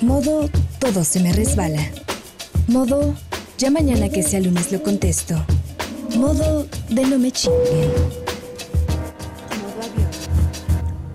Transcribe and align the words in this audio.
Modo 0.00 0.48
todo 0.78 1.04
se 1.04 1.20
me 1.20 1.32
resbala. 1.32 1.80
Modo 2.66 3.14
ya 3.56 3.70
mañana 3.70 4.08
que 4.08 4.22
sea 4.22 4.40
lunes 4.40 4.72
lo 4.72 4.82
contesto. 4.82 5.34
Modo 6.16 6.66
de 6.88 7.06
no 7.06 7.18
me 7.18 7.30
chinguen. 7.30 7.90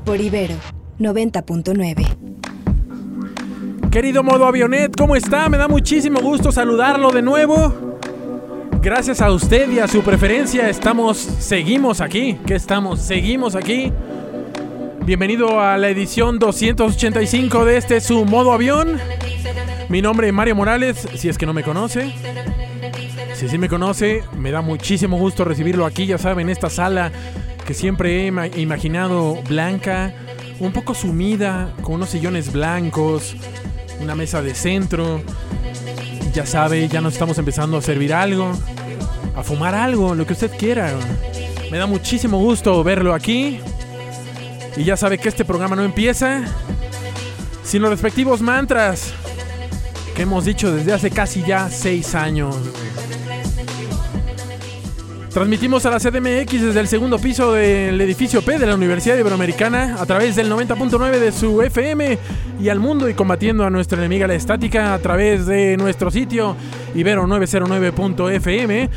Por 0.05 0.21
Ibero 0.21 0.55
90.9. 0.99 3.89
Querido 3.91 4.23
modo 4.23 4.45
avionet, 4.45 4.95
¿cómo 4.95 5.15
está? 5.15 5.49
Me 5.49 5.57
da 5.57 5.67
muchísimo 5.67 6.21
gusto 6.21 6.51
saludarlo 6.51 7.11
de 7.11 7.21
nuevo. 7.21 7.73
Gracias 8.81 9.21
a 9.21 9.31
usted 9.31 9.69
y 9.71 9.79
a 9.79 9.87
su 9.87 10.01
preferencia 10.01 10.69
estamos, 10.69 11.17
seguimos 11.17 11.99
aquí. 11.99 12.37
¿Qué 12.45 12.55
estamos? 12.55 13.01
Seguimos 13.01 13.55
aquí. 13.55 13.91
Bienvenido 15.07 15.61
a 15.61 15.77
la 15.77 15.87
edición 15.87 16.37
285 16.37 17.63
de 17.63 17.77
este 17.77 18.01
su 18.01 18.25
modo 18.25 18.51
avión. 18.51 18.99
Mi 19.87 20.01
nombre 20.01 20.27
es 20.27 20.33
Mario 20.33 20.53
Morales, 20.53 21.07
si 21.15 21.29
es 21.29 21.37
que 21.37 21.45
no 21.45 21.53
me 21.53 21.63
conoce. 21.63 22.13
Si 23.33 23.47
sí 23.47 23.57
me 23.57 23.69
conoce, 23.69 24.23
me 24.37 24.51
da 24.51 24.59
muchísimo 24.59 25.17
gusto 25.17 25.45
recibirlo 25.45 25.85
aquí, 25.85 26.07
ya 26.07 26.17
saben, 26.17 26.47
en 26.47 26.49
esta 26.49 26.69
sala 26.69 27.13
que 27.65 27.73
siempre 27.73 28.25
he 28.25 28.27
ima- 28.31 28.49
imaginado 28.57 29.41
blanca, 29.47 30.13
un 30.59 30.73
poco 30.73 30.93
sumida, 30.93 31.73
con 31.83 31.95
unos 31.95 32.09
sillones 32.09 32.51
blancos, 32.51 33.33
una 34.01 34.13
mesa 34.13 34.41
de 34.41 34.55
centro. 34.55 35.21
Ya 36.33 36.45
sabe, 36.45 36.85
ya 36.89 36.99
nos 36.99 37.13
estamos 37.13 37.37
empezando 37.37 37.77
a 37.77 37.81
servir 37.81 38.13
algo, 38.13 38.51
a 39.37 39.41
fumar 39.41 39.73
algo, 39.73 40.15
lo 40.15 40.27
que 40.27 40.33
usted 40.33 40.51
quiera. 40.57 40.91
Me 41.71 41.77
da 41.77 41.85
muchísimo 41.85 42.39
gusto 42.39 42.83
verlo 42.83 43.13
aquí. 43.13 43.61
Y 44.77 44.83
ya 44.83 44.95
sabe 44.95 45.17
que 45.17 45.29
este 45.29 45.43
programa 45.43 45.75
no 45.75 45.83
empieza 45.83 46.43
sin 47.63 47.81
los 47.81 47.91
respectivos 47.91 48.41
mantras 48.41 49.13
que 50.15 50.21
hemos 50.21 50.45
dicho 50.45 50.71
desde 50.71 50.93
hace 50.93 51.11
casi 51.11 51.43
ya 51.43 51.69
seis 51.69 52.15
años. 52.15 52.55
Transmitimos 55.37 55.85
a 55.85 55.91
la 55.91 55.99
CDMX 55.99 56.61
desde 56.61 56.79
el 56.79 56.87
segundo 56.87 57.19
piso 57.19 57.53
del 57.53 58.01
edificio 58.01 58.41
P 58.41 58.57
de 58.57 58.65
la 58.65 58.73
Universidad 58.73 59.17
Iberoamericana 59.17 59.97
a 59.99 60.05
través 60.07 60.35
del 60.35 60.51
90.9 60.51 61.19
de 61.19 61.31
su 61.31 61.61
FM 61.61 62.17
y 62.59 62.69
al 62.69 62.79
mundo 62.79 63.07
y 63.07 63.13
combatiendo 63.13 63.63
a 63.63 63.69
nuestra 63.69 63.99
enemiga 63.99 64.25
la 64.25 64.33
estática 64.33 64.95
a 64.95 64.99
través 64.99 65.45
de 65.45 65.77
nuestro 65.77 66.09
sitio 66.09 66.55
ibero909.fm 66.95 68.89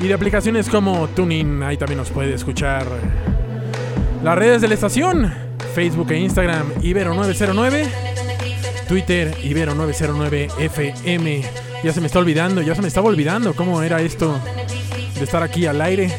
y 0.00 0.08
de 0.08 0.14
aplicaciones 0.14 0.68
como 0.68 1.06
TuneIn, 1.08 1.62
ahí 1.62 1.76
también 1.76 1.98
nos 1.98 2.10
puede 2.10 2.34
escuchar. 2.34 2.86
Las 4.26 4.36
redes 4.36 4.60
de 4.60 4.66
la 4.66 4.74
estación, 4.74 5.32
Facebook 5.72 6.10
e 6.10 6.18
Instagram 6.18 6.74
Ibero909, 6.82 7.86
Twitter 8.88 9.32
Ibero909FM. 9.36 11.44
Ya 11.84 11.92
se 11.92 12.00
me 12.00 12.08
está 12.08 12.18
olvidando, 12.18 12.60
ya 12.60 12.74
se 12.74 12.82
me 12.82 12.88
estaba 12.88 13.06
olvidando 13.06 13.54
cómo 13.54 13.80
era 13.82 14.02
esto 14.02 14.36
de 15.14 15.22
estar 15.22 15.44
aquí 15.44 15.66
al 15.66 15.80
aire. 15.80 16.10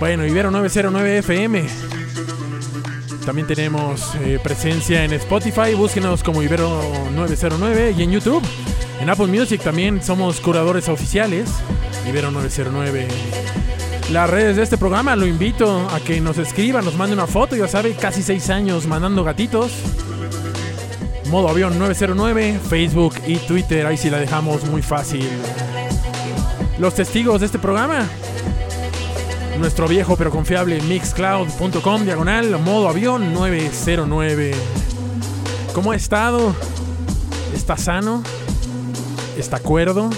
Bueno, 0.00 0.26
Ibero 0.26 0.50
909 0.50 1.18
FM. 1.20 1.64
También 3.24 3.46
tenemos 3.46 4.14
eh, 4.16 4.38
presencia 4.42 5.02
en 5.02 5.14
Spotify, 5.14 5.72
búsquenos 5.74 6.22
como 6.22 6.42
Ibero 6.42 6.78
909 7.14 7.94
y 7.96 8.02
en 8.02 8.10
YouTube. 8.10 8.46
En 9.00 9.08
Apple 9.08 9.28
Music 9.28 9.62
también 9.62 10.02
somos 10.02 10.42
curadores 10.42 10.90
oficiales, 10.90 11.48
Ibero 12.06 12.30
909. 12.30 13.08
Las 14.10 14.28
redes 14.28 14.56
de 14.56 14.62
este 14.62 14.76
programa 14.76 15.14
lo 15.16 15.26
invito 15.26 15.88
a 15.90 16.00
que 16.00 16.20
nos 16.20 16.38
escriban, 16.38 16.84
nos 16.84 16.96
mande 16.96 17.14
una 17.14 17.26
foto, 17.26 17.54
ya 17.56 17.68
sabe, 17.68 17.94
casi 17.94 18.22
seis 18.22 18.50
años 18.50 18.86
mandando 18.86 19.22
gatitos. 19.24 19.72
Modo 21.28 21.48
avión 21.48 21.78
909, 21.78 22.58
Facebook 22.68 23.14
y 23.26 23.36
Twitter, 23.36 23.86
ahí 23.86 23.96
sí 23.96 24.10
la 24.10 24.18
dejamos 24.18 24.64
muy 24.64 24.82
fácil 24.82 25.28
los 26.80 26.94
testigos 26.94 27.40
de 27.40 27.46
este 27.46 27.58
programa. 27.58 28.08
Nuestro 29.58 29.86
viejo 29.86 30.16
pero 30.16 30.30
confiable 30.30 30.80
mixcloud.com 30.80 32.04
diagonal 32.04 32.58
modo 32.58 32.88
avión 32.88 33.34
909. 33.34 34.52
¿Cómo 35.74 35.92
ha 35.92 35.96
estado? 35.96 36.54
¿Está 37.54 37.76
sano? 37.76 38.22
¿Está 39.36 39.58
cuerdo? 39.58 40.08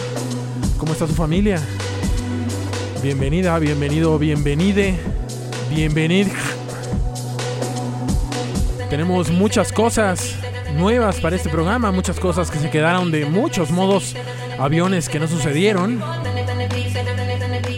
¿Cómo 0.79 0.93
está 0.93 1.09
su 1.09 1.15
familia? 1.15 1.61
Bienvenida, 3.03 3.59
bienvenido, 3.59 4.17
bienvenide, 4.17 4.95
bienvenid. 5.75 6.29
Tenemos 8.89 9.29
muchas 9.29 9.73
cosas 9.73 10.37
nuevas 10.77 11.19
para 11.19 11.35
este 11.35 11.49
programa, 11.49 11.91
muchas 11.91 12.21
cosas 12.21 12.49
que 12.49 12.61
se 12.61 12.71
quedaron 12.71 13.11
de 13.11 13.25
muchos 13.25 13.73
modos 13.73 14.15
aviones 14.57 15.09
que 15.09 15.19
no 15.19 15.27
sucedieron. 15.27 16.01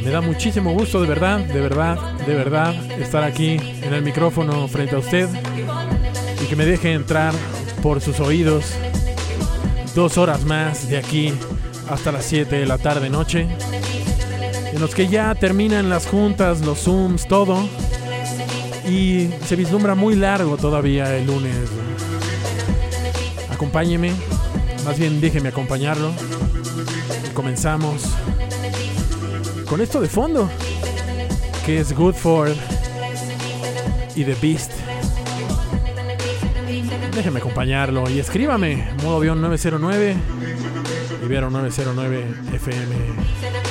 Me 0.02 0.10
da 0.10 0.20
muchísimo 0.20 0.74
gusto, 0.74 1.00
de 1.00 1.08
verdad, 1.08 1.38
de 1.38 1.60
verdad, 1.60 1.96
de 2.26 2.34
verdad, 2.34 2.74
estar 3.00 3.24
aquí 3.24 3.56
en 3.82 3.94
el 3.94 4.02
micrófono 4.02 4.68
frente 4.68 4.94
a 4.94 4.98
usted 4.98 5.26
y 6.42 6.46
que 6.46 6.54
me 6.54 6.66
deje 6.66 6.92
entrar 6.92 7.32
por 7.82 8.02
sus 8.02 8.20
oídos 8.20 8.74
dos 9.94 10.18
horas 10.18 10.44
más 10.44 10.90
de 10.90 10.98
aquí 10.98 11.32
hasta 11.88 12.12
las 12.12 12.26
7 12.26 12.56
de 12.56 12.66
la 12.66 12.76
tarde 12.76 13.08
noche, 13.08 13.48
en 14.74 14.80
los 14.80 14.92
que 14.92 15.06
ya 15.06 15.32
terminan 15.36 15.88
las 15.88 16.04
juntas, 16.04 16.60
los 16.60 16.80
zooms, 16.80 17.28
todo, 17.28 17.56
y 18.88 19.30
se 19.46 19.54
vislumbra 19.54 19.94
muy 19.94 20.16
largo 20.16 20.56
todavía 20.56 21.16
el 21.16 21.26
lunes. 21.26 21.54
Acompáñeme, 23.52 24.10
más 24.84 24.98
bien 24.98 25.20
déjeme 25.20 25.50
acompañarlo. 25.50 26.10
Y 27.24 27.32
comenzamos 27.34 28.02
con 29.68 29.80
esto 29.80 30.00
de 30.00 30.08
fondo, 30.08 30.50
que 31.64 31.78
es 31.78 31.94
Good 31.94 32.14
for 32.14 32.52
y 34.16 34.24
The 34.24 34.34
Beast. 34.42 34.72
Déjeme 37.14 37.38
acompañarlo 37.38 38.10
y 38.10 38.18
escríbame, 38.18 38.88
modo 39.04 39.18
avión 39.18 39.40
909, 39.40 40.16
Ibero 41.24 41.48
909 41.48 42.26
FM. 42.54 43.63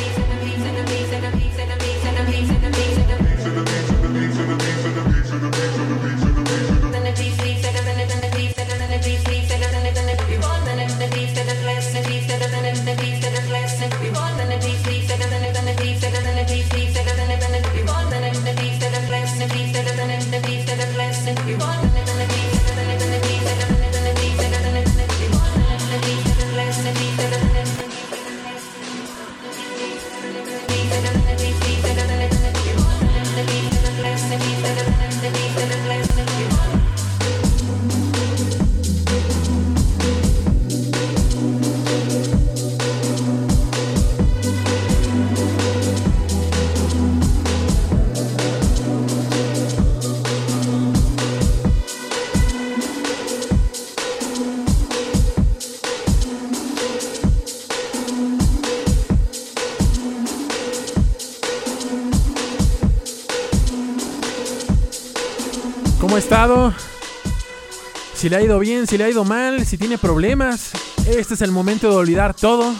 Si 68.13 68.27
le 68.27 68.35
ha 68.35 68.41
ido 68.41 68.59
bien, 68.59 68.85
si 68.85 68.97
le 68.97 69.05
ha 69.05 69.09
ido 69.09 69.23
mal, 69.23 69.65
si 69.65 69.77
tiene 69.77 69.97
problemas, 69.97 70.71
este 71.07 71.35
es 71.35 71.41
el 71.41 71.51
momento 71.51 71.89
de 71.89 71.95
olvidar 71.95 72.33
todo. 72.33 72.73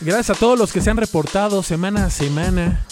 Gracias 0.00 0.30
a 0.30 0.40
todos 0.40 0.58
los 0.58 0.72
que 0.72 0.80
se 0.80 0.88
han 0.88 0.96
reportado 0.96 1.62
semana 1.62 2.06
a 2.06 2.10
semana, 2.10 2.86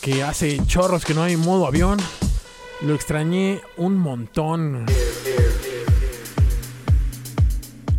que 0.00 0.22
hace 0.22 0.64
chorros 0.66 1.04
que 1.04 1.14
no 1.14 1.24
hay 1.24 1.36
modo 1.36 1.66
avión. 1.66 1.98
Lo 2.80 2.94
extrañé 2.94 3.60
un 3.76 3.96
montón. 3.96 4.86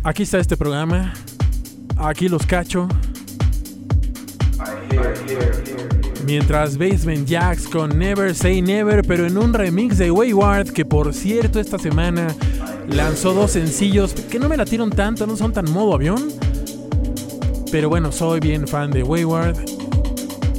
Aquí 0.04 0.22
está 0.22 0.38
este 0.38 0.56
programa. 0.56 1.12
Aquí 1.98 2.30
los 2.30 2.46
cacho. 2.46 2.88
Mientras 6.26 6.78
Basement 6.78 7.28
Jacks 7.28 7.68
con 7.68 7.98
Never 7.98 8.34
Say 8.34 8.62
Never, 8.62 9.02
pero 9.02 9.26
en 9.26 9.36
un 9.36 9.52
remix 9.52 9.98
de 9.98 10.10
Wayward, 10.10 10.72
que 10.72 10.86
por 10.86 11.12
cierto 11.12 11.60
esta 11.60 11.78
semana 11.78 12.34
lanzó 12.88 13.34
dos 13.34 13.50
sencillos 13.50 14.14
que 14.14 14.38
no 14.38 14.48
me 14.48 14.56
latieron 14.56 14.88
tanto, 14.88 15.26
no 15.26 15.36
son 15.36 15.52
tan 15.52 15.70
modo 15.70 15.92
avión. 15.92 16.30
Pero 17.70 17.90
bueno, 17.90 18.10
soy 18.10 18.40
bien 18.40 18.66
fan 18.66 18.90
de 18.90 19.02
Wayward. 19.02 19.56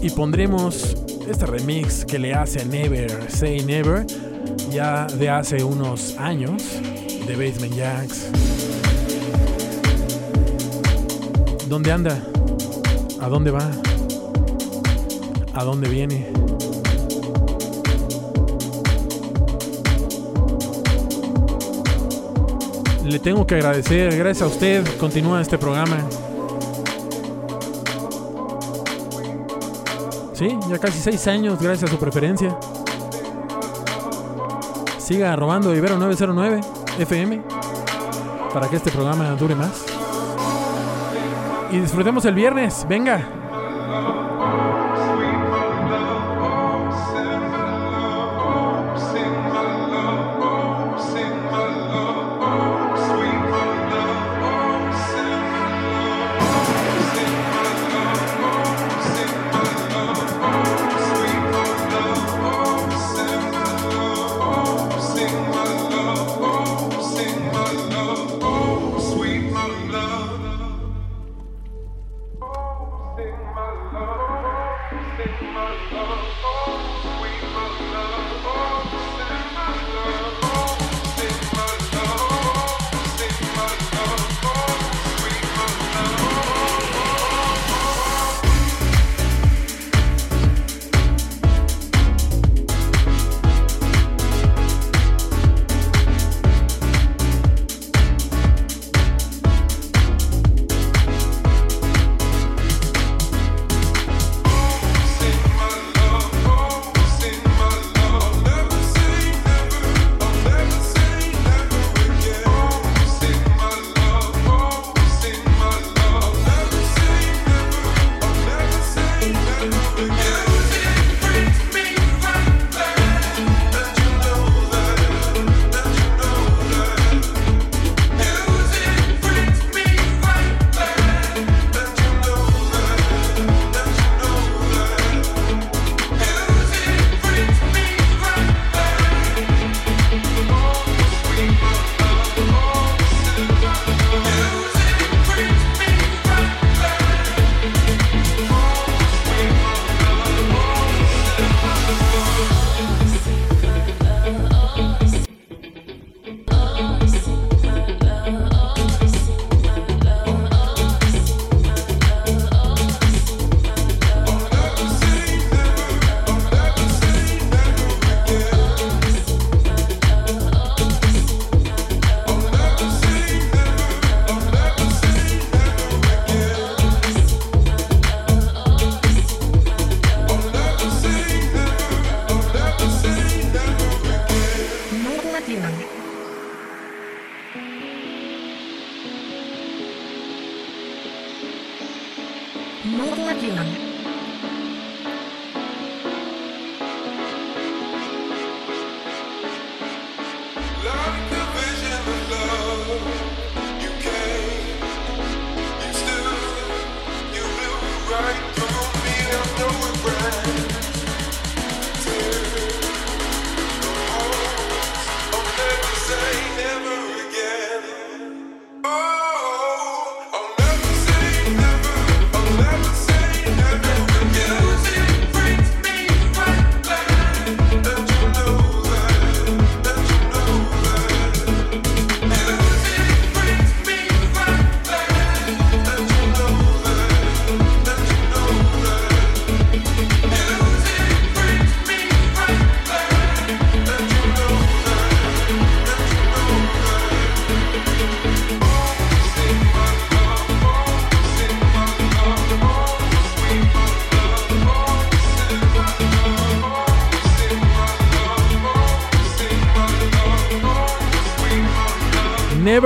Y 0.03 0.11
pondremos 0.11 0.95
este 1.27 1.47
remix 1.47 2.05
que 2.05 2.19
le 2.19 2.35
hace 2.35 2.61
a 2.61 2.65
Never 2.65 3.09
Say 3.31 3.63
Never, 3.65 4.05
ya 4.71 5.07
de 5.07 5.29
hace 5.29 5.63
unos 5.63 6.15
años, 6.19 6.61
de 7.25 7.35
Basement 7.35 7.73
Jacks. 7.73 8.27
¿Dónde 11.67 11.91
anda? 11.91 12.23
¿A 13.19 13.27
dónde 13.27 13.49
va? 13.49 13.71
¿A 15.55 15.63
dónde 15.63 15.87
viene? 15.87 16.27
Le 23.05 23.19
tengo 23.19 23.47
que 23.47 23.55
agradecer, 23.55 24.17
gracias 24.17 24.41
a 24.41 24.47
usted, 24.47 24.85
continúa 24.97 25.41
este 25.41 25.57
programa. 25.57 25.97
Sí, 30.33 30.57
ya 30.69 30.77
casi 30.77 30.99
seis 30.99 31.25
años, 31.27 31.57
gracias 31.61 31.89
a 31.89 31.93
su 31.93 31.99
preferencia. 31.99 32.57
Siga 34.97 35.35
robando 35.37 35.73
Ibero 35.73 35.97
909 35.97 36.59
FM 36.99 37.41
para 38.53 38.67
que 38.67 38.75
este 38.75 38.91
programa 38.91 39.29
dure 39.31 39.55
más 39.55 39.85
y 41.71 41.79
disfrutemos 41.79 42.25
el 42.25 42.35
viernes. 42.35 42.85
Venga. 42.89 43.44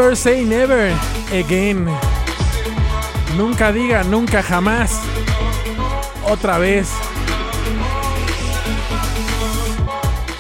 Never 0.10 0.18
say 0.18 0.44
never 0.44 0.92
again. 1.32 1.88
Nunca 3.38 3.72
diga 3.72 4.04
nunca 4.04 4.42
jamás. 4.42 5.00
Otra 6.28 6.58
vez. 6.58 6.89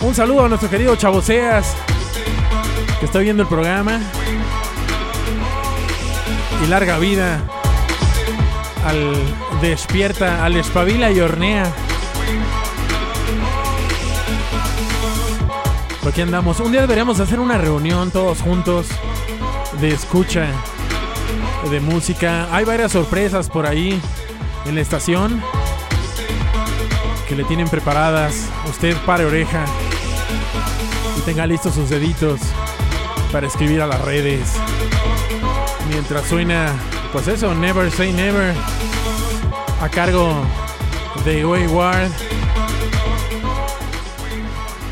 Un 0.01 0.15
saludo 0.15 0.45
a 0.45 0.49
nuestro 0.49 0.71
querido 0.71 0.95
Chavoseas 0.95 1.75
que 2.99 3.05
está 3.05 3.19
viendo 3.19 3.43
el 3.43 3.47
programa. 3.47 3.99
Y 6.63 6.67
larga 6.67 6.97
vida 6.97 7.39
al 8.87 9.13
despierta, 9.61 10.43
al 10.43 10.55
espabila 10.55 11.11
y 11.11 11.19
hornea. 11.19 11.71
aquí 16.07 16.21
andamos. 16.21 16.59
Un 16.59 16.71
día 16.71 16.81
deberíamos 16.81 17.19
hacer 17.19 17.39
una 17.39 17.59
reunión 17.59 18.09
todos 18.09 18.41
juntos 18.41 18.87
de 19.81 19.89
escucha 19.89 20.47
de 21.69 21.79
música. 21.79 22.47
Hay 22.53 22.65
varias 22.65 22.91
sorpresas 22.91 23.49
por 23.49 23.65
ahí 23.65 23.99
en 24.65 24.75
la 24.75 24.81
estación 24.81 25.41
que 27.27 27.35
le 27.35 27.43
tienen 27.43 27.67
preparadas. 27.67 28.49
Usted 28.69 28.97
pare 29.05 29.25
oreja 29.25 29.65
y 31.17 31.21
tenga 31.21 31.45
listos 31.45 31.75
sus 31.75 31.89
deditos 31.89 32.39
para 33.31 33.47
escribir 33.47 33.81
a 33.81 33.87
las 33.87 34.01
redes. 34.01 34.53
Mientras 35.89 36.25
suena, 36.27 36.73
pues 37.11 37.27
eso, 37.27 37.53
Never 37.55 37.91
Say 37.91 38.11
Never, 38.13 38.53
a 39.81 39.89
cargo 39.89 40.33
de 41.25 41.45
Wayward 41.45 42.11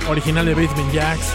original 0.10 0.46
de 0.46 0.54
Basement 0.54 0.94
Jacks. 0.94 1.34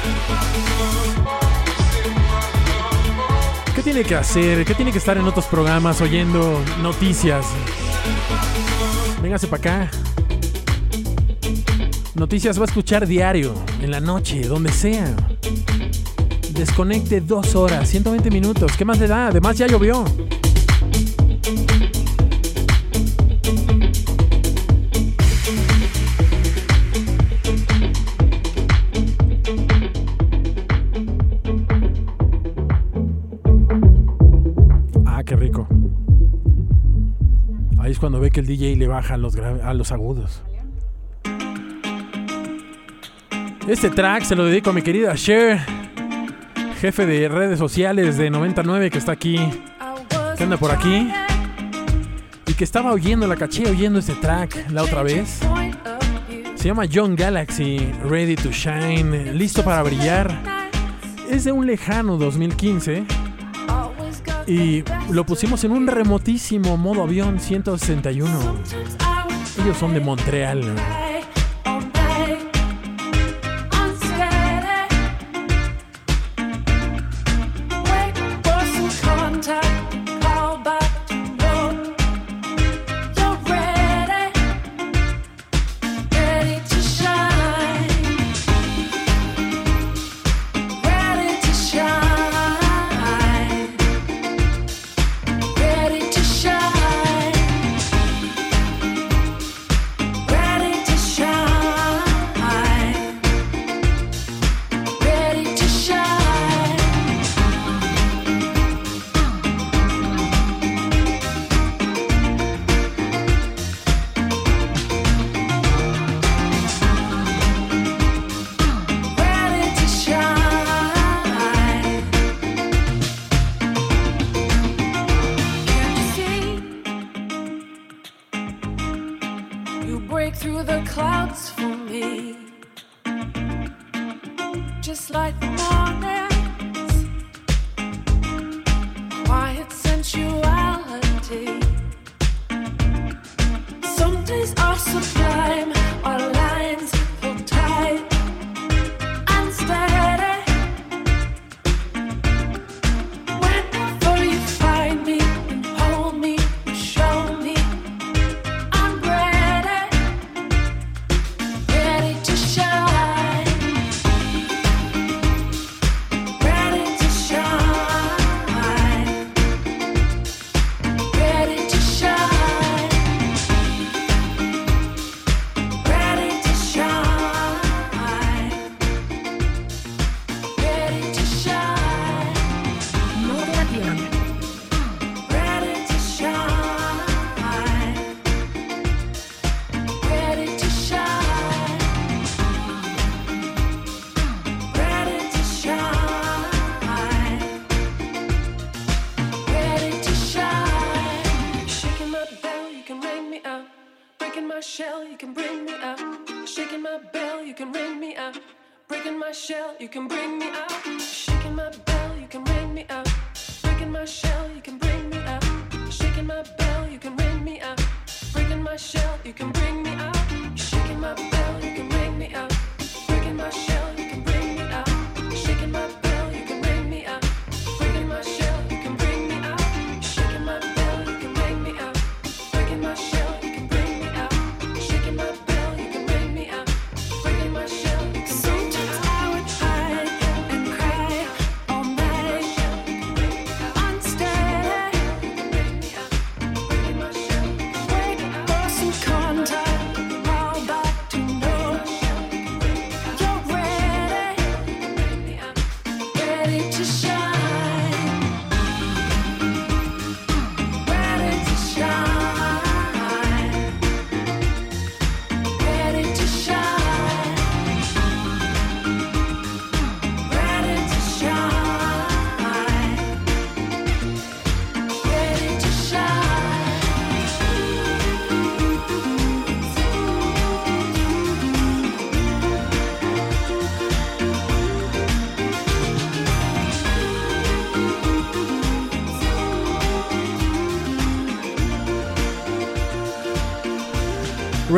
¿Qué 3.83 3.91
tiene 3.91 4.07
que 4.07 4.15
hacer? 4.15 4.65
¿Qué 4.65 4.75
tiene 4.77 4.93
que 4.93 4.99
estar 4.99 5.17
en 5.17 5.25
otros 5.25 5.47
programas 5.47 6.01
oyendo 6.01 6.63
noticias? 6.83 7.45
Véngase 9.21 9.49
para 9.49 9.61
acá. 9.61 9.91
Noticias 12.15 12.61
va 12.61 12.63
a 12.63 12.67
escuchar 12.67 13.09
diario, 13.09 13.53
en 13.81 13.91
la 13.91 13.99
noche, 13.99 14.43
donde 14.43 14.71
sea. 14.71 15.17
Desconecte 16.53 17.23
dos 17.23 17.57
horas, 17.57 17.89
120 17.89 18.31
minutos. 18.31 18.71
¿Qué 18.79 18.85
más 18.85 19.01
le 19.01 19.09
da? 19.09 19.27
Además 19.27 19.59
ya 19.59 19.67
llovió. 19.67 20.05
Que 38.33 38.41
el 38.41 38.47
DJ 38.47 38.77
le 38.77 38.89
baja 38.89 39.15
a 39.15 39.17
los, 39.17 39.37
a 39.37 39.75
los 39.75 39.93
agudos. 39.93 40.43
Este 43.69 43.91
track 43.91 44.25
se 44.25 44.35
lo 44.35 44.47
dedico 44.47 44.71
a 44.71 44.73
mi 44.73 44.83
querida 44.83 45.15
Cher, 45.15 45.61
jefe 46.81 47.07
de 47.07 47.29
redes 47.29 47.59
sociales 47.59 48.17
de 48.17 48.29
99 48.29 48.91
que 48.91 48.99
está 48.99 49.13
aquí, 49.13 49.39
que 50.37 50.43
anda 50.43 50.57
por 50.57 50.73
aquí 50.73 51.13
y 52.47 52.55
que 52.55 52.65
estaba 52.65 52.93
oyendo, 52.93 53.29
la 53.29 53.37
caché 53.37 53.71
oyendo 53.71 54.01
este 54.01 54.15
track 54.15 54.71
la 54.71 54.83
otra 54.83 55.05
vez. 55.05 55.39
Se 56.57 56.69
llama 56.69 56.85
John 56.93 57.15
Galaxy, 57.15 57.79
Ready 58.05 58.35
to 58.37 58.51
Shine, 58.51 59.33
listo 59.33 59.63
para 59.63 59.83
brillar. 59.83 60.33
Es 61.31 61.45
de 61.45 61.53
un 61.53 61.67
lejano 61.67 62.17
2015 62.17 63.05
y 64.47 64.83
lo 65.13 65.27
pusimos 65.27 65.63
en 65.65 65.73
un 65.73 65.87
remotísimo 65.87 66.79
modo 66.79 67.03
avión 67.03 67.39
161. 67.39 68.29
Ellos 69.63 69.77
son 69.77 69.93
de 69.93 70.01
Montreal. 70.01 71.02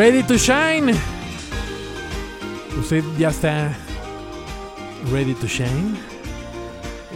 Ready 0.07 0.23
to 0.25 0.37
shine. 0.37 0.95
¿Usted 2.79 3.03
ya 3.17 3.31
está 3.31 3.75
ready 5.11 5.33
to 5.33 5.47
shine? 5.47 5.97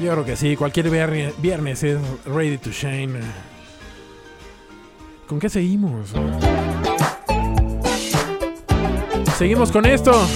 Yo 0.02 0.12
creo 0.12 0.24
que 0.24 0.36
sí, 0.36 0.56
cualquier 0.56 0.88
viernes 0.88 1.82
es 1.82 1.98
ready 2.24 2.56
to 2.56 2.70
shine. 2.70 3.20
¿Con 5.26 5.38
qué 5.38 5.50
seguimos? 5.50 6.14
Seguimos 9.36 9.70
con 9.70 9.84
esto. 9.84 10.26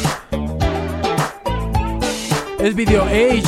Es 2.58 2.74
Video 2.74 3.04
Age. 3.04 3.44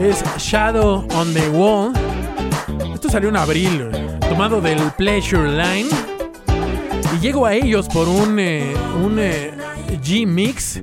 Es 0.00 0.24
Shadow 0.38 1.06
on 1.14 1.32
the 1.32 1.48
Wall. 1.50 1.92
Esto 2.92 3.08
salió 3.08 3.28
en 3.28 3.36
abril, 3.36 3.92
tomado 4.28 4.60
del 4.60 4.80
Pleasure 4.98 5.48
Line. 5.48 6.05
Y 7.16 7.18
llego 7.18 7.46
a 7.46 7.54
ellos 7.54 7.88
por 7.88 8.08
un, 8.08 8.38
eh, 8.38 8.74
un 9.02 9.18
eh, 9.18 9.50
G-Mix 10.02 10.82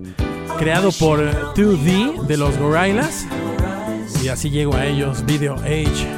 creado 0.58 0.92
por 0.92 1.20
2D 1.54 2.26
de 2.26 2.38
los 2.38 2.58
Gorillaz. 2.58 3.26
Y 4.24 4.30
así 4.30 4.50
llego 4.50 4.74
a 4.76 4.86
ellos, 4.88 5.24
Video 5.26 5.56
Age. 5.58 6.13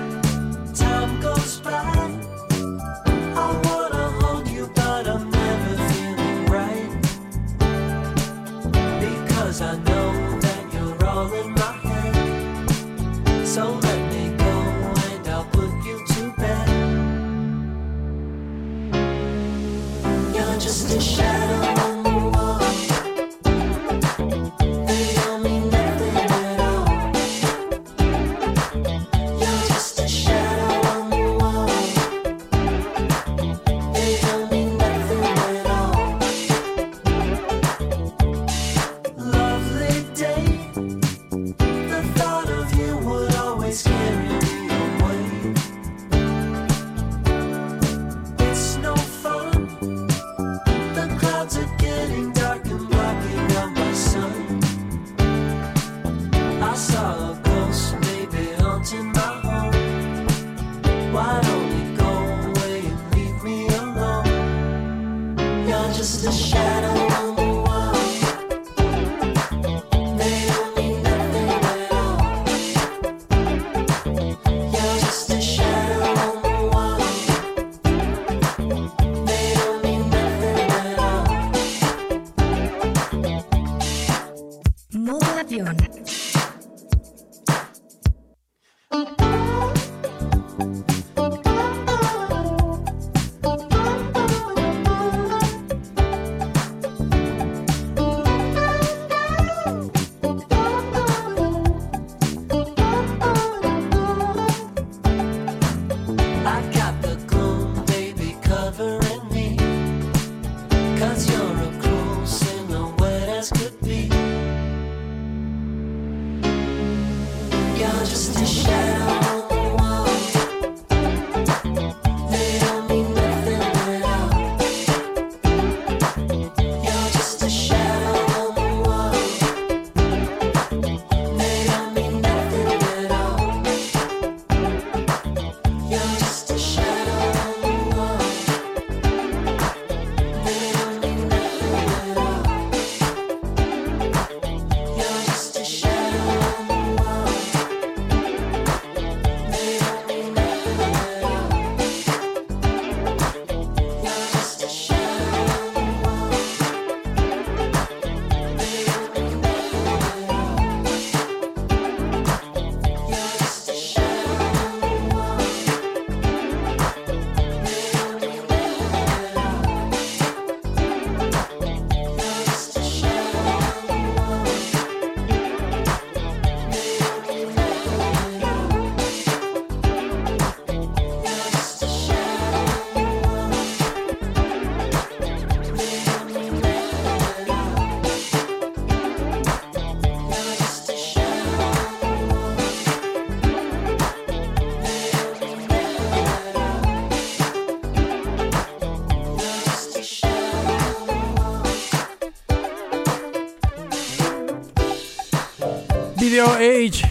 Age, 206.43 207.01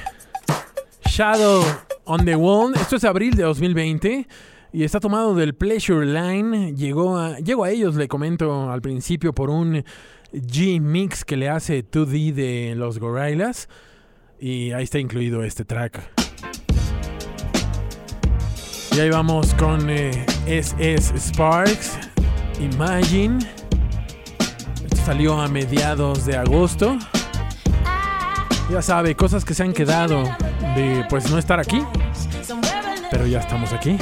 Shadow 1.06 1.64
on 2.04 2.26
the 2.26 2.36
Wall. 2.36 2.74
Esto 2.74 2.96
es 2.96 3.04
abril 3.04 3.34
de 3.34 3.44
2020 3.44 4.28
y 4.70 4.84
está 4.84 5.00
tomado 5.00 5.34
del 5.34 5.54
Pleasure 5.54 6.04
Line. 6.04 6.74
Llegó 6.74 7.16
a, 7.16 7.38
llego 7.38 7.64
a 7.64 7.70
ellos, 7.70 7.94
le 7.94 8.06
comento 8.06 8.70
al 8.70 8.82
principio, 8.82 9.32
por 9.32 9.48
un 9.48 9.82
G-Mix 10.32 11.24
que 11.24 11.38
le 11.38 11.48
hace 11.48 11.82
2D 11.82 12.34
de 12.34 12.74
los 12.76 12.98
Gorillaz. 12.98 13.68
Y 14.38 14.72
ahí 14.72 14.84
está 14.84 14.98
incluido 14.98 15.42
este 15.42 15.64
track. 15.64 16.02
Y 18.94 19.00
ahí 19.00 19.08
vamos 19.08 19.54
con 19.54 19.88
SS 19.88 20.74
eh, 20.78 20.98
Sparks, 20.98 21.98
Imagine. 22.60 23.38
Esto 24.84 24.96
salió 25.06 25.40
a 25.40 25.48
mediados 25.48 26.26
de 26.26 26.36
agosto. 26.36 26.98
Ya 28.70 28.82
sabe, 28.82 29.14
cosas 29.14 29.44
que 29.44 29.54
se 29.54 29.62
han 29.62 29.72
quedado 29.72 30.24
de 30.74 31.04
pues 31.08 31.30
no 31.30 31.38
estar 31.38 31.60
aquí. 31.60 31.82
Pero 33.10 33.26
ya 33.26 33.40
estamos 33.40 33.72
aquí. 33.72 33.96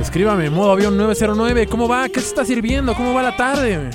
Escríbame, 0.00 0.48
modo 0.48 0.72
avión 0.72 0.96
909, 0.96 1.66
¿cómo 1.66 1.86
va? 1.88 2.08
¿Qué 2.08 2.20
se 2.20 2.28
está 2.28 2.44
sirviendo? 2.44 2.94
¿Cómo 2.94 3.12
va 3.12 3.22
la 3.22 3.36
tarde? 3.36 3.90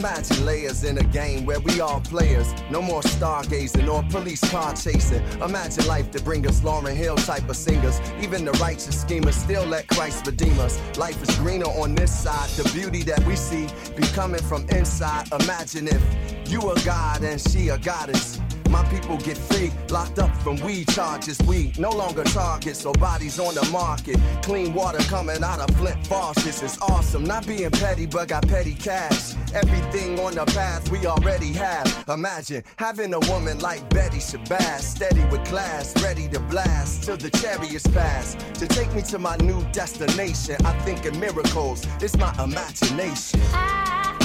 Imagine 0.00 0.46
layers 0.46 0.82
in 0.82 0.96
a 0.96 1.02
game 1.02 1.44
where 1.44 1.60
we 1.60 1.78
all 1.82 2.00
players. 2.00 2.54
No 2.70 2.80
more 2.80 3.02
stargazing 3.02 3.86
or 3.86 4.02
police 4.10 4.40
car 4.50 4.74
chasing. 4.74 5.22
Imagine 5.42 5.86
life 5.86 6.10
to 6.12 6.22
bring 6.22 6.46
us 6.46 6.64
Lauren 6.64 6.96
Hill 6.96 7.16
type 7.16 7.46
of 7.50 7.56
singers. 7.56 8.00
Even 8.22 8.46
the 8.46 8.52
righteous 8.52 8.98
schemers 8.98 9.36
still 9.36 9.66
let 9.66 9.88
Christ 9.88 10.26
redeem 10.26 10.58
us. 10.58 10.80
Life 10.96 11.22
is 11.22 11.36
greener 11.36 11.66
on 11.66 11.94
this 11.94 12.18
side. 12.18 12.48
The 12.48 12.66
beauty 12.72 13.02
that 13.02 13.22
we 13.26 13.36
see 13.36 13.68
be 13.94 14.04
coming 14.14 14.40
from 14.40 14.66
inside. 14.70 15.30
Imagine 15.38 15.86
if 15.88 16.50
you 16.50 16.70
a 16.70 16.80
god 16.80 17.22
and 17.22 17.38
she 17.38 17.68
a 17.68 17.76
goddess. 17.76 18.40
My 18.70 18.84
people 18.84 19.16
get 19.16 19.36
free, 19.36 19.72
locked 19.90 20.20
up 20.20 20.34
from 20.42 20.56
weed 20.60 20.86
charges. 20.88 21.40
We 21.40 21.72
no 21.76 21.90
longer 21.90 22.22
targets, 22.22 22.82
so 22.82 22.92
bodies 22.92 23.40
on 23.40 23.54
the 23.56 23.68
market. 23.72 24.16
Clean 24.42 24.72
water 24.72 25.02
coming 25.08 25.42
out 25.42 25.58
of 25.58 25.76
Flint 25.76 26.06
faucets. 26.06 26.62
It's 26.62 26.80
awesome. 26.80 27.24
Not 27.24 27.48
being 27.48 27.72
petty, 27.72 28.06
but 28.06 28.28
got 28.28 28.46
petty 28.46 28.74
cash. 28.74 29.34
Everything 29.52 30.20
on 30.20 30.34
the 30.36 30.46
path 30.46 30.88
we 30.88 31.04
already 31.04 31.52
have. 31.52 32.04
Imagine 32.08 32.62
having 32.76 33.12
a 33.12 33.18
woman 33.20 33.58
like 33.58 33.88
Betty 33.90 34.18
Shabazz, 34.18 34.82
steady 34.82 35.24
with 35.32 35.44
class, 35.46 36.00
ready 36.00 36.28
to 36.28 36.38
blast 36.38 37.02
till 37.02 37.16
the 37.16 37.30
chariots 37.30 37.88
pass. 37.88 38.36
To 38.54 38.68
take 38.68 38.94
me 38.94 39.02
to 39.02 39.18
my 39.18 39.36
new 39.38 39.60
destination, 39.72 40.54
I 40.64 40.78
think 40.80 41.04
in 41.06 41.18
miracles. 41.18 41.84
It's 42.00 42.16
my 42.16 42.32
imagination. 42.42 43.40
I've 43.52 44.16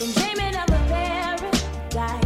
been 0.00 0.10
dreaming 0.14 0.56
of 0.56 0.68
a 0.68 0.80
paradise 0.88 2.19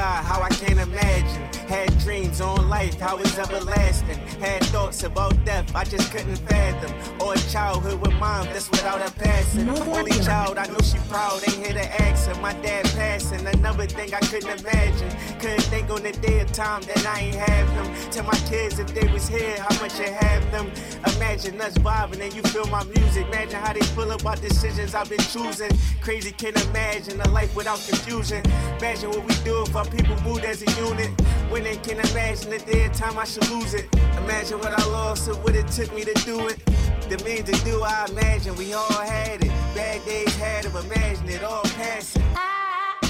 God, 0.00 0.24
how 0.24 0.40
I 0.40 0.48
can't 0.48 0.80
imagine. 0.80 1.42
Had 1.68 1.98
dreams 1.98 2.19
on 2.40 2.68
life, 2.68 2.98
how 2.98 3.18
it's 3.18 3.38
everlasting. 3.38 4.18
Had 4.40 4.62
thoughts 4.64 5.02
about 5.02 5.44
death, 5.44 5.74
I 5.74 5.84
just 5.84 6.10
couldn't 6.10 6.36
fathom. 6.36 6.92
Or 7.20 7.34
a 7.34 7.38
childhood 7.50 8.00
with 8.00 8.14
mom, 8.14 8.46
that's 8.46 8.70
without 8.70 9.06
a 9.06 9.12
passing. 9.12 9.68
Only 9.68 10.12
child, 10.24 10.58
I 10.58 10.66
know 10.66 10.78
she 10.82 10.98
proud, 11.08 11.42
ain't 11.48 11.64
here 11.64 11.74
to 11.74 12.02
ask 12.02 12.28
her. 12.28 12.40
My 12.40 12.52
dad 12.54 12.86
passing, 12.96 13.46
another 13.46 13.86
thing 13.86 14.14
I 14.14 14.20
couldn't 14.20 14.60
imagine. 14.60 15.10
Couldn't 15.38 15.62
think 15.62 15.90
on 15.90 16.02
the 16.02 16.12
day 16.12 16.40
of 16.40 16.50
time 16.52 16.82
that 16.82 17.06
I 17.06 17.20
ain't 17.20 17.36
have 17.36 17.68
them. 17.74 18.10
Tell 18.10 18.24
my 18.24 18.38
kids 18.48 18.78
if 18.78 18.88
they 18.94 19.06
was 19.12 19.28
here, 19.28 19.56
how 19.58 19.80
much 19.80 19.98
you 19.98 20.06
have 20.06 20.50
them. 20.50 20.70
Imagine 21.16 21.60
us 21.60 21.74
vibing 21.78 22.20
and 22.20 22.32
you 22.34 22.42
feel 22.42 22.66
my 22.66 22.84
music. 22.84 23.26
Imagine 23.26 23.60
how 23.60 23.72
they 23.72 23.80
feel 23.80 24.10
about 24.12 24.40
decisions 24.40 24.94
I've 24.94 25.08
been 25.08 25.18
choosing. 25.18 25.70
Crazy 26.00 26.32
can't 26.32 26.60
imagine 26.66 27.20
a 27.20 27.28
life 27.28 27.54
without 27.54 27.80
confusion. 27.86 28.42
Imagine 28.78 29.10
what 29.10 29.24
we 29.24 29.34
do 29.44 29.62
if 29.62 29.76
our 29.76 29.84
people 29.84 30.18
moved 30.22 30.44
as 30.44 30.62
a 30.62 30.80
unit. 30.80 31.10
When 31.50 31.64
they 31.64 31.76
can 31.76 31.98
imagine 31.98 32.29
the 32.38 32.58
day 32.58 32.86
of 32.86 32.92
time 32.92 33.18
I 33.18 33.24
should 33.24 33.48
lose 33.50 33.74
it. 33.74 33.92
Imagine 34.18 34.58
what 34.60 34.78
I 34.78 34.86
lost 34.86 35.26
and 35.28 35.36
what 35.42 35.56
it 35.56 35.66
took 35.66 35.92
me 35.92 36.04
to 36.04 36.14
do 36.24 36.46
it. 36.48 36.64
The 37.08 37.20
means 37.24 37.50
to 37.50 37.64
do, 37.64 37.82
I 37.82 38.06
imagine 38.08 38.54
we 38.54 38.72
all 38.72 38.84
had 38.84 39.42
it. 39.42 39.48
Bad 39.74 40.04
days 40.04 40.34
had 40.36 40.64
them, 40.64 40.76
imagine 40.76 41.28
it 41.28 41.42
all 41.42 41.64
passing. 41.64 42.22
I've 42.36 43.00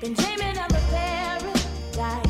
been 0.00 0.14
dreaming 0.14 0.58
of 0.58 0.70
a 0.70 0.80
paradise 0.90 2.29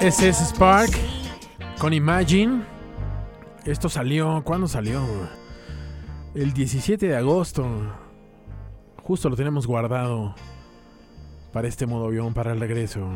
Ese 0.00 0.28
es 0.28 0.38
Spark 0.38 0.90
con 1.78 1.92
Imagine. 1.94 2.62
Esto 3.64 3.88
salió, 3.88 4.42
¿cuándo 4.44 4.68
salió? 4.68 5.00
El 6.34 6.52
17 6.52 7.08
de 7.08 7.16
agosto. 7.16 7.64
Justo 9.02 9.30
lo 9.30 9.36
tenemos 9.36 9.66
guardado 9.66 10.34
para 11.52 11.68
este 11.68 11.86
modo 11.86 12.06
avión, 12.06 12.34
para 12.34 12.52
el 12.52 12.60
regreso. 12.60 13.08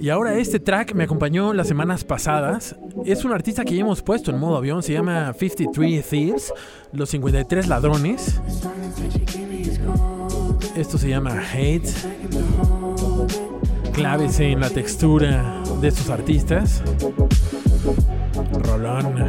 Y 0.00 0.08
ahora 0.08 0.34
este 0.38 0.58
track 0.60 0.94
me 0.94 1.04
acompañó 1.04 1.52
las 1.52 1.68
semanas 1.68 2.04
pasadas. 2.04 2.76
Es 3.04 3.24
un 3.24 3.32
artista 3.32 3.64
que 3.64 3.74
ya 3.74 3.82
hemos 3.82 4.02
puesto 4.02 4.30
en 4.30 4.38
modo 4.38 4.56
avión, 4.56 4.82
se 4.82 4.92
llama 4.92 5.32
53 5.32 6.08
Thieves, 6.08 6.52
los 6.92 7.10
53 7.10 7.68
ladrones. 7.68 8.40
Esto 10.76 10.98
se 10.98 11.08
llama 11.08 11.42
Hate. 11.52 11.88
Claves 13.92 14.40
en 14.40 14.60
la 14.60 14.70
textura 14.70 15.62
de 15.80 15.88
estos 15.88 16.08
artistas. 16.08 16.82
Rolón. 18.64 19.28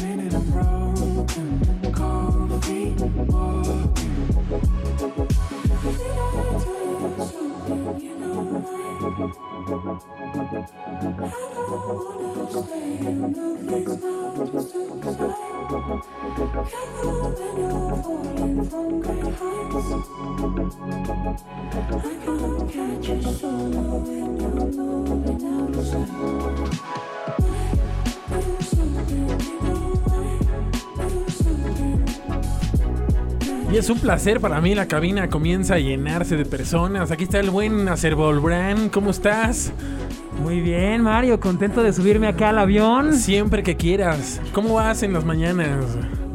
Y 33.71 33.77
es 33.77 33.89
un 33.89 33.99
placer 33.99 34.41
para 34.41 34.59
mí, 34.59 34.75
la 34.75 34.87
cabina 34.87 35.29
comienza 35.29 35.75
a 35.75 35.79
llenarse 35.79 36.35
de 36.35 36.43
personas. 36.43 37.09
Aquí 37.09 37.23
está 37.23 37.39
el 37.39 37.51
buen 37.51 37.87
Acervolbrand, 37.87 38.91
¿cómo 38.91 39.11
estás? 39.11 39.71
Muy 40.41 40.59
bien, 40.59 41.03
Mario, 41.03 41.39
contento 41.39 41.83
de 41.83 41.93
subirme 41.93 42.27
acá 42.27 42.49
al 42.49 42.57
avión. 42.57 43.13
Siempre 43.13 43.61
que 43.61 43.77
quieras. 43.77 44.41
¿Cómo 44.53 44.73
vas 44.73 45.03
en 45.03 45.13
las 45.13 45.23
mañanas? 45.23 45.85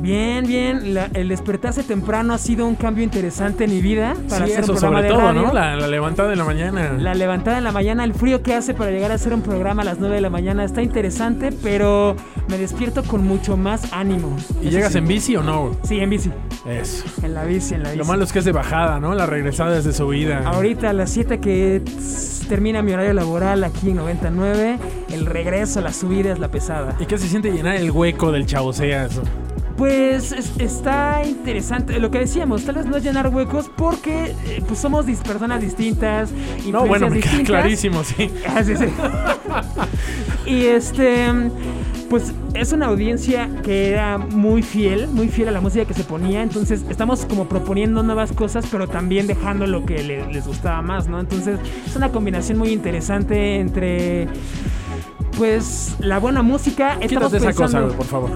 Bien, 0.07 0.47
bien. 0.47 0.95
La- 0.95 1.11
el 1.14 1.29
despertarse 1.29 1.83
temprano 1.83 2.33
ha 2.33 2.38
sido 2.38 2.64
un 2.66 2.77
cambio 2.77 3.03
interesante 3.03 3.64
en 3.64 3.71
mi 3.71 3.81
vida 3.81 4.14
para 4.29 4.47
sí, 4.47 4.53
hacer 4.53 4.64
eso 4.64 4.73
un 4.73 4.79
programa 4.79 4.99
sobre 4.99 5.03
de 5.03 5.14
todo, 5.14 5.27
radio. 5.27 5.42
¿no? 5.42 5.53
La, 5.53 5.77
la 5.77 5.88
levantada 5.88 6.29
de 6.29 6.37
la 6.37 6.45
mañana. 6.45 6.92
La 6.99 7.14
levantada 7.14 7.59
en 7.59 7.64
la 7.64 7.73
mañana, 7.73 8.05
el 8.05 8.14
frío 8.14 8.40
que 8.42 8.55
hace 8.55 8.73
para 8.73 8.92
llegar 8.92 9.11
a 9.11 9.14
hacer 9.14 9.35
un 9.35 9.42
programa 9.42 9.83
a 9.83 9.85
las 9.85 9.99
9 9.99 10.14
de 10.14 10.21
la 10.21 10.31
mañana 10.31 10.62
está 10.64 10.81
interesante, 10.81 11.51
pero 11.62 12.14
me 12.49 12.57
despierto 12.57 13.03
con 13.03 13.25
mucho 13.25 13.57
más 13.57 13.92
ánimo. 13.92 14.37
¿Y 14.62 14.69
Eso 14.69 14.77
llegas 14.77 14.92
sí. 14.92 14.99
en 14.99 15.07
bici 15.09 15.35
o 15.37 15.42
no? 15.42 15.77
Sí, 15.83 15.99
en 15.99 16.09
bici. 16.11 16.31
Eso. 16.66 17.05
En 17.25 17.35
la 17.35 17.45
bici, 17.45 17.75
en 17.75 17.83
la 17.83 17.88
bici. 17.90 17.99
Lo 17.99 18.05
malo 18.05 18.23
es 18.23 18.33
que 18.33 18.38
es 18.38 18.45
de 18.45 18.53
bajada, 18.53 19.01
¿no? 19.01 19.12
La 19.14 19.27
regresada 19.27 19.77
es 19.77 19.85
de 19.85 19.92
subida. 19.92 20.42
Ahorita 20.47 20.90
a 20.90 20.92
las 20.92 21.11
7 21.11 21.40
que 21.40 21.83
termina 22.49 22.81
mi 22.81 22.92
horario 22.92 23.12
laboral 23.12 23.64
aquí 23.64 23.90
en 23.90 23.97
99, 23.97 24.79
el 25.12 25.27
regreso, 25.27 25.81
la 25.81 25.92
subida 25.92 26.33
es 26.33 26.38
la 26.38 26.49
pesada. 26.49 26.95
¿Y 27.01 27.07
qué 27.07 27.19
se 27.19 27.27
siente 27.27 27.51
llenar 27.51 27.75
el 27.75 27.90
hueco 27.90 28.31
del 28.31 28.47
chavoseas? 28.47 29.21
Pues 29.77 30.33
es- 30.33 30.53
está 30.59 31.23
interesante 31.27 31.99
lo 31.99 32.11
que 32.11 32.21
decíamos, 32.21 32.65
tal 32.65 32.77
vez 32.77 32.87
no 32.87 32.97
es 32.97 33.05
llenar 33.05 33.29
huecos 33.29 33.71
porque 33.77 34.35
eh, 34.47 34.62
pues 34.67 34.79
somos 34.81 35.07
dis- 35.07 35.23
personas 35.23 35.61
distintas, 35.61 36.31
No, 36.71 36.87
bueno, 36.87 37.07
influencias 37.09 37.35
me 37.39 37.45
queda 37.45 37.62
distintas. 37.67 38.03
clarísimo, 38.03 38.05
sí. 38.05 38.31
Ah, 38.49 38.65
sí, 38.65 38.75
sí. 38.75 38.87
y 40.51 40.65
este, 40.67 41.27
pues 42.09 42.33
es 42.55 42.73
una 42.73 42.87
audiencia 42.87 43.51
que 43.62 43.91
era 43.91 44.17
muy 44.17 44.62
fiel, 44.62 45.09
muy 45.09 45.29
fiel 45.29 45.49
a 45.49 45.51
la 45.51 45.61
música 45.61 45.85
que 45.85 45.93
se 45.93 46.05
ponía. 46.05 46.43
Entonces 46.43 46.83
estamos 46.89 47.27
como 47.27 47.47
proponiendo 47.47 48.03
nuevas 48.03 48.33
cosas, 48.33 48.65
pero 48.71 48.89
también 48.89 49.27
dejando 49.27 49.67
lo 49.67 49.85
que 49.85 50.03
le- 50.03 50.33
les 50.33 50.47
gustaba 50.47 50.81
más, 50.81 51.07
¿no? 51.07 51.21
Entonces 51.21 51.59
es 51.87 51.95
una 51.97 52.09
combinación 52.12 52.57
muy 52.57 52.71
interesante 52.71 53.57
entre, 53.61 54.27
pues, 55.37 55.97
la 55.99 56.19
buena 56.19 56.41
música. 56.43 56.99
Quítate 57.01 57.37
esa 57.37 57.53
cosa, 57.53 57.87
por 57.89 58.07
favor. 58.07 58.31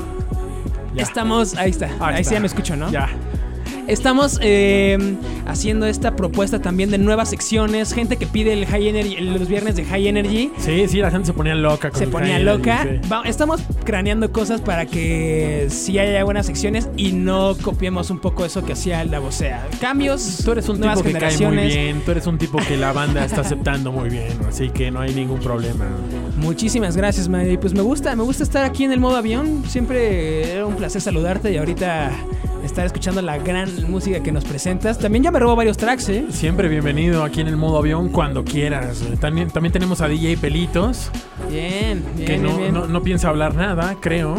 Ya. 0.94 1.02
Estamos, 1.02 1.56
ahí 1.56 1.70
está, 1.70 1.86
ahí, 2.00 2.16
sí 2.16 2.20
está. 2.22 2.34
ya 2.34 2.40
me 2.40 2.46
escucho, 2.46 2.76
¿no? 2.76 2.90
Ya. 2.90 3.08
Estamos 3.90 4.38
eh, 4.40 4.96
haciendo 5.46 5.86
esta 5.86 6.14
propuesta 6.14 6.60
también 6.60 6.90
de 6.90 6.98
nuevas 6.98 7.30
secciones, 7.30 7.92
gente 7.92 8.16
que 8.16 8.26
pide 8.26 8.52
el 8.52 8.64
High 8.66 8.88
Energy, 8.88 9.16
los 9.16 9.48
viernes 9.48 9.74
de 9.74 9.84
High 9.84 10.06
Energy. 10.06 10.52
Sí, 10.58 10.86
sí, 10.88 10.98
la 10.98 11.10
gente 11.10 11.26
se 11.26 11.32
ponía 11.32 11.54
loca 11.56 11.90
con 11.90 11.98
Se 11.98 12.04
el 12.04 12.10
ponía 12.10 12.34
High 12.34 12.44
loca. 12.44 12.82
Energy, 12.82 13.00
sí. 13.02 13.08
Va- 13.10 13.22
estamos 13.24 13.60
craneando 13.84 14.30
cosas 14.30 14.60
para 14.60 14.86
que 14.86 15.66
sí 15.70 15.98
haya 15.98 16.22
buenas 16.22 16.46
secciones 16.46 16.88
y 16.96 17.12
no 17.12 17.56
copiemos 17.60 18.10
un 18.10 18.20
poco 18.20 18.44
eso 18.44 18.64
que 18.64 18.74
hacía 18.74 19.04
la 19.04 19.18
vocea. 19.18 19.66
Cambios, 19.80 20.42
Tú 20.44 20.52
eres 20.52 20.68
un 20.68 20.78
nuevas 20.78 20.98
tipo 21.02 21.12
que 21.12 21.18
cae 21.18 21.36
muy 21.48 21.56
bien, 21.66 22.02
tú 22.04 22.12
eres 22.12 22.26
un 22.28 22.38
tipo 22.38 22.58
que 22.58 22.76
la 22.76 22.92
banda 22.92 23.24
está 23.24 23.40
aceptando 23.40 23.90
muy 23.90 24.08
bien, 24.08 24.38
así 24.48 24.70
que 24.70 24.90
no 24.92 25.00
hay 25.00 25.12
ningún 25.14 25.40
problema. 25.40 25.86
Muchísimas 26.36 26.96
gracias, 26.96 27.28
Madre. 27.28 27.58
Pues 27.58 27.74
me 27.74 27.82
gusta, 27.82 28.14
me 28.14 28.22
gusta 28.22 28.44
estar 28.44 28.64
aquí 28.64 28.84
en 28.84 28.92
el 28.92 29.00
modo 29.00 29.16
avión. 29.16 29.64
Siempre 29.66 30.52
era 30.54 30.64
un 30.66 30.74
placer 30.76 31.02
saludarte 31.02 31.52
y 31.52 31.56
ahorita 31.56 32.12
estar 32.64 32.84
escuchando 32.86 33.22
la 33.22 33.38
gran 33.38 33.68
música 33.90 34.20
que 34.22 34.32
nos 34.32 34.44
presentas. 34.44 34.98
También 34.98 35.24
ya 35.24 35.30
me 35.30 35.38
robo 35.38 35.56
varios 35.56 35.76
tracks, 35.76 36.08
¿eh? 36.08 36.26
Siempre 36.30 36.68
bienvenido 36.68 37.24
aquí 37.24 37.40
en 37.40 37.48
el 37.48 37.56
modo 37.56 37.78
avión 37.78 38.08
cuando 38.10 38.44
quieras. 38.44 39.02
También, 39.20 39.50
también 39.50 39.72
tenemos 39.72 40.00
a 40.00 40.08
DJ 40.08 40.36
Pelitos, 40.36 41.10
Bien, 41.50 42.04
bien, 42.14 42.26
que 42.26 42.38
no, 42.38 42.56
bien, 42.58 42.74
no- 42.74 42.86
no 42.86 43.02
piensa 43.02 43.28
hablar 43.28 43.54
nada, 43.54 43.96
creo. 44.00 44.34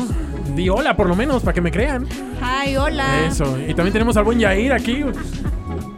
Di 0.56 0.70
hola 0.70 0.96
por 0.96 1.08
lo 1.08 1.16
menos, 1.16 1.42
para 1.44 1.54
que 1.54 1.62
me 1.62 1.72
crean. 1.72 2.08
Ay, 2.42 2.76
hola. 2.78 3.26
Eso. 3.26 3.58
Y 3.68 3.74
también 3.74 3.94
tenemos 3.94 4.16
al 4.18 4.24
buen 4.24 4.40
Yair 4.40 4.74
aquí. 4.74 5.04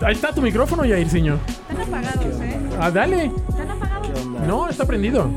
Ahí 0.02 0.14
está 0.14 0.34
tu 0.34 0.42
micrófono, 0.42 0.86
Yairciño. 0.86 1.38
Están 1.70 1.82
apagados, 1.88 2.42
¿eh? 2.42 2.60
Ah, 2.80 2.92
dale. 2.92 3.26
Están 3.50 3.70
apagados. 3.72 4.26
No, 4.48 4.68
está 4.70 4.86
prendido. 4.86 5.30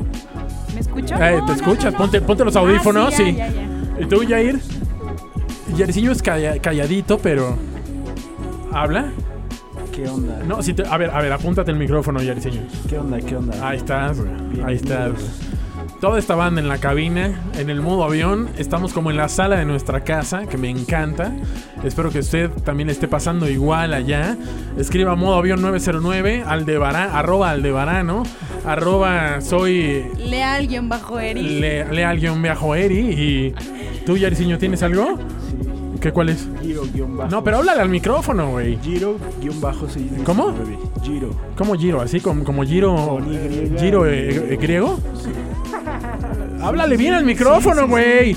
¿Me 0.73 0.81
escucho? 0.81 1.15
Eh, 1.15 1.17
te 1.17 1.41
no, 1.41 1.53
escuchas, 1.53 1.85
no, 1.85 1.91
no. 1.91 1.97
Ponte, 1.97 2.21
ponte 2.21 2.45
los 2.45 2.55
Ah, 2.55 2.59
audífonos, 2.59 3.13
sí. 3.13 3.23
sí. 3.25 3.35
ya, 3.35 3.47
ya, 3.47 3.53
ya. 3.53 4.01
¿Y 4.01 4.05
tú, 4.05 4.23
Yair? 4.23 4.59
Yairciño 5.75 6.11
es 6.11 6.21
calla- 6.23 6.59
calladito, 6.59 7.17
pero. 7.19 7.57
¿Habla? 8.73 9.11
¿Qué 9.93 10.07
onda? 10.07 10.39
No, 10.47 10.61
si 10.61 10.73
te- 10.73 10.85
a 10.85 10.97
ver, 10.97 11.09
a 11.09 11.19
ver, 11.21 11.31
apúntate 11.33 11.71
el 11.71 11.77
micrófono, 11.77 12.21
Yairciño. 12.21 12.61
¿Qué 12.87 12.97
onda? 12.99 13.19
¿Qué 13.19 13.35
onda? 13.35 13.67
Ahí 13.67 13.77
estás, 13.77 14.17
güey. 14.19 14.31
Ahí 14.63 14.75
estás. 14.75 15.11
Toda 15.99 16.19
esta 16.19 16.35
banda 16.35 16.61
en 16.61 16.67
la 16.67 16.77
cabina, 16.77 17.41
en 17.57 17.71
el 17.71 17.81
modo 17.81 18.03
avión. 18.03 18.49
Estamos 18.59 18.93
como 18.93 19.09
en 19.09 19.17
la 19.17 19.29
sala 19.29 19.55
de 19.57 19.65
nuestra 19.65 20.01
casa, 20.03 20.45
que 20.45 20.55
me 20.55 20.69
encanta. 20.69 21.33
Espero 21.83 22.11
que 22.11 22.19
usted 22.19 22.51
también 22.63 22.91
esté 22.91 23.07
pasando 23.07 23.49
igual 23.49 23.93
allá. 23.95 24.37
Escriba 24.77 25.15
modo 25.15 25.35
avión 25.37 25.59
909, 25.61 26.43
aldebarán, 26.45 27.09
arroba 27.15 27.49
aldebarano, 27.49 28.23
arroba 28.63 29.41
soy 29.41 30.05
Lea 30.19 30.53
alguien 30.53 30.87
bajo 30.87 31.19
Eri. 31.19 31.41
le, 31.59 31.85
leal 31.91 32.19
guion 32.19 32.43
viajo 32.43 32.75
eri. 32.75 32.99
Y 32.99 33.55
tú, 34.05 34.17
Yariciño, 34.17 34.59
¿tienes 34.59 34.83
algo? 34.83 35.17
Sí. 35.17 35.99
¿Qué 35.99 36.11
cuál 36.11 36.29
es? 36.29 36.47
Giro 36.61 36.83
guion 36.93 37.17
bajo. 37.17 37.31
No, 37.31 37.43
pero 37.43 37.57
háblale 37.57 37.81
al 37.81 37.89
micrófono, 37.89 38.51
güey. 38.51 38.77
Giro 38.83 39.17
guion 39.41 39.59
bajo 39.59 39.89
619. 39.89 40.23
¿Cómo? 40.25 40.53
Giro. 41.03 41.29
¿Cómo 41.57 41.73
giro? 41.73 42.01
¿Así 42.01 42.19
como, 42.19 42.43
como 42.43 42.63
giro, 42.63 42.93
Con 42.95 43.33
Y, 43.33 43.79
giro 43.79 44.05
y- 44.05 44.09
eh, 44.15 44.47
eh, 44.53 44.57
griego? 44.61 44.99
Háblale 46.61 46.97
bien 46.97 47.13
al 47.13 47.23
micrófono, 47.23 47.87
güey. 47.87 48.35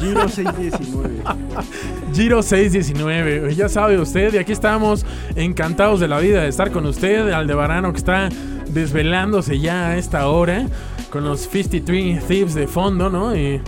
Giro 0.00 0.28
619. 0.28 1.22
Giro 2.14 2.42
619, 2.42 3.54
ya 3.54 3.68
sabe 3.68 3.98
usted, 3.98 4.32
y 4.34 4.38
aquí 4.38 4.52
estamos 4.52 5.04
encantados 5.34 6.00
de 6.00 6.08
la 6.08 6.18
vida 6.20 6.42
de 6.42 6.48
estar 6.48 6.70
con 6.70 6.86
usted, 6.86 7.30
Aldebarano 7.30 7.92
que 7.92 7.98
está 7.98 8.28
desvelándose 8.70 9.58
ya 9.58 9.88
a 9.88 9.96
esta 9.96 10.28
hora 10.28 10.66
con 11.10 11.24
los 11.24 11.40
53 11.40 12.24
Thieves 12.26 12.54
de 12.54 12.66
fondo, 12.66 13.10
¿no? 13.10 13.34
Y, 13.34 13.60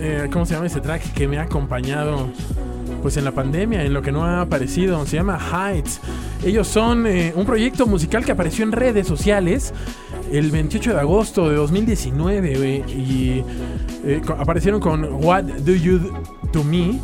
eh, 0.00 0.28
¿Cómo 0.32 0.44
se 0.44 0.54
llama 0.54 0.66
ese 0.66 0.80
track 0.80 1.12
que 1.12 1.28
me 1.28 1.38
ha 1.38 1.42
acompañado? 1.42 2.28
Pues 3.02 3.16
en 3.16 3.24
la 3.24 3.32
pandemia, 3.32 3.84
en 3.84 3.94
lo 3.94 4.02
que 4.02 4.10
no 4.10 4.24
ha 4.24 4.40
aparecido, 4.40 5.04
se 5.06 5.16
llama 5.16 5.38
Heights. 5.38 6.00
Ellos 6.44 6.66
son 6.66 7.06
eh, 7.06 7.32
un 7.36 7.46
proyecto 7.46 7.86
musical 7.86 8.24
que 8.24 8.32
apareció 8.32 8.64
en 8.64 8.72
redes 8.72 9.06
sociales 9.06 9.72
el 10.32 10.50
28 10.50 10.94
de 10.94 11.00
agosto 11.00 11.48
de 11.48 11.56
2019, 11.56 12.56
güey, 12.56 12.76
y 12.92 13.44
eh, 14.04 14.20
aparecieron 14.38 14.80
con 14.80 15.04
What 15.24 15.44
Do 15.44 15.74
You 15.74 15.98
Do 15.98 16.22
To 16.52 16.64
Me 16.64 16.98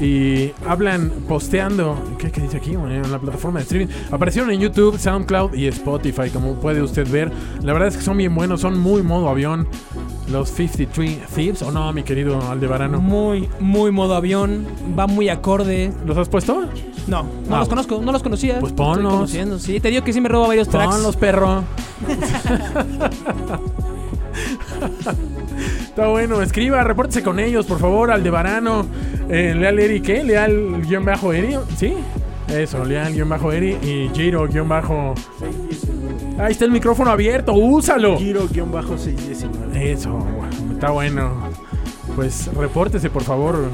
y 0.00 0.52
hablan 0.66 1.10
posteando, 1.28 1.96
¿qué, 2.18 2.30
qué 2.30 2.40
dice 2.40 2.56
aquí? 2.56 2.72
En 2.72 3.10
la 3.10 3.18
plataforma 3.18 3.60
de 3.60 3.64
streaming. 3.64 3.92
Aparecieron 4.10 4.50
en 4.50 4.60
YouTube, 4.60 4.98
SoundCloud 4.98 5.54
y 5.54 5.66
Spotify, 5.68 6.30
como 6.30 6.54
puede 6.54 6.82
usted 6.82 7.08
ver. 7.08 7.30
La 7.62 7.72
verdad 7.72 7.88
es 7.88 7.96
que 7.96 8.02
son 8.02 8.16
bien 8.16 8.34
buenos, 8.34 8.60
son 8.60 8.78
muy 8.78 9.02
modo 9.02 9.28
avión. 9.28 9.68
Los 10.30 10.50
53 10.50 11.26
Thieves, 11.34 11.62
¿o 11.62 11.70
no, 11.70 11.92
mi 11.92 12.02
querido 12.02 12.40
Aldebarano? 12.50 13.00
Muy, 13.00 13.48
muy 13.60 13.92
modo 13.92 14.14
avión. 14.14 14.66
Va 14.98 15.06
muy 15.06 15.28
acorde. 15.28 15.92
¿Los 16.06 16.16
has 16.16 16.28
puesto? 16.28 16.64
No, 17.06 17.22
no 17.48 17.56
Ah, 17.56 17.58
los 17.60 17.68
conozco, 17.68 18.00
no 18.02 18.12
los 18.12 18.22
conocía. 18.22 18.58
pues 18.60 18.72
Estoy 18.72 18.86
ponlos. 18.86 19.12
conociendo, 19.12 19.58
Sí, 19.58 19.78
te 19.80 19.88
digo 19.90 20.02
que 20.04 20.12
sí 20.12 20.20
me 20.20 20.28
robo 20.28 20.48
varios 20.48 20.68
tracks. 20.68 20.94
Ponlos, 20.94 21.16
perro. 21.16 21.64
Está 25.84 26.08
bueno, 26.08 26.42
escriba, 26.42 26.82
repórtese 26.82 27.22
con 27.22 27.38
ellos, 27.38 27.66
por 27.66 27.78
favor, 27.78 28.10
Aldebarano. 28.10 28.84
Eh, 29.28 29.54
Leal 29.56 29.78
Eri, 29.78 30.00
¿qué? 30.00 30.24
Leal 30.24 30.82
guion 30.82 31.04
bajo 31.04 31.32
Eri, 31.32 31.56
¿sí? 31.76 31.94
Eso, 32.48 32.84
Leal 32.84 33.12
guion 33.14 33.28
bajo 33.28 33.52
Eri 33.52 33.76
y 33.82 34.10
Giro 34.14 34.46
guion 34.48 34.68
bajo. 34.68 35.14
619. 35.38 36.42
Ahí 36.42 36.52
está 36.52 36.64
el 36.64 36.72
micrófono 36.72 37.10
abierto, 37.10 37.52
úsalo. 37.54 38.18
Giro 38.18 38.48
guion 38.48 38.72
bajo 38.72 38.98
619. 38.98 39.92
Eso, 39.92 40.18
está 40.72 40.90
bueno. 40.90 41.30
Pues 42.16 42.48
repórtese, 42.54 43.08
por 43.10 43.22
favor. 43.22 43.70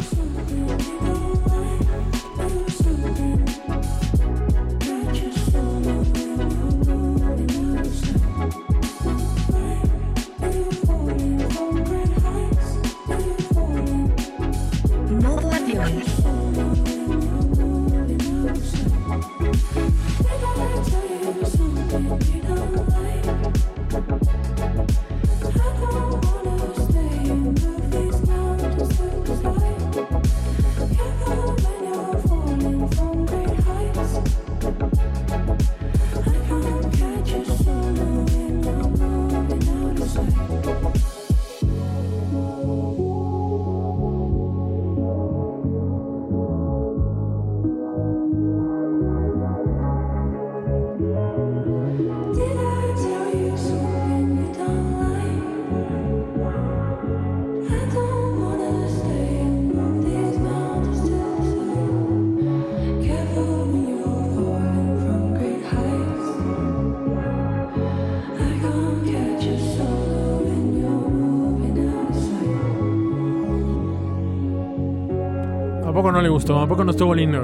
Gustó? 76.41 76.59
¿A 76.59 76.67
poco 76.67 76.85
no 76.85 76.91
estuvo 76.93 77.15
lindo? 77.15 77.43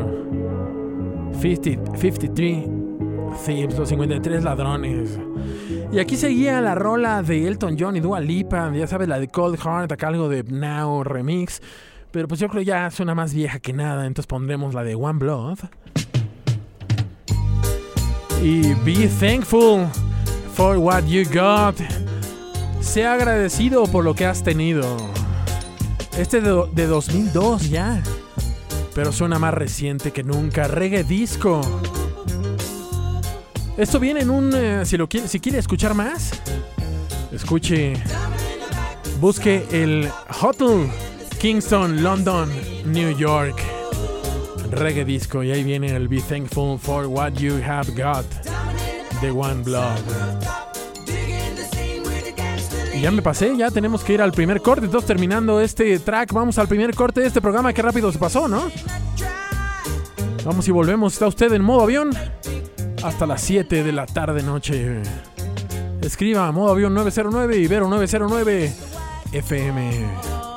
50, 1.39 1.99
53 1.99 2.65
Thieves, 3.45 3.79
los 3.79 3.89
53 3.91 4.43
ladrones. 4.43 5.19
Y 5.93 5.99
aquí 5.99 6.17
seguía 6.17 6.63
la 6.63 6.75
rola 6.75 7.23
de 7.23 7.47
Elton 7.47 7.77
John 7.79 7.97
y 7.97 8.01
Dua 8.01 8.21
Lipa, 8.21 8.73
ya 8.75 8.87
sabes, 8.87 9.07
la 9.07 9.19
de 9.19 9.29
Cold 9.29 9.59
Heart, 9.59 9.93
acá 9.93 10.09
algo 10.09 10.31
de 10.31 10.45
Now 10.45 11.05
Remix. 11.05 11.61
Pero 12.11 12.27
pues 12.27 12.41
yo 12.41 12.49
creo 12.49 12.63
ya 12.63 12.91
suena 12.91 13.15
más 13.15 13.35
vieja 13.35 13.59
que 13.59 13.75
nada, 13.75 14.07
entonces 14.07 14.27
pondremos 14.27 14.73
la 14.73 14.83
de 14.83 14.95
One 14.95 15.19
Blood. 15.19 15.59
Y 18.43 18.73
be 18.83 19.09
thankful 19.21 19.87
for 20.55 20.79
what 20.79 21.05
you 21.05 21.25
got. 21.25 21.77
Sea 22.81 23.13
agradecido 23.13 23.85
por 23.85 24.05
lo 24.05 24.15
que 24.15 24.25
has 24.25 24.43
tenido. 24.43 24.97
Este 26.17 26.41
de, 26.41 26.65
de 26.73 26.87
2002 26.87 27.69
ya. 27.69 28.03
Pero 28.97 29.13
suena 29.13 29.39
más 29.39 29.53
reciente 29.53 30.11
que 30.11 30.25
nunca. 30.25 30.69
Reggae 30.69 31.05
disco. 31.05 31.61
Esto 33.77 34.01
viene 34.01 34.21
en 34.21 34.31
un. 34.31 34.51
eh, 34.55 34.87
si, 34.87 34.97
lo 34.97 35.07
quiere, 35.07 35.29
si 35.29 35.39
quiere 35.39 35.59
escuchar 35.59 35.93
más, 35.93 36.31
escuche. 37.31 37.93
Busque 39.21 39.67
el 39.71 40.09
Hotel 40.41 40.89
Kingston, 41.39 42.03
London, 42.03 42.51
New 42.87 43.15
York. 43.19 43.63
Reggae 44.71 45.05
disco. 45.05 45.43
Y 45.43 45.53
ahí 45.53 45.63
viene 45.63 45.95
el 45.95 46.09
Be 46.09 46.23
Thankful 46.23 46.79
for 46.79 47.05
What 47.05 47.35
You 47.35 47.61
Have 47.63 47.93
Got. 47.93 48.25
The 49.21 49.31
One 49.31 49.63
Blood. 49.63 50.66
Ya 53.01 53.11
me 53.11 53.23
pasé, 53.23 53.57
ya 53.57 53.71
tenemos 53.71 54.03
que 54.03 54.15
ir 54.15 54.23
al 54.23 54.33
primer 54.33 54.63
corte. 54.63 54.87
Entonces, 54.87 55.07
terminando 55.07 55.61
este 55.61 55.99
track, 55.99 56.33
vamos 56.33 56.59
al 56.59 56.67
primer 56.67 56.95
corte 56.95 57.21
de 57.21 57.29
este 57.29 57.41
programa. 57.41 57.73
Qué 57.73 57.83
rápido 57.83 58.11
se 58.11 58.19
pasó, 58.19 58.49
¿no? 58.49 58.71
Vamos 60.45 60.67
y 60.69 60.71
volvemos. 60.71 61.13
Está 61.13 61.27
usted 61.27 61.53
en 61.53 61.63
modo 61.63 61.83
avión 61.83 62.11
hasta 63.03 63.27
las 63.27 63.43
7 63.43 63.85
de 63.85 63.93
la 63.93 64.07
tarde 64.07 64.43
noche. 64.43 65.03
Escriba 66.03 66.51
modo 66.53 66.71
avión 66.73 66.95
909 66.95 67.57
y 67.57 67.67
Vero 67.67 67.89
909 67.89 68.73
FM. 69.33 70.56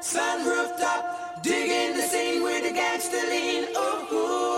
sunroof 0.00 0.76
top, 0.78 1.42
digging 1.42 1.96
the 1.96 2.02
scene 2.02 2.42
with 2.42 2.62
the 2.62 2.72
gangster 2.72 3.16
lean. 3.28 3.64
Ooh, 3.76 4.14
ooh. 4.14 4.50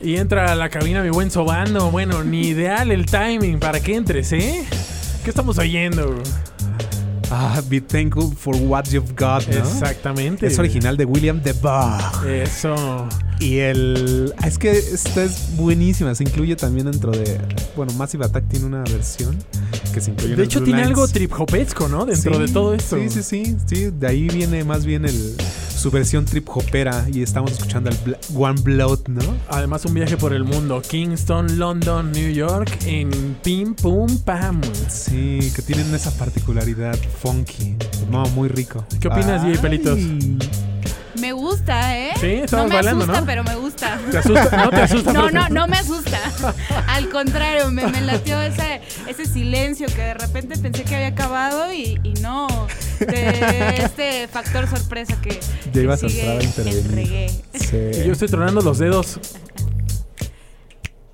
Y 0.00 0.18
entra 0.18 0.52
a 0.52 0.54
la 0.54 0.68
cabina 0.68 1.02
mi 1.02 1.10
buen 1.10 1.32
sobando. 1.32 1.90
Bueno, 1.90 2.22
ni 2.22 2.48
ideal 2.48 2.92
el 2.92 3.06
timing 3.06 3.58
para 3.58 3.80
que 3.80 3.96
entres, 3.96 4.32
¿eh? 4.32 4.64
¿Qué 5.24 5.30
estamos 5.30 5.58
oyendo? 5.58 6.22
Ah, 7.38 7.60
be 7.68 7.82
thankful 7.82 8.32
for 8.34 8.56
what 8.56 8.84
you've 8.90 9.14
got, 9.14 9.46
¿no? 9.46 9.58
Exactamente. 9.58 10.46
Es 10.46 10.58
original 10.58 10.96
de 10.96 11.04
William 11.04 11.42
de 11.42 11.52
Bach. 11.52 12.24
Eso. 12.24 13.06
Y 13.40 13.58
el. 13.58 14.32
Es 14.42 14.56
que 14.56 14.70
esta 14.70 15.22
es 15.22 15.54
buenísima. 15.54 16.14
Se 16.14 16.24
incluye 16.24 16.56
también 16.56 16.90
dentro 16.90 17.10
de. 17.12 17.38
Bueno, 17.76 17.92
Massive 17.92 18.24
Attack 18.24 18.48
tiene 18.48 18.64
una 18.64 18.84
versión 18.84 19.36
que 19.92 20.00
se 20.00 20.12
incluye 20.12 20.30
en 20.32 20.36
De 20.36 20.42
el 20.44 20.48
hecho, 20.48 20.62
tiene 20.62 20.78
Lines. 20.80 20.88
algo 20.96 21.08
trip 21.08 21.30
hopesco, 21.38 21.88
¿no? 21.88 22.06
Dentro 22.06 22.34
Sí, 22.36 22.40
de 22.40 22.48
todo 22.48 22.72
esto. 22.72 22.96
Sí, 22.96 23.10
sí, 23.10 23.22
sí, 23.22 23.56
sí. 23.66 23.90
De 23.90 24.06
ahí 24.06 24.28
viene 24.28 24.64
más 24.64 24.86
bien 24.86 25.04
el, 25.04 25.36
su 25.86 25.92
versión 25.92 26.24
trip 26.24 26.48
hopera. 26.48 27.06
Y 27.12 27.22
estamos 27.22 27.52
escuchando 27.52 27.90
el 27.90 27.96
Bla- 27.98 28.18
One 28.36 28.60
Blood, 28.60 29.06
¿no? 29.06 29.22
Además, 29.48 29.84
un 29.84 29.94
viaje 29.94 30.16
por 30.16 30.32
el 30.32 30.42
mundo. 30.42 30.82
Kingston, 30.82 31.60
London, 31.60 32.10
New 32.10 32.32
York, 32.32 32.76
en 32.86 33.36
pim, 33.44 33.72
pum, 33.76 34.18
pam. 34.24 34.60
Sí, 34.88 35.52
que 35.54 35.62
tienen 35.62 35.94
esa 35.94 36.10
particularidad 36.18 36.98
funky. 37.22 37.76
No, 38.10 38.24
muy 38.30 38.48
rico. 38.48 38.84
¿Qué 39.00 39.06
opinas, 39.06 39.44
DJ 39.44 39.58
Pelitos? 39.60 39.96
Me 41.20 41.32
gusta. 41.32 41.95
Sí, 42.20 42.26
estamos 42.44 42.64
no 42.64 42.68
me 42.70 42.74
bailando, 42.76 43.04
asusta, 43.04 43.20
¿no? 43.20 43.26
pero 43.26 43.44
me 43.44 43.54
gusta. 43.56 43.98
¿Te 44.10 44.18
asusta? 44.18 44.56
¿No 44.64 44.70
te 44.70 44.76
asusta? 44.82 45.12
No, 45.12 45.30
no, 45.30 45.48
no 45.48 45.66
me 45.68 45.76
asusta. 45.78 46.18
Al 46.86 47.08
contrario, 47.10 47.70
me, 47.70 47.86
me 47.86 48.00
latió 48.00 48.40
ese, 48.40 48.80
ese 49.06 49.26
silencio 49.26 49.86
que 49.88 50.02
de 50.02 50.14
repente 50.14 50.56
pensé 50.58 50.84
que 50.84 50.94
había 50.96 51.08
acabado 51.08 51.72
y, 51.72 52.00
y 52.02 52.14
no. 52.14 52.46
De 53.00 53.74
este 53.82 54.28
factor 54.28 54.66
sorpresa 54.68 55.20
que, 55.20 55.38
Ya 55.66 55.72
que 55.72 55.80
ibas 55.82 56.02
a 56.02 56.06
entrar 56.06 56.42
intervenir. 56.42 57.30
Sí. 57.54 57.76
Y 58.00 58.04
yo 58.06 58.12
estoy 58.12 58.28
tronando 58.28 58.60
los 58.62 58.78
dedos. 58.78 59.20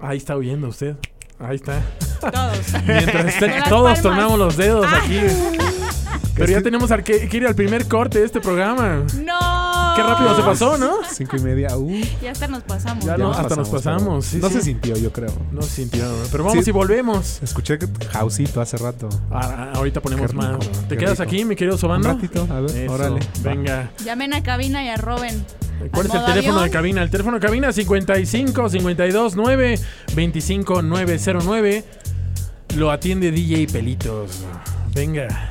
Ahí 0.00 0.18
está 0.18 0.36
oyendo 0.36 0.68
usted. 0.68 0.96
Ahí 1.38 1.56
está. 1.56 1.80
Todos. 2.20 2.58
Mientras 2.86 3.26
esté- 3.34 3.62
todos 3.68 3.82
palmas. 3.84 4.02
tronamos 4.02 4.38
los 4.38 4.56
dedos 4.56 4.86
aquí. 4.92 5.18
Pero 6.34 6.50
ya 6.52 6.62
tenemos 6.62 6.90
al 6.92 7.02
que, 7.04 7.28
que 7.28 7.36
ir 7.36 7.46
al 7.46 7.54
primer 7.54 7.86
corte 7.88 8.20
de 8.20 8.26
este 8.26 8.40
programa. 8.40 9.04
¡No! 9.22 9.51
Qué 9.94 10.02
rápido 10.02 10.36
se 10.36 10.42
pasó, 10.42 10.78
¿no? 10.78 10.96
Cinco 11.12 11.36
y 11.36 11.40
media. 11.40 11.76
Uh, 11.76 12.00
Ya 12.22 12.30
hasta 12.32 12.46
nos 12.48 12.62
pasamos. 12.62 13.04
Ya 13.04 13.12
ya 13.12 13.18
no, 13.18 13.28
nos 13.28 13.38
hasta 13.38 13.56
nos 13.56 13.68
pasamos. 13.68 14.24
sí, 14.26 14.38
no 14.38 14.48
sí. 14.48 14.54
se 14.54 14.62
sintió, 14.62 14.96
yo 14.96 15.12
creo. 15.12 15.32
No 15.52 15.62
se 15.62 15.70
sintió. 15.70 16.04
Pero 16.30 16.44
vamos 16.44 16.64
Sí. 16.64 16.70
y 16.70 16.72
volvemos. 16.72 17.42
Escuché 17.42 17.78
que 17.78 17.86
Jausito 18.10 18.60
hace 18.60 18.76
rato. 18.76 19.08
Ah, 19.30 19.72
ahorita 19.74 20.00
ponemos 20.00 20.32
más. 20.34 20.58
¿Te 20.88 20.96
quedas 20.96 21.12
rico. 21.18 21.22
aquí, 21.22 21.44
mi 21.44 21.56
querido 21.56 21.74
Un 21.76 21.80
Sobando? 21.80 22.08
ratito, 22.08 22.46
a 22.50 22.60
ver, 22.60 22.70
Eso, 22.84 22.92
órale. 22.92 23.20
Venga. 23.42 23.90
Llamen 24.04 24.34
a 24.34 24.42
cabina 24.42 24.84
y 24.84 24.88
a 24.88 24.96
Robin. 24.96 25.44
¿Cuál 25.92 26.06
es 26.06 26.14
el 26.14 26.24
teléfono 26.24 26.60
de 26.62 26.70
cabina? 26.70 27.02
El 27.02 27.10
teléfono 27.10 27.38
de 27.40 27.46
cabina 27.46 27.72
55 27.72 28.68
52 28.68 29.34
9 29.36 29.78
25 30.14 30.82
909. 30.82 31.84
Lo 32.76 32.90
atiende 32.90 33.30
DJ 33.32 33.66
Pelitos. 33.66 34.44
Venga. 34.94 35.48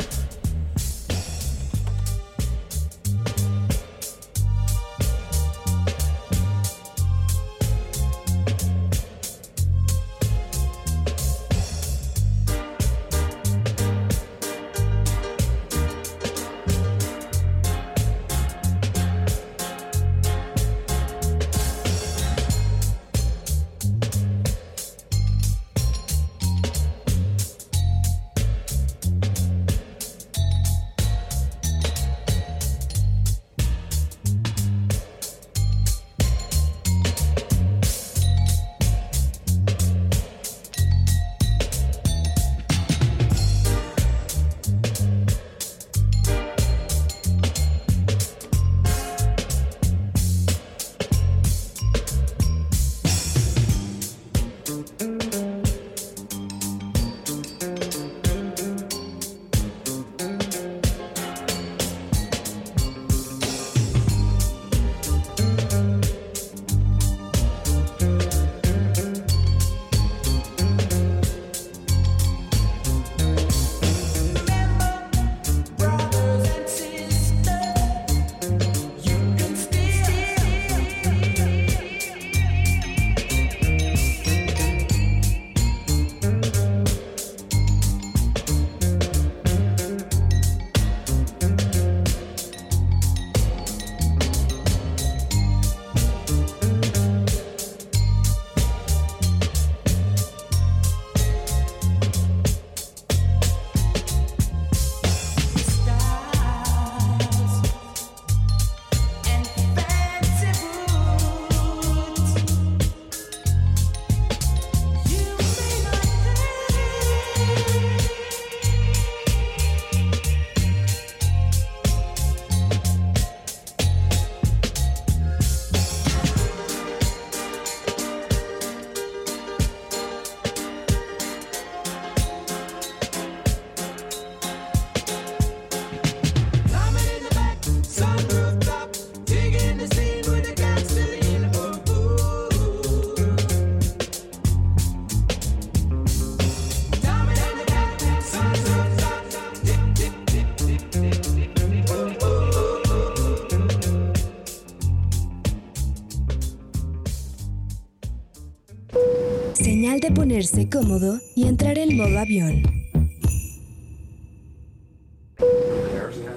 Ponerse 160.41 160.69
cómodo 160.69 161.19
y 161.35 161.47
entrar 161.47 161.77
en 161.77 161.95
modo 161.95 162.17
avión. 162.17 162.63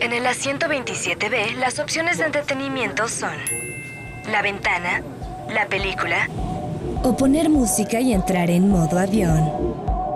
En 0.01 0.13
el 0.13 0.27
asiento 0.27 0.67
27B, 0.67 1.55
las 1.59 1.79
opciones 1.79 2.19
de 2.19 2.27
entretenimiento 2.27 3.09
son 3.09 3.33
la 4.31 4.43
ventana, 4.43 5.03
la 5.51 5.67
película 5.69 6.29
o 7.03 7.17
poner 7.17 7.49
música 7.49 7.99
y 8.01 8.13
entrar 8.13 8.51
en 8.51 8.69
modo 8.69 8.99
avión. 8.99 9.51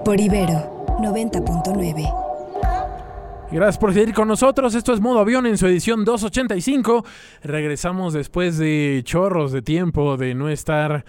Por 0.05 0.21
Ibero 0.21 0.85
90.9. 1.01 3.49
Gracias 3.51 3.79
por 3.79 3.95
seguir 3.95 4.13
con 4.13 4.29
nosotros. 4.29 4.75
Esto 4.75 4.93
es 4.93 5.01
Modo 5.01 5.21
Avión 5.21 5.47
en 5.47 5.57
su 5.57 5.67
edición 5.67 6.05
285. 6.05 7.07
Regresamos 7.43 8.13
después 8.13 8.59
de 8.59 9.01
chorros 9.05 9.53
de 9.53 9.63
tiempo 9.63 10.19
de 10.19 10.35
no 10.35 10.51
estar 10.51 11.07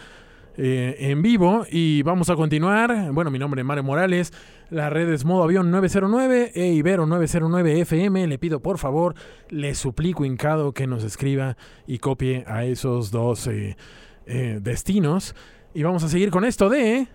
eh, 0.61 1.09
en 1.09 1.21
vivo 1.21 1.65
y 1.71 2.01
vamos 2.01 2.29
a 2.29 2.35
continuar. 2.35 3.13
Bueno, 3.13 3.31
mi 3.31 3.39
nombre 3.39 3.61
es 3.61 3.65
Mario 3.65 3.85
Morales. 3.85 4.33
La 4.69 4.89
red 4.89 5.09
es 5.09 5.23
Modo 5.23 5.43
Avión 5.43 5.71
909 5.71 6.51
e 6.53 6.73
Ibero 6.73 7.05
909 7.05 7.79
FM. 7.79 8.27
Le 8.27 8.37
pido 8.37 8.59
por 8.59 8.77
favor, 8.77 9.15
le 9.47 9.73
suplico 9.73 10.25
hincado 10.25 10.73
que 10.73 10.85
nos 10.85 11.05
escriba 11.05 11.55
y 11.87 11.99
copie 11.99 12.43
a 12.45 12.65
esos 12.65 13.09
dos 13.09 13.47
eh, 13.47 13.77
eh, 14.25 14.59
destinos. 14.61 15.33
Y 15.73 15.83
vamos 15.83 16.03
a 16.03 16.09
seguir 16.09 16.29
con 16.29 16.43
esto 16.43 16.67
de... 16.67 17.07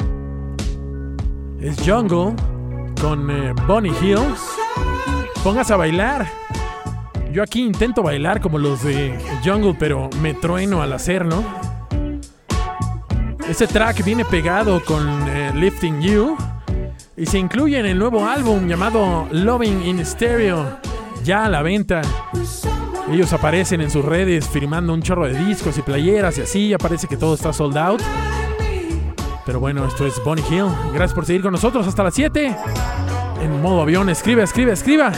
Es 1.61 1.77
Jungle 1.87 2.35
con 2.99 3.29
Bonnie 3.67 3.93
Hill. 4.01 4.21
Pongas 5.43 5.71
a 5.71 5.77
bailar. 5.77 6.27
Yo 7.31 7.43
aquí 7.43 7.63
intento 7.63 8.03
bailar 8.03 8.41
como 8.41 8.57
los 8.57 8.83
de 8.83 9.19
Jungle, 9.45 9.77
pero 9.79 10.09
me 10.23 10.33
trueno 10.33 10.81
al 10.81 10.95
hacerlo. 10.95 11.45
Este 13.49 13.67
track 13.67 14.03
viene 14.03 14.25
pegado 14.25 14.83
con 14.83 15.29
eh, 15.29 15.53
Lifting 15.55 16.01
You 16.01 16.37
y 17.15 17.27
se 17.27 17.39
incluye 17.39 17.79
en 17.79 17.85
el 17.85 17.99
nuevo 17.99 18.27
álbum 18.27 18.67
llamado 18.67 19.29
Loving 19.31 19.83
in 19.85 20.05
Stereo, 20.05 20.79
ya 21.23 21.45
a 21.45 21.49
la 21.51 21.61
venta. 21.61 22.01
Ellos 23.11 23.35
aparecen 23.35 23.83
en 23.83 23.91
sus 23.91 24.03
redes 24.03 24.49
firmando 24.49 24.95
un 24.95 25.03
chorro 25.03 25.27
de 25.27 25.39
discos 25.45 25.77
y 25.77 25.83
playeras 25.83 26.39
y 26.39 26.41
así, 26.43 26.69
ya 26.71 26.79
parece 26.79 27.07
que 27.07 27.19
todo 27.19 27.35
está 27.35 27.53
sold 27.53 27.77
out. 27.77 28.03
Pero 29.45 29.61
bueno, 29.61 29.87
esto 29.87 30.07
es 30.07 30.23
Bonnie 30.25 30.45
Hill. 30.51 30.69
Gracias 30.95 31.13
por 31.13 31.27
seguir 31.27 31.43
con 31.43 31.53
nosotros 31.53 31.87
hasta 31.87 32.03
las 32.03 32.15
7. 32.15 32.57
En 33.43 33.61
modo 33.61 33.83
avión, 33.83 34.09
escribe, 34.09 34.43
escribe, 34.43 34.73
escriba. 34.73 35.13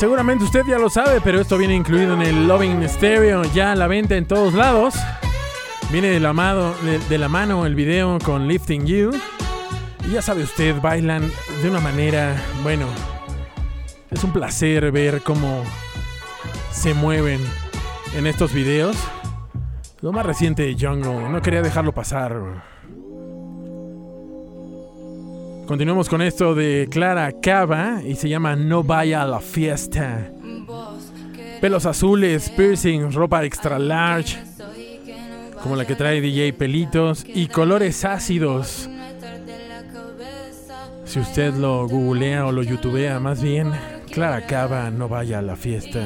Seguramente 0.00 0.44
usted 0.44 0.64
ya 0.64 0.78
lo 0.78 0.88
sabe, 0.88 1.20
pero 1.20 1.42
esto 1.42 1.58
viene 1.58 1.74
incluido 1.74 2.14
en 2.14 2.22
el 2.22 2.48
Loving 2.48 2.88
Stereo, 2.88 3.42
ya 3.52 3.72
a 3.72 3.76
la 3.76 3.86
venta 3.86 4.16
en 4.16 4.24
todos 4.24 4.54
lados. 4.54 4.94
Viene 5.92 6.08
de 6.08 6.18
la, 6.18 6.32
mano, 6.32 6.72
de, 7.06 7.18
la 7.18 7.28
mano 7.28 7.66
el 7.66 7.74
video 7.74 8.18
con 8.24 8.48
Lifting 8.48 8.86
You. 8.86 9.10
Y 10.08 10.12
ya 10.12 10.22
sabe 10.22 10.44
usted, 10.44 10.80
bailan 10.80 11.30
de 11.62 11.68
una 11.68 11.80
manera, 11.80 12.34
bueno, 12.62 12.86
es 14.10 14.24
un 14.24 14.32
placer 14.32 14.90
ver 14.90 15.20
cómo 15.20 15.64
se 16.72 16.94
mueven 16.94 17.38
en 18.16 18.26
estos 18.26 18.54
videos. 18.54 18.96
Lo 20.00 20.12
más 20.12 20.24
reciente 20.24 20.62
de 20.62 20.76
Jungle, 20.80 21.28
no 21.28 21.42
quería 21.42 21.60
dejarlo 21.60 21.92
pasar. 21.92 22.40
Continuamos 25.70 26.08
con 26.08 26.20
esto 26.20 26.56
de 26.56 26.88
Clara 26.90 27.30
Cava 27.30 28.02
y 28.04 28.16
se 28.16 28.28
llama 28.28 28.56
No 28.56 28.82
vaya 28.82 29.22
a 29.22 29.24
la 29.24 29.38
fiesta. 29.38 30.28
Pelos 31.60 31.86
azules, 31.86 32.50
piercing, 32.50 33.12
ropa 33.12 33.44
extra 33.44 33.78
large, 33.78 34.36
como 35.62 35.76
la 35.76 35.84
que 35.84 35.94
trae 35.94 36.20
DJ 36.20 36.54
Pelitos, 36.54 37.24
y 37.24 37.46
colores 37.46 38.04
ácidos. 38.04 38.90
Si 41.04 41.20
usted 41.20 41.54
lo 41.54 41.86
googlea 41.86 42.46
o 42.46 42.50
lo 42.50 42.64
youtubea, 42.64 43.20
más 43.20 43.40
bien, 43.40 43.70
Clara 44.10 44.44
Cava, 44.46 44.90
no 44.90 45.08
vaya 45.08 45.38
a 45.38 45.42
la 45.42 45.54
fiesta. 45.54 46.02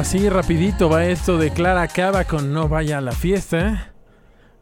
Así 0.00 0.30
rapidito 0.30 0.88
va 0.88 1.04
esto 1.04 1.36
de 1.36 1.50
Clara 1.50 1.86
Cava 1.86 2.24
con 2.24 2.54
No 2.54 2.68
vaya 2.68 2.96
a 2.96 3.00
la 3.02 3.12
fiesta. 3.12 3.92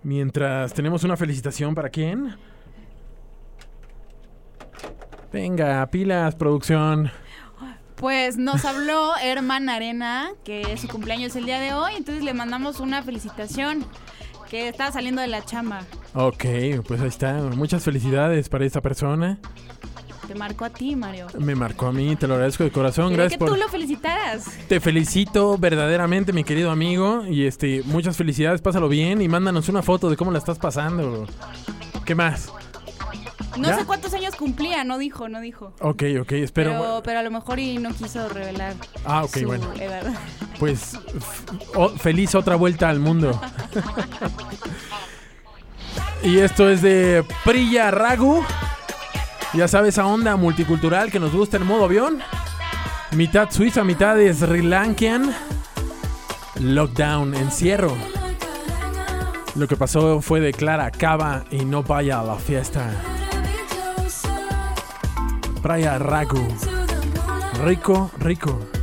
Mientras 0.02 0.74
tenemos 0.74 1.04
una 1.04 1.16
felicitación 1.16 1.76
para 1.76 1.90
quién. 1.90 2.34
Venga, 5.32 5.86
pilas, 5.92 6.34
producción. 6.34 7.12
Pues 7.94 8.36
nos 8.36 8.64
habló 8.64 9.16
Herman 9.16 9.68
Arena, 9.68 10.30
que 10.42 10.76
su 10.76 10.88
cumpleaños 10.88 11.36
el 11.36 11.44
día 11.44 11.60
de 11.60 11.72
hoy, 11.72 11.92
entonces 11.96 12.24
le 12.24 12.34
mandamos 12.34 12.80
una 12.80 13.04
felicitación, 13.04 13.86
que 14.50 14.66
está 14.66 14.90
saliendo 14.90 15.22
de 15.22 15.28
la 15.28 15.44
chamba. 15.44 15.82
Ok, 16.14 16.46
pues 16.84 17.00
ahí 17.00 17.06
está. 17.06 17.34
Muchas 17.54 17.84
felicidades 17.84 18.48
para 18.48 18.66
esta 18.66 18.80
persona. 18.80 19.38
Te 20.28 20.34
marcó 20.34 20.66
a 20.66 20.70
ti, 20.70 20.94
Mario. 20.94 21.26
Me 21.38 21.54
marcó 21.54 21.86
a 21.86 21.92
mí, 21.92 22.14
te 22.14 22.28
lo 22.28 22.34
agradezco 22.34 22.62
de 22.62 22.70
corazón. 22.70 23.06
Quería 23.08 23.24
Gracias 23.24 23.38
que 23.40 23.46
tú 23.46 23.56
lo 23.56 23.66
felicitaras. 23.70 24.44
Te 24.68 24.78
felicito 24.78 25.56
verdaderamente, 25.56 26.34
mi 26.34 26.44
querido 26.44 26.70
amigo. 26.70 27.24
Y 27.26 27.46
este, 27.46 27.82
muchas 27.86 28.18
felicidades, 28.18 28.60
pásalo 28.60 28.90
bien 28.90 29.22
y 29.22 29.28
mándanos 29.28 29.70
una 29.70 29.82
foto 29.82 30.10
de 30.10 30.18
cómo 30.18 30.30
la 30.30 30.36
estás 30.38 30.58
pasando. 30.58 31.26
¿Qué 32.04 32.14
más? 32.14 32.52
No 33.56 33.68
¿Ya? 33.68 33.78
sé 33.78 33.86
cuántos 33.86 34.12
años 34.12 34.36
cumplía, 34.36 34.84
no 34.84 34.98
dijo, 34.98 35.30
no 35.30 35.40
dijo. 35.40 35.72
Ok, 35.80 36.02
ok, 36.20 36.32
espero. 36.32 36.72
Pero, 36.72 37.00
pero 37.02 37.20
a 37.20 37.22
lo 37.22 37.30
mejor 37.30 37.58
y 37.58 37.78
no 37.78 37.94
quiso 37.94 38.28
revelar 38.28 38.74
Ah, 39.06 39.24
ok, 39.24 39.34
su 39.38 39.46
bueno. 39.46 39.72
edad. 39.80 40.12
Pues 40.58 40.98
feliz 42.00 42.34
otra 42.34 42.56
vuelta 42.56 42.90
al 42.90 43.00
mundo. 43.00 43.40
y 46.22 46.38
esto 46.38 46.68
es 46.68 46.82
de 46.82 47.24
Priya 47.44 47.90
Ragu. 47.90 48.44
Ya 49.54 49.66
sabes, 49.66 49.94
esa 49.94 50.06
onda 50.06 50.36
multicultural 50.36 51.10
que 51.10 51.18
nos 51.18 51.32
gusta 51.32 51.56
en 51.56 51.66
modo 51.66 51.84
avión. 51.84 52.20
Mitad 53.12 53.50
suiza, 53.50 53.82
mitad 53.82 54.16
Sri 54.32 54.62
Lankan. 54.62 55.34
Lockdown, 56.60 57.34
encierro. 57.34 57.96
Lo 59.54 59.66
que 59.66 59.76
pasó 59.76 60.20
fue 60.20 60.40
de 60.40 60.52
Clara 60.52 60.90
Cava 60.90 61.44
y 61.50 61.64
no 61.64 61.82
vaya 61.82 62.20
a 62.20 62.24
la 62.24 62.36
fiesta. 62.36 62.90
Priya 65.62 65.98
Ragu. 65.98 66.46
Rico, 67.64 68.10
rico. 68.18 68.77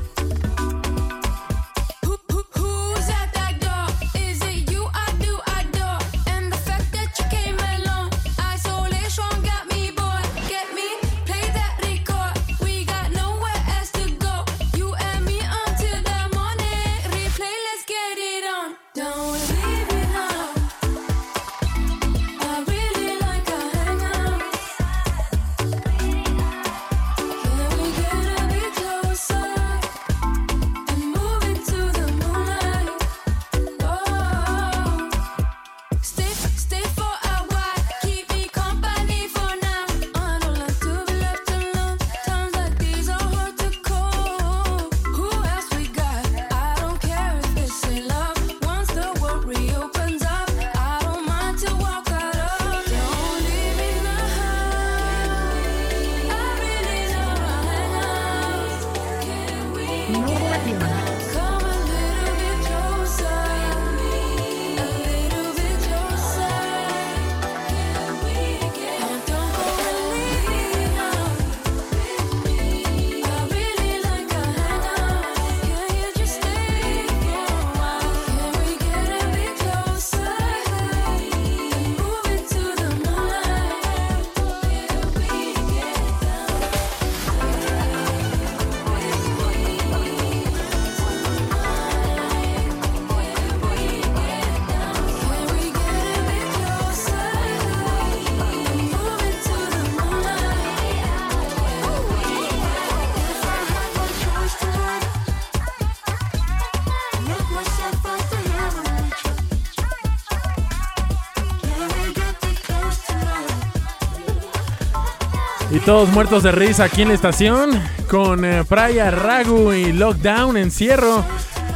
Todos 115.86 116.10
muertos 116.10 116.42
de 116.42 116.52
risa 116.52 116.86
aquí 116.86 117.04
en 117.04 117.10
la 117.10 117.14
estación 117.14 117.80
con 118.10 118.44
eh, 118.44 118.64
Praia 118.68 119.12
Ragu 119.12 119.72
y 119.72 119.94
Lockdown, 119.94 120.58
encierro. 120.58 121.24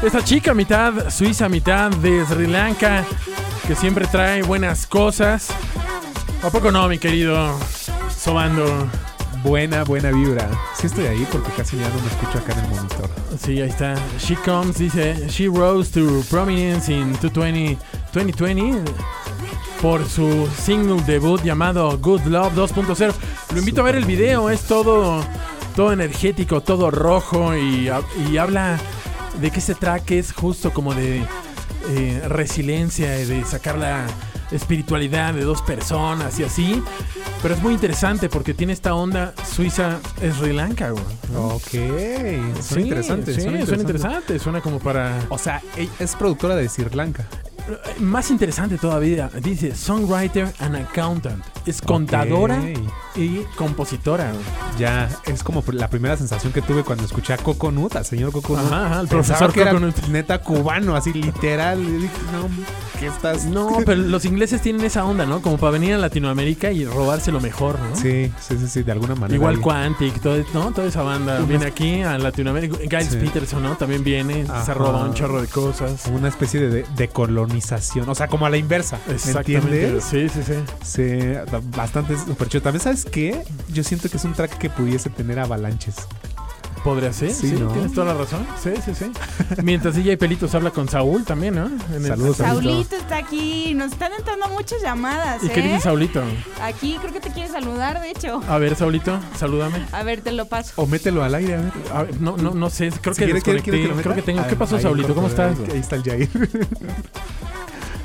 Esta 0.01 0.23
chica, 0.23 0.55
mitad 0.55 1.11
suiza, 1.11 1.47
mitad 1.47 1.91
de 1.91 2.25
Sri 2.25 2.47
Lanka, 2.47 3.05
que 3.67 3.75
siempre 3.75 4.07
trae 4.07 4.41
buenas 4.41 4.87
cosas. 4.87 5.49
¿A 6.41 6.49
poco 6.49 6.71
no, 6.71 6.87
mi 6.87 6.97
querido 6.97 7.55
Sobando? 8.09 8.65
Buena, 9.43 9.83
buena 9.83 10.09
vibra. 10.11 10.49
Sí 10.75 10.87
estoy 10.87 11.05
ahí 11.05 11.27
porque 11.31 11.51
casi 11.51 11.77
ya 11.77 11.87
no 11.89 12.01
me 12.01 12.07
escucho 12.07 12.39
acá 12.39 12.53
en 12.53 12.59
el 12.65 12.69
monitor. 12.75 13.09
Sí, 13.39 13.61
ahí 13.61 13.69
está. 13.69 13.95
She 14.17 14.35
comes, 14.37 14.79
dice, 14.79 15.27
she 15.29 15.47
rose 15.47 15.91
to 15.91 16.23
prominence 16.29 16.91
in 16.91 17.13
220 17.21 17.77
2020 18.11 18.83
por 19.81 20.07
su 20.07 20.47
single 20.61 21.01
debut 21.03 21.41
llamado 21.43 21.97
Good 21.97 22.23
Love 22.25 22.53
2.0. 22.55 23.13
Lo 23.53 23.59
invito 23.59 23.81
a 23.81 23.83
ver 23.85 23.95
el 23.95 24.05
video, 24.05 24.49
es 24.49 24.61
todo, 24.63 25.23
todo 25.75 25.93
energético, 25.93 26.61
todo 26.61 26.91
rojo 26.91 27.55
y, 27.55 27.87
ha- 27.89 28.01
y 28.29 28.37
habla 28.37 28.77
de 29.39 29.51
que 29.51 29.59
ese 29.59 29.75
track 29.75 30.11
es 30.11 30.33
justo 30.33 30.71
como 30.73 30.93
de 30.93 31.23
eh, 31.91 32.21
resiliencia, 32.27 33.09
de 33.09 33.43
sacar 33.45 33.77
la 33.77 34.05
espiritualidad 34.51 35.33
de 35.33 35.43
dos 35.43 35.61
personas 35.61 36.39
y 36.39 36.43
así. 36.43 36.83
Pero 37.41 37.53
es 37.53 37.61
muy 37.61 37.73
interesante 37.73 38.27
porque 38.27 38.53
tiene 38.53 38.73
esta 38.73 38.93
onda 38.95 39.33
suiza 39.49 39.99
Sri 40.37 40.51
Lanka, 40.53 40.89
güey. 40.89 41.03
Ok. 41.37 41.61
Suena 41.71 42.61
Sí, 42.61 42.79
interesante. 42.81 43.33
sí, 43.33 43.41
suena 43.41 43.65
suena 43.65 43.81
interesante. 43.83 44.39
Suena 44.39 44.59
como 44.61 44.79
para. 44.79 45.19
O 45.29 45.37
sea, 45.37 45.61
ella 45.77 45.91
es 45.99 46.15
productora 46.15 46.55
de 46.57 46.67
Sri 46.67 46.89
Lanka. 46.93 47.25
Más 47.99 48.29
interesante 48.31 48.77
todavía. 48.77 49.29
Dice 49.41 49.75
songwriter 49.75 50.53
and 50.59 50.75
accountant. 50.75 51.43
Es 51.65 51.81
contadora 51.81 52.59
y 53.15 53.41
compositora. 53.55 54.31
Ya, 54.77 55.09
es 55.25 55.43
como 55.43 55.63
la 55.73 55.89
primera 55.89 56.15
sensación 56.17 56.53
que 56.53 56.61
tuve 56.61 56.83
cuando 56.83 57.03
escuché 57.05 57.33
a 57.33 57.37
Coconut, 57.37 57.95
al 57.95 58.05
señor 58.05 58.31
Coconut. 58.31 58.65
Ajá, 58.65 58.85
ajá, 58.85 59.01
el 59.01 59.07
profesor 59.07 59.51
que 59.53 59.61
era 59.61 59.73
neta 60.09 60.41
cubano, 60.41 60.95
así 60.95 61.11
literal. 61.13 61.79
No, 62.01 62.47
¿qué 62.99 63.07
estás? 63.07 63.45
No, 63.45 63.77
pero 63.85 64.01
los 64.01 64.25
ingleses 64.25 64.61
tienen 64.61 64.83
esa 64.85 65.03
onda, 65.05 65.25
¿no? 65.25 65.41
Como 65.41 65.57
para 65.57 65.71
venir 65.71 65.93
a 65.93 65.97
Latinoamérica 65.97 66.71
y 66.71 66.85
robarse 66.85 67.31
lo 67.31 67.41
mejor, 67.41 67.77
¿no? 67.79 67.95
Sí, 67.95 68.31
sí, 68.39 68.57
sí, 68.57 68.67
sí, 68.67 68.83
de 68.83 68.91
alguna 68.91 69.15
manera. 69.15 69.35
Igual. 69.35 69.59
Quantic, 69.59 70.21
todo, 70.21 70.37
¿no? 70.53 70.71
Toda 70.71 70.87
esa 70.87 71.03
banda 71.03 71.39
viene 71.41 71.65
aquí 71.65 72.01
a 72.01 72.17
Latinoamérica. 72.17 72.77
Giles 72.77 73.09
Sí. 73.09 73.17
Peterson, 73.17 73.61
¿no? 73.63 73.75
También 73.75 74.03
viene, 74.03 74.45
se 74.45 74.51
Ajá. 74.51 74.73
roba 74.75 75.03
un 75.03 75.13
chorro 75.13 75.41
de 75.41 75.47
cosas. 75.47 76.05
Una 76.11 76.29
especie 76.29 76.59
de, 76.61 76.83
de 76.83 77.07
o 78.07 78.15
sea, 78.15 78.27
como 78.27 78.45
a 78.45 78.49
la 78.49 78.57
inversa. 78.57 78.99
¿Me 79.07 79.13
Exactamente. 79.15 79.85
entiendes? 79.85 80.03
Sí, 80.03 80.29
sí, 80.29 80.41
sí. 80.43 80.53
Sí, 80.83 81.57
bastante 81.75 82.17
súper 82.17 82.47
chido. 82.49 82.61
También, 82.63 82.81
¿sabes 82.83 83.05
qué? 83.05 83.43
Yo 83.71 83.83
siento 83.83 84.09
que 84.09 84.17
es 84.17 84.23
un 84.25 84.33
track 84.33 84.57
que 84.57 84.69
pudiese 84.69 85.09
tener 85.09 85.39
avalanches. 85.39 85.95
Podría 86.83 87.11
ser, 87.11 87.33
sí, 87.33 87.49
Sí, 87.49 87.55
¿no? 87.59 87.67
tienes 87.73 87.93
toda 87.93 88.13
la 88.13 88.19
razón. 88.19 88.47
Sí, 88.63 88.69
sí, 88.85 88.95
sí. 88.95 89.11
Mientras 89.63 89.95
DJ 89.95 90.15
Pelitos 90.17 90.55
habla 90.55 90.71
con 90.71 90.87
Saúl 90.87 91.25
también, 91.25 91.55
¿no? 91.55 91.65
En 91.65 91.95
el- 91.95 92.07
Saludos, 92.07 92.37
Saulito. 92.37 92.71
Saulito 92.71 92.95
está 92.95 93.17
aquí. 93.17 93.73
Nos 93.75 93.91
están 93.91 94.13
entrando 94.13 94.47
muchas 94.47 94.81
llamadas, 94.81 95.43
¿Y 95.43 95.47
¿eh? 95.47 95.51
qué 95.53 95.61
dice 95.61 95.81
Saulito? 95.81 96.23
Aquí 96.61 96.97
creo 97.01 97.11
que 97.11 97.19
te 97.19 97.31
quiere 97.31 97.49
saludar, 97.49 97.99
de 98.01 98.11
hecho. 98.11 98.41
A 98.47 98.57
ver, 98.59 98.75
Saulito, 98.77 99.19
salúdame. 99.37 99.85
A 99.91 100.03
ver, 100.03 100.21
te 100.21 100.31
lo 100.31 100.45
paso. 100.45 100.71
O 100.77 100.87
mételo 100.87 101.21
al 101.23 101.35
aire, 101.35 101.55
a 101.55 101.57
ver. 101.61 101.71
A 101.93 102.03
ver, 102.03 102.21
no, 102.21 102.37
no, 102.37 102.51
no 102.53 102.69
sé, 102.69 102.89
creo 103.01 103.13
Si 103.13 103.19
que 103.19 103.25
quiere- 103.25 103.41
quiere- 103.41 103.59
desconecté. 103.61 103.71
quiere 103.71 103.81
que 103.89 103.95
lo 103.95 104.01
creo 104.01 104.15
que 104.15 104.21
tengo. 104.21 104.47
¿Qué 104.47 104.55
pasó, 104.55 104.77
ahí 104.77 104.81
Saulito? 104.81 105.13
¿Cómo 105.13 105.27
estás? 105.27 105.57
Ahí, 105.73 105.79
está 105.79 105.95
el 105.97 106.03
Jair. 106.03 106.29
¿Cómo 106.31 106.47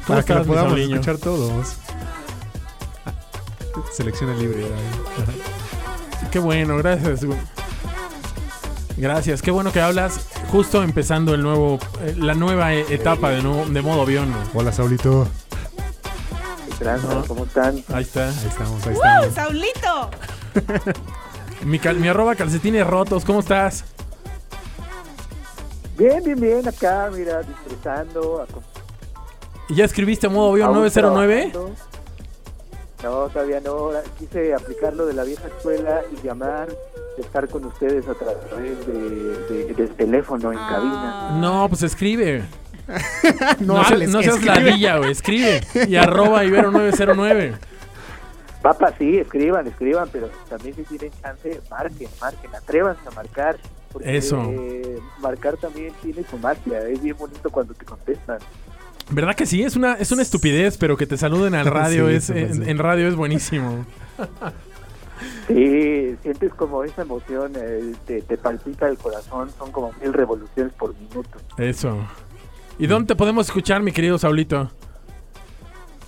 Para 0.09 0.22
que 0.25 0.35
lo 0.35 0.41
estás, 0.41 0.41
mi 0.41 0.47
podamos 0.47 0.70
Sauliño? 0.72 0.95
escuchar 0.97 1.18
todos. 1.18 1.77
Ah, 3.07 3.12
Selecciona 3.93 4.35
libre. 4.35 4.66
Qué 6.33 6.39
bueno, 6.41 6.77
gracias. 6.79 7.25
güey. 7.25 7.39
Gracias, 8.97 9.42
qué 9.42 9.51
bueno 9.51 9.72
que 9.72 9.80
hablas 9.80 10.28
justo 10.53 10.82
empezando 10.82 11.34
el 11.34 11.42
nuevo, 11.42 11.78
eh, 12.01 12.14
la 12.16 12.34
nueva 12.34 12.74
eh, 12.74 12.84
etapa 12.90 13.30
de, 13.30 13.42
nuevo- 13.42 13.66
de 13.66 13.82
modo 13.82 14.03
avión. 14.03 14.32
Hola, 14.55 14.72
Saulito. 14.72 15.26
No. 16.80 17.24
¿Cómo 17.26 17.45
están? 17.45 17.82
Ahí 17.92 18.03
está. 18.03 18.28
Ahí 18.28 18.47
estamos, 18.49 18.86
ahí 18.86 18.92
¡Uh, 18.95 18.97
estamos. 18.97 19.34
Saulito! 19.34 20.11
Mi, 21.64 21.78
cal- 21.78 21.99
mi 21.99 22.09
arroba 22.09 22.34
calcetines 22.34 22.86
rotos, 22.86 23.24
¿cómo 23.24 23.40
estás? 23.40 23.84
Bien, 25.97 26.22
bien, 26.22 26.38
bien, 26.38 26.68
acá, 26.68 27.11
mira, 27.14 27.40
disfrutando. 27.42 28.45
acom- 28.47 28.62
¿Y 29.70 29.76
¿Ya 29.76 29.84
escribiste 29.86 30.28
modo 30.28 30.51
avión 30.53 30.66
aún 30.68 30.76
909? 30.78 31.51
trabajando. 31.53 31.74
No, 33.05 33.29
todavía 33.29 33.61
no. 33.61 33.91
Quise 34.19 34.55
aplicar 34.55 34.95
lo 34.95 35.07
de 35.07 35.13
la 35.15 35.25
vieja 35.25 35.47
escuela 35.47 36.01
y 36.13 36.27
llamar, 36.27 36.69
estar 37.19 37.49
con 37.49 37.65
ustedes 37.67 38.09
a 38.09 38.15
través 38.15 38.87
de, 38.87 38.93
de- 38.95 39.75
del 39.75 39.91
teléfono 39.91 40.51
en 40.53 40.59
cabina. 40.59 41.39
No, 41.41 41.69
pues 41.69 41.83
escribe. 41.83 42.45
No 43.61 43.83
no, 43.83 43.97
no 44.09 44.23
seas 44.23 44.45
ladilla, 44.45 44.99
güey, 44.99 45.11
escribe. 45.13 45.61
Y 45.89 45.97
arroba 45.97 46.45
Ibero 46.45 46.71
909. 46.71 47.55
Papá, 48.61 48.93
sí, 48.99 49.19
escriban, 49.19 49.67
escriban, 49.67 50.09
pero 50.13 50.29
también 50.49 50.75
si 50.75 50.83
tienen 50.85 51.11
chance, 51.23 51.61
marquen, 51.71 52.09
marquen, 52.21 52.55
atrévanse 52.55 53.01
a 53.07 53.11
marcar. 53.13 53.57
Porque, 53.93 54.17
Eso. 54.17 54.43
eh, 54.51 54.99
marcar 55.21 55.57
también 55.57 55.93
tiene 56.03 56.25
su 56.29 56.37
magia, 56.39 56.81
es 56.89 57.01
bien 57.03 57.17
bonito 57.17 57.49
cuando 57.51 57.73
te 57.75 57.85
contestan. 57.85 58.39
¿Verdad 59.11 59.34
que 59.34 59.47
sí? 59.47 59.62
Es 59.62 59.76
una, 59.76 59.95
es 59.95 60.11
una 60.12 60.22
estupidez, 60.22 60.78
pero 60.78 60.97
que 60.97 61.07
te 61.07 61.16
saluden 61.16 61.55
al 61.55 61.66
radio 61.70 62.09
Sí, 62.09 62.14
es, 62.14 62.30
en 62.30 62.78
radio 62.78 63.09
es 63.09 63.14
buenísimo. 63.14 63.84
Sí, 65.47 66.16
sientes 66.22 66.55
como 66.55 66.84
esa 66.84 67.03
emoción, 67.03 67.53
eh, 67.57 67.95
te, 68.07 68.22
te 68.22 68.36
palpita 68.38 68.88
el 68.88 68.97
corazón, 68.97 69.51
son 69.59 69.72
como 69.72 69.92
mil 70.01 70.12
revoluciones 70.12 70.72
por 70.72 70.95
minuto. 70.95 71.38
Eso. 71.59 71.99
¿Y 72.78 72.86
dónde 72.86 73.09
te 73.09 73.16
podemos 73.16 73.47
escuchar, 73.47 73.82
mi 73.82 73.92
querido 73.92 74.18
Saulito? 74.18 74.70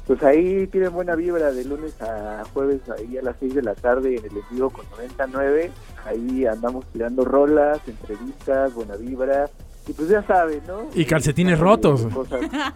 Pues 0.07 0.23
ahí 0.23 0.69
tienen 0.69 0.93
buena 0.93 1.17
vibra 1.17 1.51
de 1.51 1.65
lunes 1.65 2.01
a 2.01 2.45
jueves, 2.53 2.81
ahí 2.89 3.19
a 3.19 3.23
las 3.23 3.37
6 3.41 3.57
de 3.57 3.63
la 3.63 3.75
tarde 3.75 4.17
en 4.17 4.25
el 4.25 4.37
envío 4.39 4.71
con 4.71 4.89
99. 4.91 5.73
Ahí 6.05 6.47
andamos 6.47 6.87
tirando 6.93 7.25
rolas, 7.25 7.81
entrevistas, 7.89 8.73
buena 8.73 8.97
vibra. 8.97 9.51
Y 9.89 9.93
pues 9.93 10.09
ya 10.09 10.23
saben, 10.27 10.63
¿no? 10.67 10.89
Y 10.95 11.05
calcetines 11.05 11.59
rotos. 11.59 12.07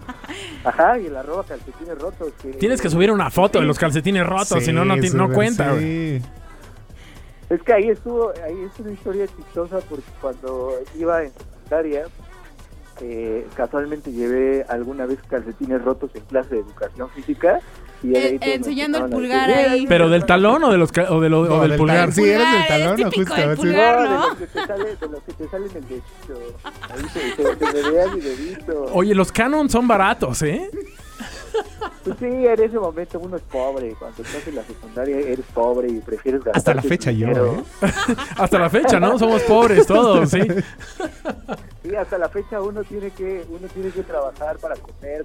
Ajá, 0.64 0.98
y 0.98 1.06
el 1.06 1.16
arroba 1.16 1.44
calcetines 1.44 1.98
rotos. 1.98 2.32
que- 2.40 2.50
Tienes 2.52 2.80
que 2.80 2.88
subir 2.88 3.10
una 3.10 3.30
foto 3.30 3.58
de 3.60 3.66
los 3.66 3.78
calcetines 3.78 4.26
rotos, 4.26 4.62
si 4.64 4.72
no, 4.72 4.84
no, 4.84 4.96
no 4.96 5.32
cuenta, 5.32 5.70
sí. 5.70 6.20
güey. 6.20 6.22
Es 7.50 7.60
que 7.62 7.72
ahí 7.72 7.88
estuvo, 7.88 8.30
ahí 8.44 8.54
es 8.72 8.78
una 8.78 8.92
historia 8.92 9.26
chistosa 9.26 9.80
porque 9.88 10.04
cuando 10.20 10.72
iba 10.96 11.24
en 11.24 11.32
secundaria, 11.32 12.04
eh, 13.00 13.44
casualmente 13.56 14.12
llevé 14.12 14.64
alguna 14.68 15.04
vez 15.06 15.18
calcetines 15.28 15.82
rotos 15.82 16.10
en 16.14 16.22
clase 16.26 16.54
de 16.54 16.60
educación 16.60 17.10
física. 17.10 17.58
Eh, 18.02 18.38
enseñando 18.40 18.98
el 19.04 19.10
pulgar 19.10 19.50
ahí. 19.50 19.86
¿Pero 19.86 20.08
del 20.08 20.24
talón 20.24 20.64
o, 20.64 20.70
de 20.72 20.78
los 20.78 20.90
o, 21.10 21.20
de 21.20 21.28
lo- 21.28 21.40
o 21.42 21.46
No, 21.48 21.60
del 21.60 21.70
del 21.70 21.78
pulgar? 21.78 21.96
talón, 21.98 22.12
sí, 22.12 22.22
eres 22.28 22.52
del 22.52 22.66
talón, 22.66 23.00
es 23.00 23.10
típico 23.10 23.34
justo, 23.34 23.48
del 23.48 23.56
sí. 23.56 23.62
pulgar, 23.62 24.02
No, 24.04 24.10
¿no? 24.30 24.36
sale, 24.66 24.96
de 24.96 25.08
los 25.08 25.22
que 25.22 25.32
te 25.34 25.48
salen 25.48 25.68
el 25.74 25.88
dedito. 25.88 26.56
Ahí 26.88 27.02
se, 27.12 27.36
se, 27.36 27.56
se 27.58 27.82
me 27.82 27.90
vea 27.90 28.06
mi 28.08 28.20
dedito. 28.20 28.86
Oye, 28.92 29.14
los 29.14 29.30
Canon 29.32 29.68
son 29.68 29.86
baratos, 29.86 30.40
¿eh? 30.42 30.70
Pues 32.04 32.16
sí, 32.18 32.24
en 32.24 32.62
ese 32.62 32.78
momento 32.78 33.18
uno 33.18 33.36
es 33.36 33.42
pobre. 33.42 33.94
Cuando 33.98 34.22
estás 34.22 34.46
en 34.48 34.54
la 34.56 34.62
secundaria 34.64 35.18
eres 35.18 35.44
pobre 35.52 35.88
y 35.88 36.00
prefieres 36.00 36.42
gastar. 36.42 36.56
Hasta 36.56 36.74
la 36.74 36.82
fecha 36.82 37.10
yo, 37.10 37.28
¿eh? 37.28 37.62
Hasta 38.38 38.58
la 38.58 38.70
fecha, 38.70 38.98
¿no? 38.98 39.18
Somos 39.18 39.42
pobres 39.42 39.86
todos, 39.86 40.30
sí. 40.30 40.40
Sí, 41.82 41.94
hasta 41.94 42.16
la 42.18 42.28
fecha 42.28 42.60
uno 42.62 42.82
tiene 42.84 43.10
que 43.10 43.44
uno 43.50 43.66
tiene 43.74 43.90
que 43.90 44.02
trabajar 44.02 44.58
para 44.58 44.76
comer, 44.76 45.24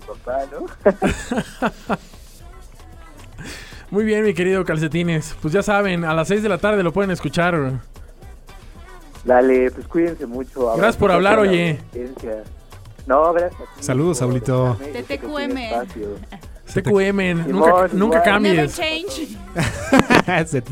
mi 0.00 0.06
papá, 0.06 0.40
¿no? 0.52 1.96
Muy 3.90 4.04
bien, 4.04 4.24
mi 4.24 4.34
querido 4.34 4.64
Calcetines. 4.64 5.34
Pues 5.42 5.52
ya 5.52 5.62
saben, 5.62 6.04
a 6.04 6.14
las 6.14 6.28
6 6.28 6.42
de 6.42 6.48
la 6.48 6.58
tarde 6.58 6.82
lo 6.82 6.92
pueden 6.92 7.10
escuchar. 7.10 7.80
Dale, 9.24 9.70
pues 9.70 9.86
cuídense 9.88 10.26
mucho. 10.26 10.66
Gracias 10.76 10.96
por 10.96 11.10
hablar, 11.10 11.38
oye. 11.38 11.80
No, 13.06 13.32
gracias. 13.32 13.62
Saludos, 13.80 14.18
Saulito. 14.18 14.76
TQM, 16.72 17.48
nunca, 17.48 17.88
nunca 17.92 18.22
cambies. 18.22 18.74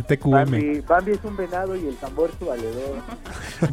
TQM. 0.06 0.30
Bambi, 0.30 0.80
Bambi 0.80 1.12
es 1.12 1.24
un 1.24 1.36
venado 1.36 1.74
y 1.74 1.88
el 1.88 1.96
tambor 1.96 2.30
su 2.38 2.46
valedor. 2.46 2.98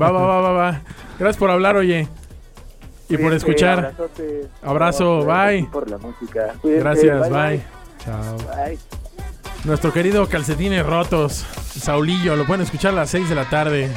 Va, 0.02 0.10
va, 0.10 0.22
va, 0.26 0.42
va, 0.42 0.52
va. 0.52 0.82
Gracias 1.20 1.38
por 1.38 1.52
hablar, 1.52 1.76
oye. 1.76 2.08
Y 3.10 3.18
por 3.18 3.34
escuchar. 3.34 3.80
abrazote. 3.80 4.48
Abrazo, 4.62 5.26
bye. 5.26 5.34
a 5.36 5.50
ti 5.50 5.64
por 5.72 5.90
la 5.90 5.98
música. 5.98 6.56
Cuídense, 6.62 6.84
Gracias, 6.84 7.30
bye. 7.30 7.62
Chao. 8.04 8.38
Bye. 8.38 8.78
Nuestro 9.64 9.92
querido 9.92 10.28
Calcetines 10.28 10.86
Rotos, 10.86 11.34
Saulillo, 11.34 12.36
lo 12.36 12.46
pueden 12.46 12.62
escuchar 12.62 12.94
a 12.94 12.98
las 12.98 13.10
6 13.10 13.30
de 13.30 13.36
la 13.36 13.50
tarde. 13.50 13.90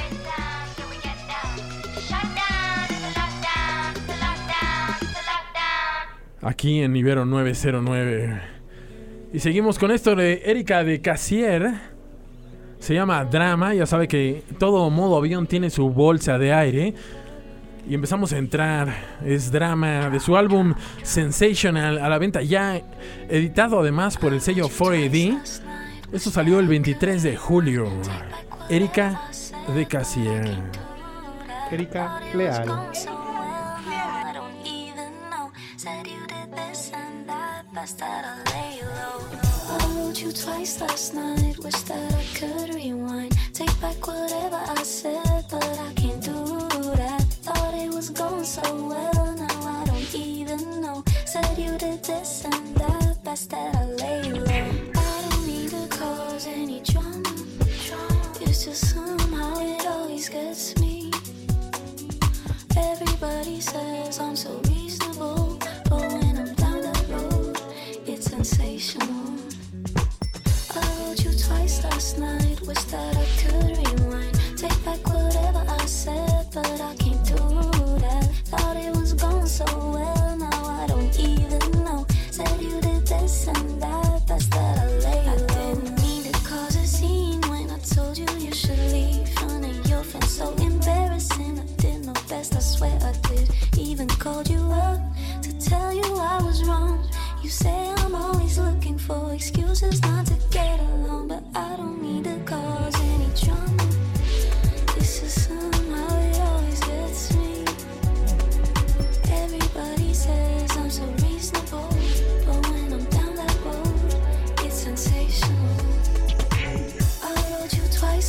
Aquí 6.40 6.82
en 6.82 6.94
Ibero 6.94 7.24
909. 7.24 8.40
Y 9.32 9.40
seguimos 9.40 9.78
con 9.78 9.90
esto 9.90 10.14
de 10.14 10.42
Erika 10.44 10.84
de 10.84 11.00
Casier. 11.00 11.74
Se 12.78 12.94
llama 12.94 13.24
Drama. 13.24 13.74
Ya 13.74 13.86
sabe 13.86 14.08
que 14.08 14.42
todo 14.58 14.88
modo 14.88 15.16
avión 15.16 15.46
tiene 15.46 15.68
su 15.68 15.90
bolsa 15.90 16.38
de 16.38 16.52
aire. 16.52 16.94
Y 17.88 17.94
empezamos 17.94 18.34
a 18.34 18.38
entrar. 18.38 18.94
Es 19.24 19.50
drama 19.50 20.10
de 20.10 20.20
su 20.20 20.36
álbum 20.36 20.74
Sensational 21.02 21.98
a 21.98 22.08
la 22.10 22.18
venta 22.18 22.42
ya 22.42 22.82
editado 23.28 23.80
además 23.80 24.18
por 24.18 24.34
el 24.34 24.42
sello 24.42 24.68
4AD. 24.68 25.38
Esto 26.12 26.30
salió 26.30 26.60
el 26.60 26.68
23 26.68 27.22
de 27.22 27.36
julio. 27.36 27.90
Erika 28.68 29.22
de 29.74 29.86
Casier. 29.86 30.58
Erika 31.70 32.20
Leal. 32.34 32.68
I 32.68 34.32
don't 34.34 34.66
even 34.66 35.12
know. 35.30 35.50
Said 35.76 36.06
you 36.06 36.26
did 36.26 36.52
this 36.54 36.92
and 36.92 37.26
that. 37.26 37.64
Best 37.74 37.98
that 37.98 38.24
I 38.24 38.50
lay 38.52 38.82
low. 38.82 39.24
I 39.70 39.86
wrote 39.96 40.20
you 40.20 40.32
twice 40.32 40.80
last 40.80 41.14
night. 41.14 41.58
Wish 41.62 41.82
that 41.82 42.12
I 42.12 42.24
could 42.38 42.74
rewind. 42.74 43.34
Take 43.54 43.80
back 43.80 44.06
whatever 44.06 44.60
I 44.76 44.82
said, 44.82 45.44
but 45.50 45.64
I 45.64 45.97
was 48.08 48.20
going 48.20 48.44
so 48.44 48.62
well. 48.86 49.34
Now 49.36 49.80
I 49.80 49.84
don't 49.84 50.14
even 50.14 50.80
know. 50.80 51.04
Said 51.26 51.58
you 51.58 51.76
did 51.78 52.02
this 52.04 52.44
and 52.44 52.76
that. 52.76 53.22
Best 53.24 53.50
that 53.50 53.74
I 53.74 53.84
lay 53.84 54.22
low. 54.32 54.44
I 54.94 55.28
don't 55.28 55.46
need 55.46 55.70
to 55.70 55.86
cause 55.88 56.46
any 56.46 56.80
drama. 56.80 57.34
It's 58.40 58.64
just 58.64 58.94
somehow 58.94 59.58
it 59.60 59.86
always 59.86 60.28
gets 60.28 60.78
me. 60.78 61.10
Everybody 62.76 63.60
says 63.60 64.20
I'm 64.20 64.36
so 64.36 64.60
reasonable, 64.68 65.58
but 65.90 66.00
when 66.12 66.38
I'm 66.38 66.54
down 66.54 66.80
that 66.80 67.04
road, 67.08 67.60
it's 68.06 68.30
sensational. 68.30 69.34
I 70.74 70.80
wrote 71.00 71.24
you 71.24 71.32
twice 71.32 71.84
last 71.84 72.18
night, 72.18 72.60
wish 72.62 72.82
that 72.84 73.16
I 73.16 73.26
could 73.42 73.77
so 79.48 79.64
well, 79.64 80.36
now 80.36 80.64
I 80.66 80.86
don't 80.86 81.18
even 81.18 81.82
know. 81.82 82.06
Said 82.30 82.60
you 82.60 82.80
did 82.82 83.06
this 83.06 83.46
and 83.46 83.80
that, 83.80 84.26
that's 84.26 84.46
that 84.48 84.78
I 84.78 84.86
lay. 84.98 85.26
I 85.26 85.36
didn't 85.46 86.02
mean 86.02 86.22
to 86.24 86.32
cause 86.44 86.76
a 86.76 86.86
scene 86.86 87.40
when 87.48 87.70
I 87.70 87.78
told 87.78 88.18
you 88.18 88.26
you 88.38 88.52
should 88.52 88.78
leave. 88.92 89.26
Of 89.40 89.88
your 89.88 90.04
friends, 90.04 90.30
so 90.30 90.52
embarrassing. 90.56 91.58
I 91.58 91.64
did 91.80 92.04
my 92.04 92.12
best, 92.28 92.56
I 92.56 92.60
swear 92.60 92.98
I 93.02 93.12
did. 93.28 93.50
Even 93.78 94.06
called 94.06 94.50
you 94.50 94.60
up 94.70 95.00
to 95.42 95.58
tell 95.58 95.94
you 95.94 96.04
I 96.16 96.42
was 96.42 96.62
wrong. 96.64 97.08
You 97.42 97.48
say 97.48 97.94
I'm 97.98 98.14
always 98.14 98.58
looking 98.58 98.98
for 98.98 99.32
excuses 99.32 100.02
not 100.02 100.26
to 100.26 100.34
get 100.50 100.78
along, 100.78 101.28
but 101.28 101.42
I 101.54 101.74
don't 101.76 102.02
need 102.02 102.24
to 102.24 102.38
cause 102.44 102.94
any 103.00 103.30
drama. 103.34 103.97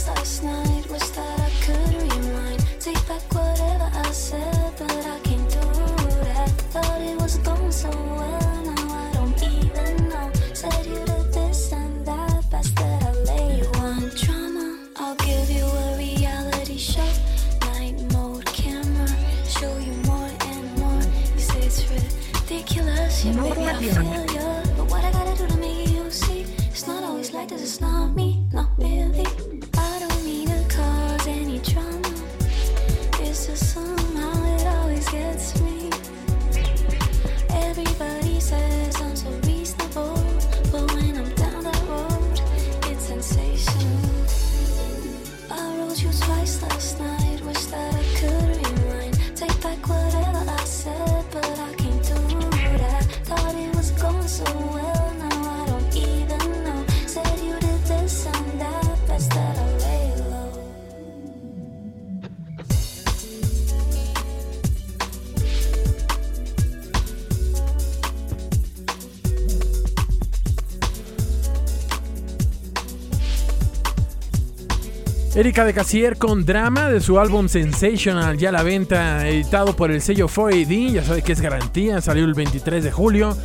last 0.08 0.44
night 0.44 0.90
was 0.90 1.12
that 1.12 1.39
Yeah, 23.90 24.19
Erika 75.40 75.64
de 75.64 75.74
Casier 75.74 76.18
con 76.18 76.46
drama 76.46 76.90
de 76.90 77.00
su 77.00 77.18
álbum 77.18 77.48
Sensational, 77.48 78.38
ya 78.38 78.50
a 78.50 78.52
la 78.52 78.62
venta, 78.62 79.26
editado 79.26 79.74
por 79.74 79.90
el 79.90 80.02
sello 80.02 80.28
4AD, 80.28 80.92
ya 80.92 81.02
sabe 81.02 81.22
que 81.22 81.32
es 81.32 81.40
garantía, 81.40 82.02
salió 82.02 82.26
el 82.26 82.34
23 82.34 82.84
de 82.84 82.92
julio. 82.92 83.38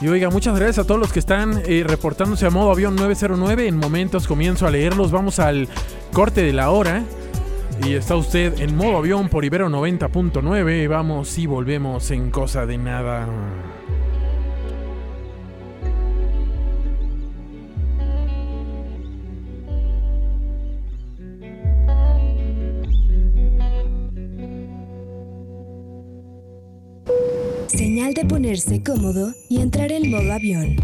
Y 0.00 0.06
oiga, 0.06 0.30
muchas 0.30 0.56
gracias 0.56 0.84
a 0.84 0.86
todos 0.86 1.00
los 1.00 1.12
que 1.12 1.18
están 1.18 1.60
eh, 1.66 1.82
reportándose 1.84 2.46
a 2.46 2.50
modo 2.50 2.70
avión 2.70 2.94
909. 2.94 3.66
En 3.66 3.76
momentos 3.76 4.28
comienzo 4.28 4.68
a 4.68 4.70
leerlos. 4.70 5.10
Vamos 5.10 5.40
al 5.40 5.68
corte 6.12 6.42
de 6.42 6.52
la 6.52 6.70
hora. 6.70 7.02
Y 7.84 7.94
está 7.94 8.14
usted 8.14 8.60
en 8.60 8.76
modo 8.76 8.98
avión 8.98 9.28
por 9.28 9.44
Ibero 9.44 9.68
90.9. 9.68 10.88
Vamos 10.88 11.36
y 11.38 11.46
volvemos 11.46 12.08
en 12.12 12.30
cosa 12.30 12.66
de 12.66 12.78
nada. 12.78 13.26
Ponerse 28.54 28.84
cómodo 28.84 29.32
y 29.48 29.60
entrar 29.60 29.90
en 29.90 30.12
modo 30.12 30.32
avión. 30.32 30.76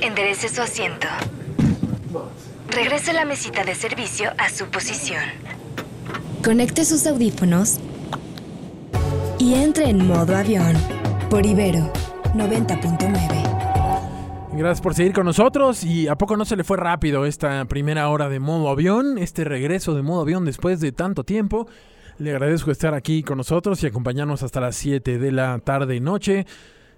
Enderece 0.00 0.48
su 0.48 0.62
asiento. 0.62 1.08
Regrese 2.68 3.12
la 3.12 3.24
mesita 3.24 3.64
de 3.64 3.74
servicio 3.74 4.30
a 4.38 4.48
su 4.48 4.66
posición. 4.66 5.24
Conecte 6.44 6.84
sus 6.84 7.04
audífonos 7.04 7.80
y 9.40 9.54
entre 9.54 9.88
en 9.88 10.06
modo 10.06 10.36
avión 10.36 10.76
por 11.28 11.44
Ibero 11.44 11.92
90.9. 12.34 14.52
Gracias 14.52 14.80
por 14.80 14.94
seguir 14.94 15.12
con 15.12 15.26
nosotros. 15.26 15.82
¿Y 15.82 16.06
a 16.06 16.14
poco 16.14 16.36
no 16.36 16.44
se 16.44 16.54
le 16.54 16.62
fue 16.62 16.76
rápido 16.76 17.26
esta 17.26 17.64
primera 17.64 18.08
hora 18.08 18.28
de 18.28 18.38
modo 18.38 18.68
avión? 18.68 19.18
Este 19.18 19.42
regreso 19.42 19.96
de 19.96 20.02
modo 20.02 20.20
avión 20.20 20.44
después 20.44 20.78
de 20.78 20.92
tanto 20.92 21.24
tiempo. 21.24 21.66
Le 22.18 22.30
agradezco 22.30 22.70
estar 22.70 22.94
aquí 22.94 23.24
con 23.24 23.38
nosotros 23.38 23.82
y 23.82 23.86
acompañarnos 23.86 24.44
hasta 24.44 24.60
las 24.60 24.76
7 24.76 25.18
de 25.18 25.32
la 25.32 25.58
tarde 25.58 25.96
y 25.96 26.00
noche. 26.00 26.46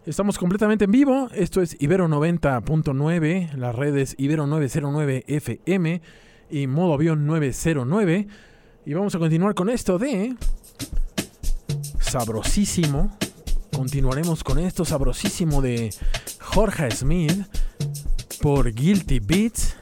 Estamos 0.04 0.36
completamente 0.36 0.84
en 0.84 0.90
vivo. 0.90 1.30
Esto 1.34 1.62
es 1.62 1.74
Ibero 1.80 2.06
90.9, 2.06 3.54
las 3.54 3.74
redes 3.74 4.14
Ibero 4.18 4.46
909 4.46 5.24
FM 5.26 6.02
y 6.50 6.66
modo 6.66 6.92
avión 6.92 7.26
909. 7.26 8.28
Y 8.84 8.92
vamos 8.92 9.14
a 9.14 9.18
continuar 9.18 9.54
con 9.54 9.70
esto 9.70 9.98
de 9.98 10.36
sabrosísimo. 11.98 13.16
Continuaremos 13.74 14.44
con 14.44 14.58
esto 14.58 14.84
sabrosísimo 14.84 15.62
de 15.62 15.94
Jorge 16.40 16.90
Smith 16.90 17.46
por 18.42 18.70
Guilty 18.70 19.20
Beats. 19.20 19.76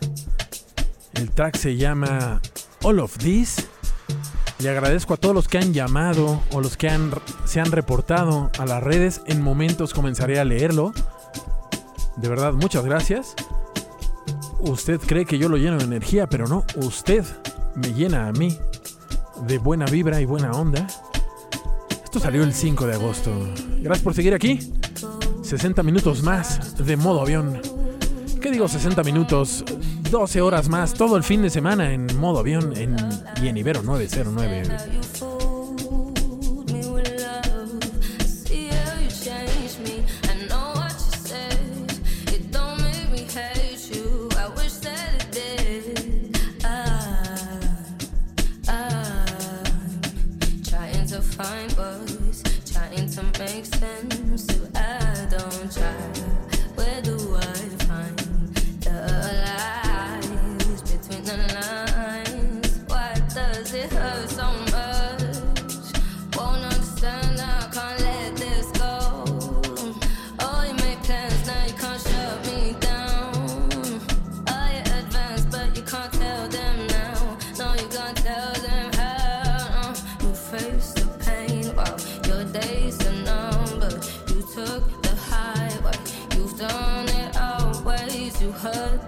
El 1.15 1.33
track 1.33 1.57
se 1.57 1.77
llama 1.77 2.41
All 2.83 3.01
of 3.01 3.19
This. 3.19 3.69
Le 4.65 4.71
agradezco 4.71 5.13
a 5.13 5.19
todos 5.19 5.35
los 5.35 5.47
que 5.47 5.59
han 5.59 5.75
llamado 5.75 6.41
o 6.51 6.63
los 6.63 6.79
que 6.79 6.91
se 7.45 7.61
han 7.61 7.71
reportado 7.71 8.51
a 8.59 8.65
las 8.65 8.83
redes. 8.83 9.21
En 9.27 9.43
momentos 9.43 9.93
comenzaré 9.93 10.41
a 10.41 10.45
leerlo. 10.47 10.95
De 12.17 12.31
verdad, 12.31 12.55
muchas 12.55 12.83
gracias. 12.83 13.35
Usted 14.61 15.03
cree 15.03 15.27
que 15.27 15.37
yo 15.37 15.51
lo 15.51 15.59
lleno 15.59 15.77
de 15.77 15.85
energía, 15.85 16.29
pero 16.29 16.47
no. 16.47 16.65
Usted 16.77 17.27
me 17.75 17.93
llena 17.93 18.27
a 18.27 18.33
mí 18.33 18.57
de 19.47 19.59
buena 19.59 19.85
vibra 19.85 20.23
y 20.23 20.25
buena 20.25 20.53
onda. 20.53 20.87
Esto 22.03 22.19
salió 22.19 22.43
el 22.43 22.55
5 22.55 22.87
de 22.87 22.95
agosto. 22.95 23.33
Gracias 23.81 24.03
por 24.03 24.15
seguir 24.15 24.33
aquí. 24.33 24.73
60 25.43 25.83
minutos 25.83 26.23
más 26.23 26.75
de 26.79 26.97
modo 26.97 27.21
avión. 27.21 27.61
¿Qué 28.41 28.51
digo 28.51 28.67
60 28.67 29.03
minutos? 29.03 29.63
12 30.15 30.43
horas 30.43 30.69
más, 30.69 30.95
todo 30.95 31.17
el 31.17 31.25
fin 31.25 31.43
de 31.43 31.51
semana 31.51 31.93
en 31.93 32.07
modo 32.21 32.39
avión 32.39 32.73
en, 32.77 32.95
y 33.43 33.49
en 33.49 33.57
Ibero 33.57 33.83
909. 33.83 34.63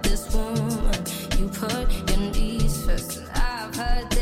This 0.09 0.33
woman, 0.33 1.03
you 1.37 1.49
put 1.49 1.91
your 2.09 2.31
knees 2.31 2.85
first. 2.85 3.17
And 3.17 3.29
I've 3.33 3.75
heard 3.75 4.16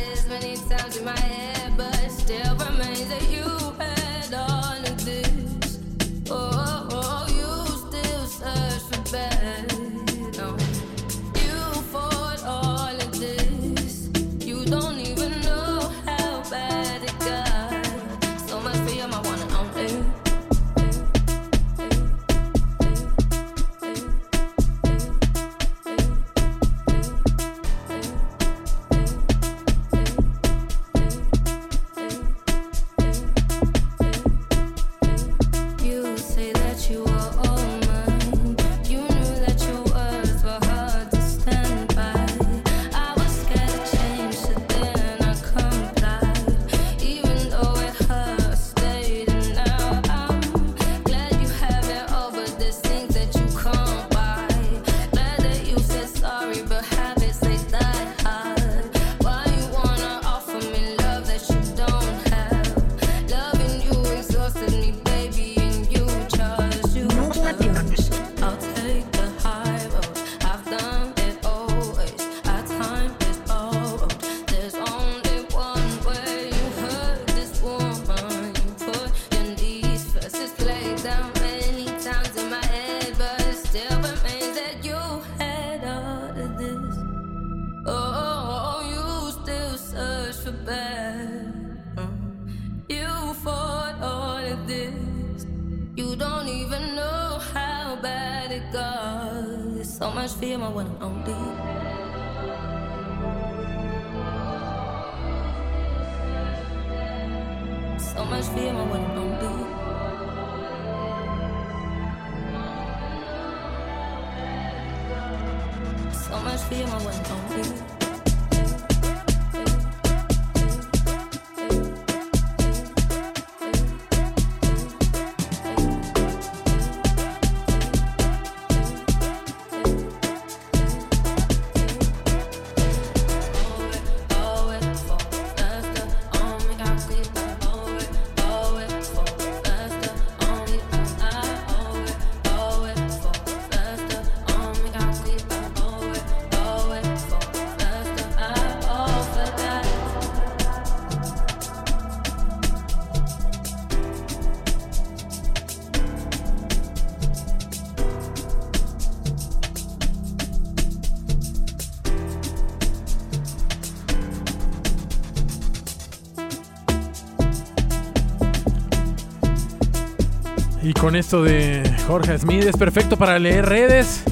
con 171.06 171.16
esto 171.16 171.43
de 171.43 171.84
Jorge 172.08 172.36
Smith 172.39 172.64
es 172.64 172.76
perfecto 172.78 173.16
para 173.16 173.38
leer 173.38 173.68
redes. 173.68 174.24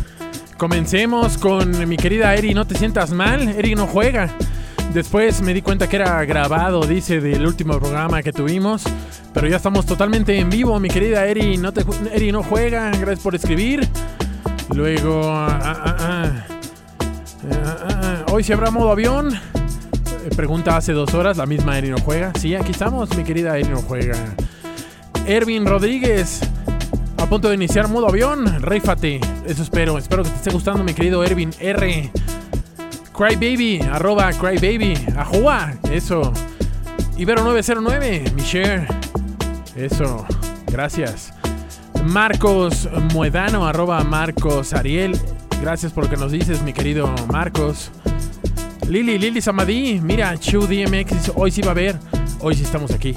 Comencemos 0.57 1.37
con 1.37 1.87
mi 1.87 1.97
querida 1.97 2.33
Eri, 2.33 2.55
no 2.55 2.65
te 2.65 2.73
sientas 2.73 3.11
mal, 3.11 3.47
Eri 3.47 3.75
no 3.75 3.85
juega. 3.85 4.27
Después 4.91 5.43
me 5.43 5.53
di 5.53 5.61
cuenta 5.61 5.87
que 5.87 5.97
era 5.97 6.25
grabado, 6.25 6.81
dice, 6.87 7.21
del 7.21 7.45
último 7.45 7.77
programa 7.77 8.23
que 8.23 8.33
tuvimos. 8.33 8.85
Pero 9.35 9.47
ya 9.47 9.57
estamos 9.57 9.85
totalmente 9.85 10.35
en 10.39 10.49
vivo, 10.49 10.79
mi 10.79 10.89
querida 10.89 11.23
Eri, 11.27 11.57
no, 11.57 11.71
te, 11.71 11.85
Eri 12.11 12.31
no 12.31 12.41
juega, 12.41 12.89
gracias 12.89 13.19
por 13.19 13.35
escribir. 13.35 13.87
Luego, 14.73 15.29
ah, 15.29 15.59
ah, 15.61 16.45
ah. 17.51 18.25
Hoy 18.31 18.43
si 18.43 18.51
habrá 18.51 18.71
modo 18.71 18.91
avión. 18.91 19.31
Eh, 19.31 20.29
Pregunta 20.35 20.75
hace 20.75 20.93
dos 20.93 21.13
horas, 21.13 21.37
la 21.37 21.45
misma 21.45 21.77
Eri 21.77 21.89
no 21.89 21.99
juega. 21.99 22.31
Sí, 22.39 22.55
aquí 22.55 22.71
estamos, 22.71 23.15
mi 23.15 23.23
querida 23.23 23.59
Eri 23.59 23.69
no 23.69 23.83
juega. 23.83 24.17
Ervin 25.27 25.65
Rodríguez, 25.65 26.41
punto 27.33 27.49
de 27.49 27.55
iniciar 27.55 27.87
modo 27.87 28.09
avión. 28.09 28.61
Rífate, 28.61 29.19
eso 29.47 29.63
espero. 29.63 29.97
Espero 29.97 30.21
que 30.21 30.29
te 30.29 30.35
esté 30.35 30.51
gustando, 30.51 30.83
mi 30.83 30.93
querido 30.93 31.23
Ervin 31.23 31.49
R. 31.59 32.11
Crybaby, 33.11 33.81
arroba 33.91 34.31
Crybaby. 34.31 34.93
Ajua, 35.17 35.73
eso. 35.91 36.31
Ibero909, 37.17 38.33
mi 38.33 38.41
share. 38.43 38.85
Eso, 39.75 40.27
gracias. 40.67 41.33
Marcos 42.03 42.87
Muedano, 43.15 43.65
arroba 43.65 44.03
Marcos 44.03 44.71
Ariel. 44.71 45.19
Gracias 45.59 45.91
por 45.91 46.03
lo 46.03 46.11
que 46.11 46.17
nos 46.17 46.31
dices, 46.31 46.61
mi 46.61 46.71
querido 46.71 47.11
Marcos. 47.31 47.89
Lili, 48.87 49.17
Lili 49.17 49.41
Samadí, 49.41 49.99
mira, 50.03 50.37
Chu 50.37 50.67
DMX, 50.67 51.31
hoy 51.33 51.49
sí 51.49 51.63
va 51.63 51.69
a 51.69 51.71
haber. 51.71 51.97
Hoy 52.41 52.53
sí 52.53 52.61
estamos 52.61 52.91
aquí. 52.91 53.15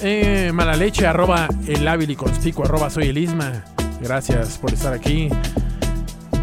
Eh, 0.00 0.52
mala 0.54 0.76
leche, 0.76 1.06
arroba 1.06 1.48
el 1.66 1.86
hábil 1.88 2.10
y 2.10 2.16
conspicuo, 2.16 2.64
arroba 2.64 2.88
soy 2.88 3.08
el 3.08 3.18
Isma. 3.18 3.64
Gracias 4.00 4.56
por 4.58 4.72
estar 4.72 4.92
aquí. 4.92 5.28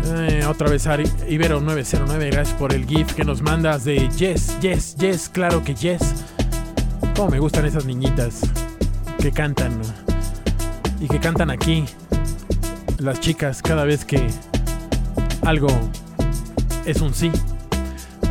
Eh, 0.08 0.46
otra 0.48 0.70
vez 0.70 0.86
Ari, 0.88 1.06
Ibero909, 1.30 2.32
gracias 2.32 2.58
por 2.58 2.74
el 2.74 2.86
GIF 2.86 3.14
que 3.14 3.24
nos 3.24 3.42
mandas 3.42 3.86
de 3.86 4.10
Yes, 4.18 4.60
Yes, 4.60 4.96
Yes, 4.98 5.30
claro 5.30 5.64
que 5.64 5.74
Yes. 5.74 6.26
Cómo 7.16 7.30
me 7.30 7.40
gustan 7.40 7.66
esas 7.66 7.86
niñitas 7.86 8.42
que 9.20 9.32
cantan 9.32 9.80
y 11.00 11.08
que 11.08 11.20
cantan 11.20 11.50
aquí. 11.50 11.86
Las 12.98 13.22
chicas 13.22 13.62
cada 13.62 13.86
vez 13.86 14.04
que 14.04 14.28
algo 15.46 15.70
es 16.86 17.00
un 17.00 17.14
sí. 17.14 17.32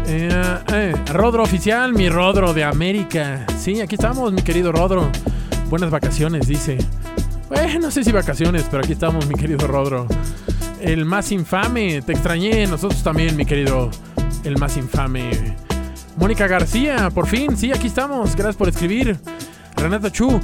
Eh, 0.06 0.58
eh, 0.72 0.94
Rodro 1.12 1.42
oficial, 1.42 1.94
mi 1.94 2.10
Rodro 2.10 2.52
de 2.52 2.64
América. 2.64 3.46
Sí, 3.64 3.80
aquí 3.80 3.94
estamos, 3.94 4.30
mi 4.30 4.42
querido 4.42 4.72
Rodro. 4.72 5.10
Buenas 5.70 5.90
vacaciones, 5.90 6.46
dice. 6.46 6.76
Eh, 7.50 7.78
no 7.80 7.90
sé 7.90 8.04
si 8.04 8.12
vacaciones, 8.12 8.66
pero 8.70 8.82
aquí 8.82 8.92
estamos, 8.92 9.26
mi 9.26 9.36
querido 9.36 9.66
Rodro. 9.66 10.06
El 10.82 11.06
más 11.06 11.32
infame, 11.32 12.02
te 12.02 12.12
extrañé, 12.12 12.66
nosotros 12.66 13.02
también, 13.02 13.34
mi 13.38 13.46
querido. 13.46 13.90
El 14.44 14.58
más 14.58 14.76
infame. 14.76 15.56
Mónica 16.18 16.46
García, 16.46 17.08
por 17.08 17.26
fin, 17.26 17.56
sí, 17.56 17.72
aquí 17.72 17.86
estamos. 17.86 18.36
Gracias 18.36 18.56
por 18.56 18.68
escribir. 18.68 19.18
Renata 19.76 20.12
Chu, 20.12 20.38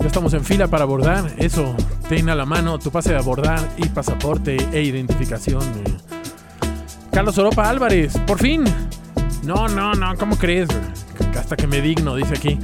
ya 0.00 0.06
estamos 0.08 0.34
en 0.34 0.44
fila 0.44 0.66
para 0.66 0.82
abordar. 0.82 1.32
Eso, 1.38 1.76
ten 2.08 2.28
a 2.30 2.34
la 2.34 2.44
mano 2.44 2.80
tu 2.80 2.90
pase 2.90 3.10
de 3.10 3.18
abordar 3.18 3.60
y 3.76 3.88
pasaporte 3.90 4.56
e 4.72 4.82
identificación. 4.82 5.62
Carlos 7.12 7.38
Oropa 7.38 7.70
Álvarez, 7.70 8.18
por 8.26 8.40
fin. 8.40 8.64
No, 9.44 9.68
no, 9.68 9.94
no, 9.94 10.16
¿cómo 10.16 10.36
crees? 10.36 10.68
Hasta 11.36 11.56
que 11.56 11.66
me 11.66 11.80
digno, 11.80 12.16
dice 12.16 12.34
aquí. 12.36 12.58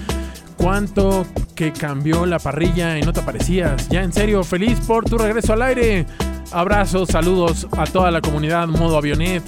¿Cuánto 0.56 1.26
que 1.54 1.72
cambió 1.72 2.26
la 2.26 2.38
parrilla 2.38 2.98
y 2.98 3.02
no 3.02 3.12
te 3.12 3.20
aparecías? 3.20 3.88
Ya, 3.88 4.02
en 4.02 4.12
serio, 4.12 4.44
feliz 4.44 4.78
por 4.80 5.04
tu 5.04 5.16
regreso 5.16 5.54
al 5.54 5.62
aire. 5.62 6.06
Abrazos, 6.52 7.08
saludos 7.08 7.66
a 7.76 7.84
toda 7.84 8.10
la 8.10 8.20
comunidad 8.20 8.68
Modo 8.68 8.98
Avionet. 8.98 9.42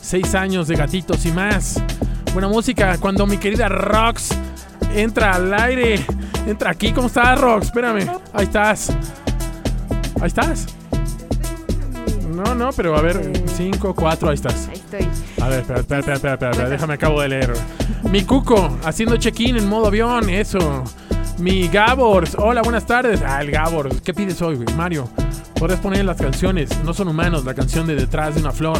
Seis 0.00 0.34
años 0.34 0.68
de 0.68 0.76
gatitos 0.76 1.26
y 1.26 1.32
más. 1.32 1.82
Buena 2.32 2.48
música. 2.48 2.96
Cuando 2.98 3.26
mi 3.26 3.38
querida 3.38 3.68
Rox 3.68 4.30
entra 4.94 5.34
al 5.34 5.52
aire. 5.52 6.04
Entra 6.46 6.70
aquí. 6.70 6.92
¿Cómo 6.92 7.08
estás, 7.08 7.40
Rox? 7.40 7.66
Espérame. 7.66 8.08
Ahí 8.32 8.44
estás. 8.44 8.90
Ahí 10.20 10.28
estás. 10.28 10.66
No, 12.34 12.54
no, 12.54 12.70
pero 12.72 12.96
a 12.96 13.00
ver, 13.00 13.32
5, 13.56 13.94
4, 13.94 14.28
ahí 14.28 14.34
estás. 14.34 14.68
Ahí 14.68 14.76
estoy. 14.76 15.25
A 15.46 15.48
ver, 15.48 15.60
espera, 15.60 15.78
espera, 15.78 16.00
espera, 16.00 16.16
espera, 16.16 16.32
espera, 16.34 16.50
espera, 16.50 16.68
déjame 16.68 16.94
acabo 16.94 17.20
de 17.20 17.28
leer. 17.28 17.52
Mi 18.10 18.24
Cuco, 18.24 18.78
haciendo 18.82 19.16
check-in 19.16 19.56
en 19.56 19.68
modo 19.68 19.86
avión, 19.86 20.28
eso. 20.28 20.82
Mi 21.38 21.68
Gabor, 21.68 22.24
hola, 22.38 22.62
buenas 22.62 22.84
tardes. 22.84 23.22
Ah, 23.24 23.42
el 23.42 23.52
Gabor, 23.52 24.02
¿qué 24.02 24.12
pides 24.12 24.42
hoy, 24.42 24.56
güey? 24.56 24.66
Mario? 24.76 25.08
Podrías 25.56 25.78
poner 25.78 26.04
las 26.04 26.16
canciones, 26.16 26.70
no 26.82 26.92
son 26.92 27.06
humanos, 27.06 27.44
la 27.44 27.54
canción 27.54 27.86
de 27.86 27.94
Detrás 27.94 28.34
de 28.34 28.40
una 28.40 28.50
flor. 28.50 28.76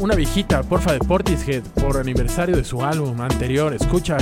Una 0.00 0.16
viejita, 0.16 0.64
porfa, 0.64 0.94
de 0.94 0.98
Portishead, 0.98 1.62
por 1.80 1.96
aniversario 1.96 2.56
de 2.56 2.64
su 2.64 2.82
álbum 2.82 3.20
anterior. 3.20 3.72
Escucha, 3.72 4.16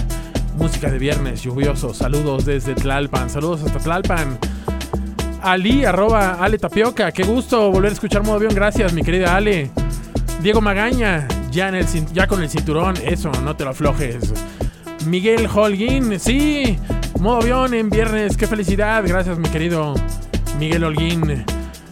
música 0.59 0.91
de 0.91 0.99
viernes 0.99 1.41
lluvioso. 1.41 1.95
Saludos 1.95 2.45
desde 2.45 2.75
Tlalpan, 2.75 3.31
saludos 3.31 3.62
hasta 3.64 3.79
Tlalpan. 3.79 4.39
Ali, 5.41 5.87
arroba 5.87 6.35
Ale 6.35 6.59
Tapioca. 6.59 7.12
Qué 7.12 7.23
gusto 7.23 7.70
volver 7.70 7.93
a 7.93 7.95
escuchar 7.95 8.23
modo 8.25 8.37
avión. 8.37 8.55
Gracias, 8.55 8.93
mi 8.93 9.03
querida 9.03 9.35
Ale. 9.35 9.70
Diego 10.43 10.61
Magaña, 10.61 11.29
ya, 11.53 12.26
con 12.26 12.42
el 12.42 12.48
cinturón. 12.48 12.96
Eso, 13.05 13.30
no 13.44 13.55
te 13.55 13.64
lo 13.64 13.70
aflojes. 13.70 14.32
Miguel 15.07 15.48
Holguín, 15.53 16.18
sí. 16.18 16.78
Modo 17.20 17.42
avión 17.42 17.74
en 17.74 17.90
viernes. 17.90 18.36
Qué 18.36 18.46
felicidad. 18.46 19.05
Gracias, 19.07 19.38
mi 19.38 19.48
querido 19.48 19.94
Miguel 20.59 20.84
Holguín. 20.84 21.44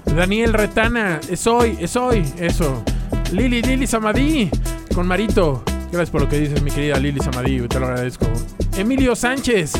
Daniel 0.06 0.52
Retana, 0.52 1.20
es 1.28 1.46
hoy, 1.46 1.76
es 1.80 1.94
hoy. 1.96 2.24
Eso. 2.38 2.82
Lili, 3.32 3.62
Lili 3.62 3.86
Samadí, 3.86 4.50
con 4.94 5.06
Marito. 5.06 5.62
Gracias 5.92 6.10
por 6.10 6.22
lo 6.22 6.28
que 6.28 6.40
dices, 6.40 6.62
mi 6.62 6.70
querida 6.70 6.98
Lili 6.98 7.20
Samadí. 7.20 7.60
Te 7.68 7.78
lo 7.78 7.86
agradezco. 7.86 8.26
Emilio 8.76 9.14
Sánchez. 9.14 9.72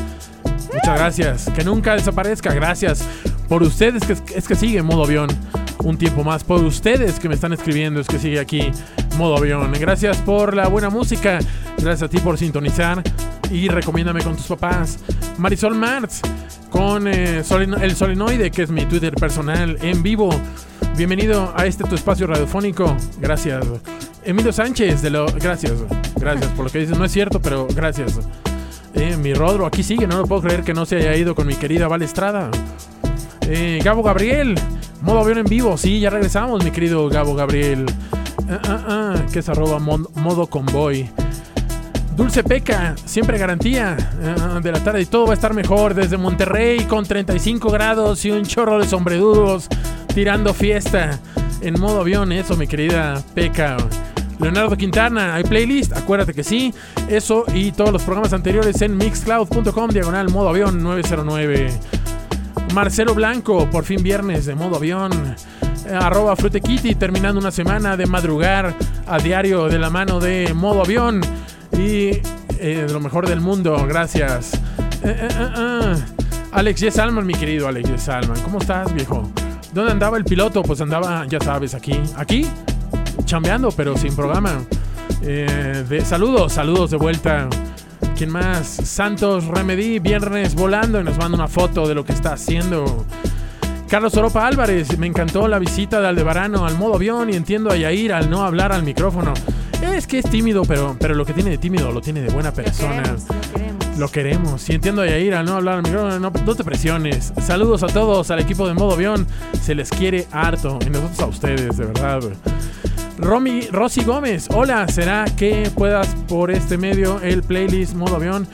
Muchas 0.72 0.98
gracias. 0.98 1.50
Que 1.54 1.64
nunca 1.64 1.94
desaparezca. 1.94 2.52
Gracias 2.52 3.04
por 3.50 3.64
ustedes 3.64 4.04
que 4.04 4.12
es 4.38 4.46
que 4.46 4.54
sigue 4.54 4.80
modo 4.80 5.02
avión 5.02 5.28
un 5.82 5.98
tiempo 5.98 6.22
más. 6.22 6.44
Por 6.44 6.62
ustedes 6.62 7.18
que 7.18 7.28
me 7.28 7.34
están 7.34 7.52
escribiendo 7.52 8.00
es 8.00 8.06
que 8.06 8.20
sigue 8.20 8.38
aquí 8.38 8.70
modo 9.18 9.36
avión. 9.36 9.72
Gracias 9.72 10.18
por 10.18 10.54
la 10.54 10.68
buena 10.68 10.88
música. 10.88 11.40
Gracias 11.76 12.04
a 12.04 12.08
ti 12.08 12.18
por 12.18 12.38
sintonizar. 12.38 13.02
Y 13.50 13.66
recomiéndame 13.66 14.22
con 14.22 14.36
tus 14.36 14.46
papás. 14.46 15.00
Marisol 15.36 15.74
Martz 15.74 16.20
con 16.70 17.08
eh, 17.08 17.42
el 17.80 17.96
solenoide, 17.96 18.52
que 18.52 18.62
es 18.62 18.70
mi 18.70 18.86
Twitter 18.86 19.16
personal 19.16 19.76
en 19.82 20.00
vivo. 20.00 20.30
Bienvenido 20.96 21.52
a 21.56 21.66
este 21.66 21.82
tu 21.82 21.96
espacio 21.96 22.28
radiofónico. 22.28 22.96
Gracias. 23.18 23.66
Emilio 24.22 24.52
Sánchez, 24.52 25.02
de 25.02 25.10
lo. 25.10 25.26
Gracias. 25.26 25.72
Gracias 26.14 26.52
por 26.52 26.66
lo 26.66 26.70
que 26.70 26.78
dices. 26.78 26.96
No 26.96 27.04
es 27.04 27.10
cierto, 27.10 27.42
pero 27.42 27.66
gracias. 27.66 28.20
Eh, 28.94 29.16
mi 29.16 29.34
Rodro, 29.34 29.66
aquí 29.66 29.82
sigue, 29.82 30.06
no 30.06 30.18
lo 30.18 30.26
puedo 30.26 30.42
creer 30.42 30.62
que 30.62 30.72
no 30.72 30.86
se 30.86 30.98
haya 30.98 31.16
ido 31.16 31.34
con 31.34 31.48
mi 31.48 31.56
querida 31.56 31.88
Val 31.88 32.02
Estrada. 32.02 32.48
Gabo 33.82 34.04
Gabriel, 34.04 34.54
modo 35.02 35.20
avión 35.20 35.38
en 35.38 35.46
vivo, 35.46 35.76
sí, 35.76 35.98
ya 35.98 36.08
regresamos, 36.08 36.62
mi 36.62 36.70
querido 36.70 37.08
Gabo 37.08 37.34
Gabriel. 37.34 37.84
Ah, 38.48 38.60
ah, 38.64 38.84
ah, 38.88 39.14
que 39.32 39.40
es 39.40 39.48
arroba 39.48 39.80
modo 39.80 40.46
convoy. 40.46 41.10
Dulce 42.16 42.44
Peca, 42.44 42.94
siempre 43.04 43.38
garantía 43.38 43.96
de 44.62 44.72
la 44.72 44.84
tarde 44.84 45.00
y 45.02 45.06
todo 45.06 45.26
va 45.26 45.32
a 45.32 45.34
estar 45.34 45.52
mejor 45.52 45.94
desde 45.94 46.16
Monterrey 46.16 46.84
con 46.84 47.04
35 47.04 47.70
grados 47.70 48.24
y 48.24 48.30
un 48.30 48.44
chorro 48.44 48.78
de 48.78 48.86
sombredudos 48.86 49.68
tirando 50.14 50.54
fiesta 50.54 51.18
en 51.60 51.80
modo 51.80 52.02
avión, 52.02 52.30
eso 52.30 52.56
mi 52.56 52.68
querida 52.68 53.20
Peca. 53.34 53.76
Leonardo 54.38 54.76
Quintana, 54.76 55.34
¿hay 55.34 55.42
playlist? 55.42 55.96
Acuérdate 55.96 56.34
que 56.34 56.44
sí. 56.44 56.72
Eso 57.08 57.44
y 57.52 57.72
todos 57.72 57.92
los 57.92 58.02
programas 58.02 58.32
anteriores 58.32 58.80
en 58.80 58.96
mixcloud.com, 58.96 59.90
diagonal 59.90 60.30
modo 60.30 60.50
avión 60.50 60.82
909. 60.82 61.99
Marcelo 62.72 63.14
Blanco, 63.14 63.68
por 63.70 63.84
fin 63.84 64.02
viernes 64.02 64.46
de 64.46 64.54
modo 64.54 64.76
avión. 64.76 65.12
Eh, 65.86 65.92
arroba 65.92 66.36
Frutequiti, 66.36 66.94
terminando 66.94 67.40
una 67.40 67.50
semana 67.50 67.96
de 67.96 68.06
madrugar 68.06 68.74
a 69.06 69.18
diario 69.18 69.68
de 69.68 69.78
la 69.78 69.90
mano 69.90 70.20
de 70.20 70.52
modo 70.54 70.82
avión. 70.82 71.20
Y 71.72 72.20
eh, 72.58 72.86
lo 72.90 73.00
mejor 73.00 73.28
del 73.28 73.40
mundo, 73.40 73.84
gracias. 73.86 74.54
Eh, 75.02 75.28
eh. 75.30 75.94
Alex 76.52 76.80
Yes 76.80 76.98
Alman, 76.98 77.26
mi 77.26 77.34
querido 77.34 77.68
Alex 77.68 77.90
Yes 77.90 78.08
Alman, 78.08 78.40
¿cómo 78.42 78.58
estás, 78.58 78.92
viejo? 78.92 79.30
¿Dónde 79.72 79.92
andaba 79.92 80.16
el 80.16 80.24
piloto? 80.24 80.62
Pues 80.62 80.80
andaba, 80.80 81.26
ya 81.26 81.40
sabes, 81.40 81.74
aquí. 81.74 81.98
Aquí, 82.16 82.46
chambeando, 83.24 83.70
pero 83.70 83.96
sin 83.96 84.14
programa. 84.14 84.62
Saludos, 86.04 86.52
saludos 86.52 86.90
de 86.90 86.96
vuelta. 86.96 87.48
¿Quién 88.20 88.32
más? 88.32 88.66
Santos 88.66 89.46
Remedy, 89.46 89.98
viernes 89.98 90.54
volando 90.54 91.00
y 91.00 91.04
nos 91.04 91.16
manda 91.16 91.38
una 91.38 91.48
foto 91.48 91.88
de 91.88 91.94
lo 91.94 92.04
que 92.04 92.12
está 92.12 92.34
haciendo. 92.34 93.06
Carlos 93.88 94.14
Oropa 94.14 94.46
Álvarez, 94.46 94.98
me 94.98 95.06
encantó 95.06 95.48
la 95.48 95.58
visita 95.58 96.02
de 96.02 96.08
Aldebarano 96.08 96.66
al 96.66 96.76
modo 96.76 96.96
avión 96.96 97.30
y 97.30 97.32
entiendo 97.32 97.70
a 97.70 97.76
Yair 97.76 98.12
al 98.12 98.28
no 98.28 98.44
hablar 98.44 98.72
al 98.72 98.82
micrófono. 98.82 99.32
Es 99.80 100.06
que 100.06 100.18
es 100.18 100.26
tímido, 100.28 100.66
pero, 100.66 100.98
pero 101.00 101.14
lo 101.14 101.24
que 101.24 101.32
tiene 101.32 101.48
de 101.48 101.56
tímido 101.56 101.90
lo 101.92 102.02
tiene 102.02 102.20
de 102.20 102.28
buena 102.28 102.52
persona. 102.52 103.02
Queremos, 103.02 103.24
lo 103.26 103.40
queremos. 103.54 103.98
Lo 103.98 104.08
queremos. 104.10 104.60
Si 104.60 104.74
entiendo 104.74 105.00
a 105.00 105.06
Yair 105.06 105.34
al 105.34 105.46
no 105.46 105.56
hablar 105.56 105.76
al 105.76 105.82
micrófono, 105.82 106.18
no, 106.18 106.30
no 106.30 106.54
te 106.54 106.62
presiones. 106.62 107.32
Saludos 107.40 107.82
a 107.84 107.86
todos, 107.86 108.30
al 108.30 108.40
equipo 108.40 108.68
de 108.68 108.74
modo 108.74 108.92
avión. 108.92 109.26
Se 109.62 109.74
les 109.74 109.88
quiere 109.88 110.26
harto. 110.30 110.78
Y 110.86 110.90
nosotros 110.90 111.20
a 111.20 111.26
ustedes, 111.26 111.78
de 111.78 111.86
verdad. 111.86 112.20
Romy, 113.20 113.68
Rosy 113.70 114.02
Gómez, 114.02 114.48
hola, 114.50 114.88
¿será 114.88 115.26
que 115.36 115.70
puedas 115.74 116.08
por 116.26 116.50
este 116.50 116.78
medio 116.78 117.20
el 117.20 117.42
playlist 117.42 117.94
modo 117.94 118.16
avión? 118.16 118.48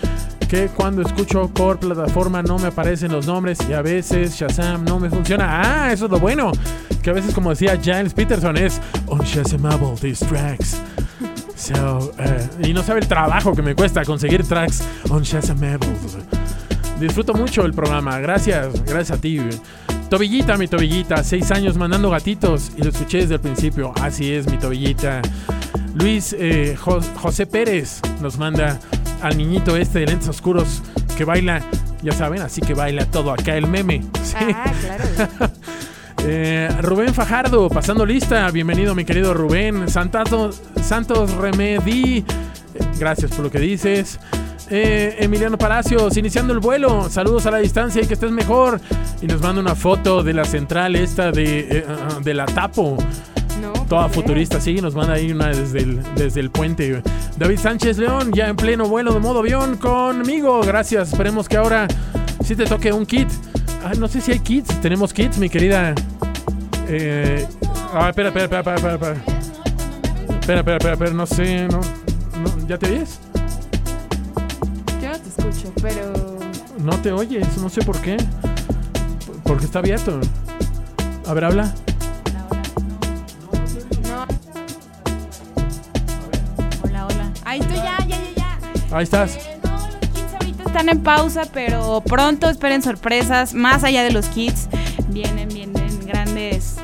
Que 0.48 0.66
cuando 0.66 1.02
escucho 1.02 1.48
por 1.48 1.78
plataforma 1.78 2.42
no 2.42 2.58
me 2.58 2.68
aparecen 2.68 3.12
los 3.12 3.26
nombres 3.26 3.58
y 3.68 3.72
a 3.72 3.82
veces 3.82 4.34
Shazam 4.34 4.84
no 4.84 4.98
me 4.98 5.08
funciona. 5.08 5.60
Ah, 5.62 5.92
eso 5.92 6.06
es 6.06 6.10
lo 6.10 6.18
bueno. 6.18 6.50
Que 7.02 7.10
a 7.10 7.12
veces, 7.12 7.32
como 7.32 7.50
decía 7.50 7.78
Giles 7.80 8.12
Peterson, 8.12 8.56
es 8.56 8.80
unshazamable 9.06 9.94
these 10.00 10.24
tracks. 10.26 10.80
So, 11.54 12.12
eh, 12.18 12.48
y 12.68 12.72
no 12.72 12.82
sabe 12.82 13.00
el 13.00 13.08
trabajo 13.08 13.54
que 13.54 13.62
me 13.62 13.74
cuesta 13.74 14.04
conseguir 14.04 14.46
tracks 14.46 14.82
unshazamable. 15.08 15.88
Disfruto 16.98 17.34
mucho 17.34 17.64
el 17.64 17.72
programa. 17.72 18.18
Gracias, 18.18 18.84
gracias 18.84 19.18
a 19.18 19.20
ti. 19.20 19.40
Tobillita, 20.08 20.56
mi 20.56 20.68
tobillita, 20.68 21.22
seis 21.24 21.50
años 21.50 21.76
mandando 21.76 22.10
gatitos 22.10 22.70
y 22.76 22.82
lo 22.82 22.90
escuché 22.90 23.18
desde 23.18 23.34
el 23.34 23.40
principio. 23.40 23.92
Así 24.00 24.32
es, 24.32 24.46
mi 24.48 24.56
tobillita. 24.56 25.20
Luis 25.94 26.34
eh, 26.38 26.76
Jo- 26.78 27.00
José 27.16 27.46
Pérez 27.46 28.00
nos 28.20 28.38
manda 28.38 28.78
al 29.22 29.36
niñito 29.36 29.76
este 29.76 30.00
de 30.00 30.06
lentes 30.06 30.28
oscuros 30.28 30.82
que 31.16 31.24
baila, 31.24 31.60
ya 32.02 32.12
saben, 32.12 32.42
así 32.42 32.60
que 32.60 32.74
baila 32.74 33.04
todo 33.06 33.32
acá 33.32 33.56
el 33.56 33.66
meme. 33.66 34.02
Sí. 34.22 34.34
Ah, 34.54 34.72
claro. 34.80 35.52
Eh, 36.28 36.68
Rubén 36.82 37.14
Fajardo, 37.14 37.68
pasando 37.68 38.04
lista. 38.04 38.50
Bienvenido, 38.50 38.96
mi 38.96 39.04
querido 39.04 39.32
Rubén. 39.32 39.88
Santato, 39.88 40.50
Santos 40.82 41.30
Remedi, 41.34 42.24
gracias 42.98 43.30
por 43.30 43.44
lo 43.44 43.50
que 43.50 43.60
dices. 43.60 44.18
Eh, 44.68 45.16
Emiliano 45.20 45.56
Palacios, 45.56 46.16
iniciando 46.16 46.52
el 46.52 46.58
vuelo. 46.58 47.08
Saludos 47.08 47.46
a 47.46 47.50
la 47.50 47.58
distancia 47.58 48.02
y 48.02 48.06
que 48.06 48.14
estés 48.14 48.30
mejor. 48.30 48.80
Y 49.22 49.26
nos 49.26 49.40
manda 49.40 49.60
una 49.60 49.74
foto 49.74 50.22
de 50.22 50.32
la 50.32 50.44
central 50.44 50.96
esta 50.96 51.30
de, 51.30 51.60
eh, 51.60 51.84
ah, 51.88 52.18
de 52.22 52.34
la 52.34 52.46
Tapo. 52.46 52.96
No, 53.60 53.72
Toda 53.88 54.08
futurista, 54.08 54.60
sí, 54.60 54.80
nos 54.80 54.94
manda 54.94 55.14
ahí 55.14 55.32
una 55.32 55.48
desde 55.48 55.78
el, 55.80 56.02
desde 56.14 56.40
el 56.40 56.50
puente. 56.50 57.02
David 57.38 57.58
Sánchez 57.58 57.98
León, 57.98 58.32
ya 58.32 58.48
en 58.48 58.56
pleno 58.56 58.86
vuelo 58.86 59.14
de 59.14 59.20
modo 59.20 59.38
avión 59.38 59.76
conmigo. 59.76 60.60
Gracias, 60.62 61.12
esperemos 61.12 61.48
que 61.48 61.56
ahora 61.56 61.86
sí 62.44 62.54
te 62.56 62.64
toque 62.64 62.92
un 62.92 63.06
kit. 63.06 63.28
Ah, 63.84 63.92
no 63.96 64.08
sé 64.08 64.20
si 64.20 64.32
hay 64.32 64.40
kits, 64.40 64.80
tenemos 64.80 65.12
kits, 65.12 65.38
mi 65.38 65.48
querida. 65.48 65.94
Eh, 66.88 67.46
ah, 67.94 68.08
espera, 68.10 68.28
espera, 68.28 68.44
espera, 68.44 68.74
espera, 68.74 68.94
espera. 68.94 69.14
Espera, 70.40 70.60
espera, 70.60 70.60
espera, 70.60 70.76
espera, 70.76 70.92
espera, 70.92 71.10
no 71.12 71.26
sé, 71.26 71.68
no, 71.68 71.80
no, 71.80 72.68
¿ya 72.68 72.78
te 72.78 72.86
oyes? 72.86 73.20
Escucho, 75.48 75.72
pero. 75.80 76.12
No 76.78 77.00
te 77.00 77.12
oyes, 77.12 77.56
no 77.58 77.68
sé 77.68 77.80
por 77.82 78.00
qué. 78.00 78.16
Porque 79.44 79.64
está 79.64 79.78
abierto. 79.78 80.20
A 81.26 81.34
ver, 81.34 81.44
habla. 81.44 81.74
No. 84.02 84.26
Hola, 86.82 87.06
hola. 87.06 87.32
Ahí 87.44 87.60
estoy, 87.60 87.76
ya, 87.76 87.98
ya, 87.98 88.16
ya, 88.36 88.58
ya. 88.76 88.96
Ahí 88.96 89.04
estás. 89.04 89.36
Eh, 89.36 89.60
no, 89.64 89.78
los 89.78 89.96
kits 90.12 90.34
ahorita 90.34 90.62
están 90.64 90.88
en 90.88 91.02
pausa, 91.02 91.42
pero 91.52 92.02
pronto 92.04 92.50
esperen 92.50 92.82
sorpresas. 92.82 93.54
Más 93.54 93.84
allá 93.84 94.02
de 94.02 94.10
los 94.10 94.26
kits, 94.26 94.68
vienen, 95.08 95.48
vienen 95.48 96.06
grandes, 96.06 96.76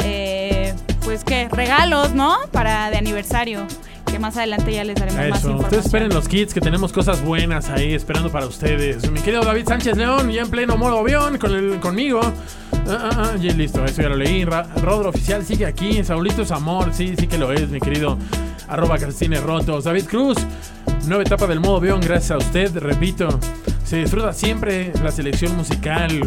eh, 0.00 0.74
pues 1.04 1.22
qué, 1.22 1.48
regalos, 1.50 2.14
¿no? 2.14 2.36
Para 2.50 2.90
de 2.90 2.98
aniversario. 2.98 3.66
Que 4.10 4.18
más 4.18 4.36
adelante 4.36 4.72
ya 4.72 4.84
les 4.84 4.96
daremos 4.96 5.16
más 5.18 5.26
Eso, 5.26 5.36
información. 5.36 5.64
ustedes 5.64 5.84
esperen 5.86 6.08
los 6.14 6.28
kits 6.28 6.54
que 6.54 6.60
tenemos 6.60 6.92
cosas 6.92 7.22
buenas 7.22 7.68
ahí 7.68 7.94
esperando 7.94 8.30
para 8.30 8.46
ustedes. 8.46 9.08
Mi 9.10 9.20
querido 9.20 9.42
David 9.42 9.64
Sánchez 9.68 9.96
León, 9.96 10.30
ya 10.30 10.42
en 10.42 10.50
pleno 10.50 10.76
modo 10.76 10.98
avión 11.00 11.38
con 11.38 11.54
el, 11.54 11.78
conmigo. 11.78 12.20
Ah, 12.88 13.10
ah, 13.12 13.32
ah, 13.34 13.36
y 13.40 13.50
listo, 13.50 13.84
eso 13.84 14.02
ya 14.02 14.08
lo 14.08 14.16
leí. 14.16 14.44
Ra- 14.44 14.66
Rodro 14.82 15.10
Oficial 15.10 15.44
sigue 15.44 15.66
aquí. 15.66 16.02
Saulito 16.02 16.42
es 16.42 16.50
amor, 16.50 16.92
sí, 16.92 17.14
sí 17.18 17.26
que 17.26 17.38
lo 17.38 17.52
es, 17.52 17.68
mi 17.68 17.80
querido. 17.80 18.16
Arroba 18.66 18.98
Calcines 18.98 19.42
Rotos. 19.42 19.84
David 19.84 20.04
Cruz, 20.06 20.36
nueva 21.06 21.22
etapa 21.22 21.46
del 21.46 21.60
modo 21.60 21.76
avión, 21.76 22.00
gracias 22.00 22.30
a 22.32 22.38
usted, 22.38 22.76
repito. 22.78 23.28
Se 23.84 23.96
disfruta 23.96 24.32
siempre 24.32 24.92
la 25.02 25.10
selección 25.12 25.56
musical. 25.56 26.20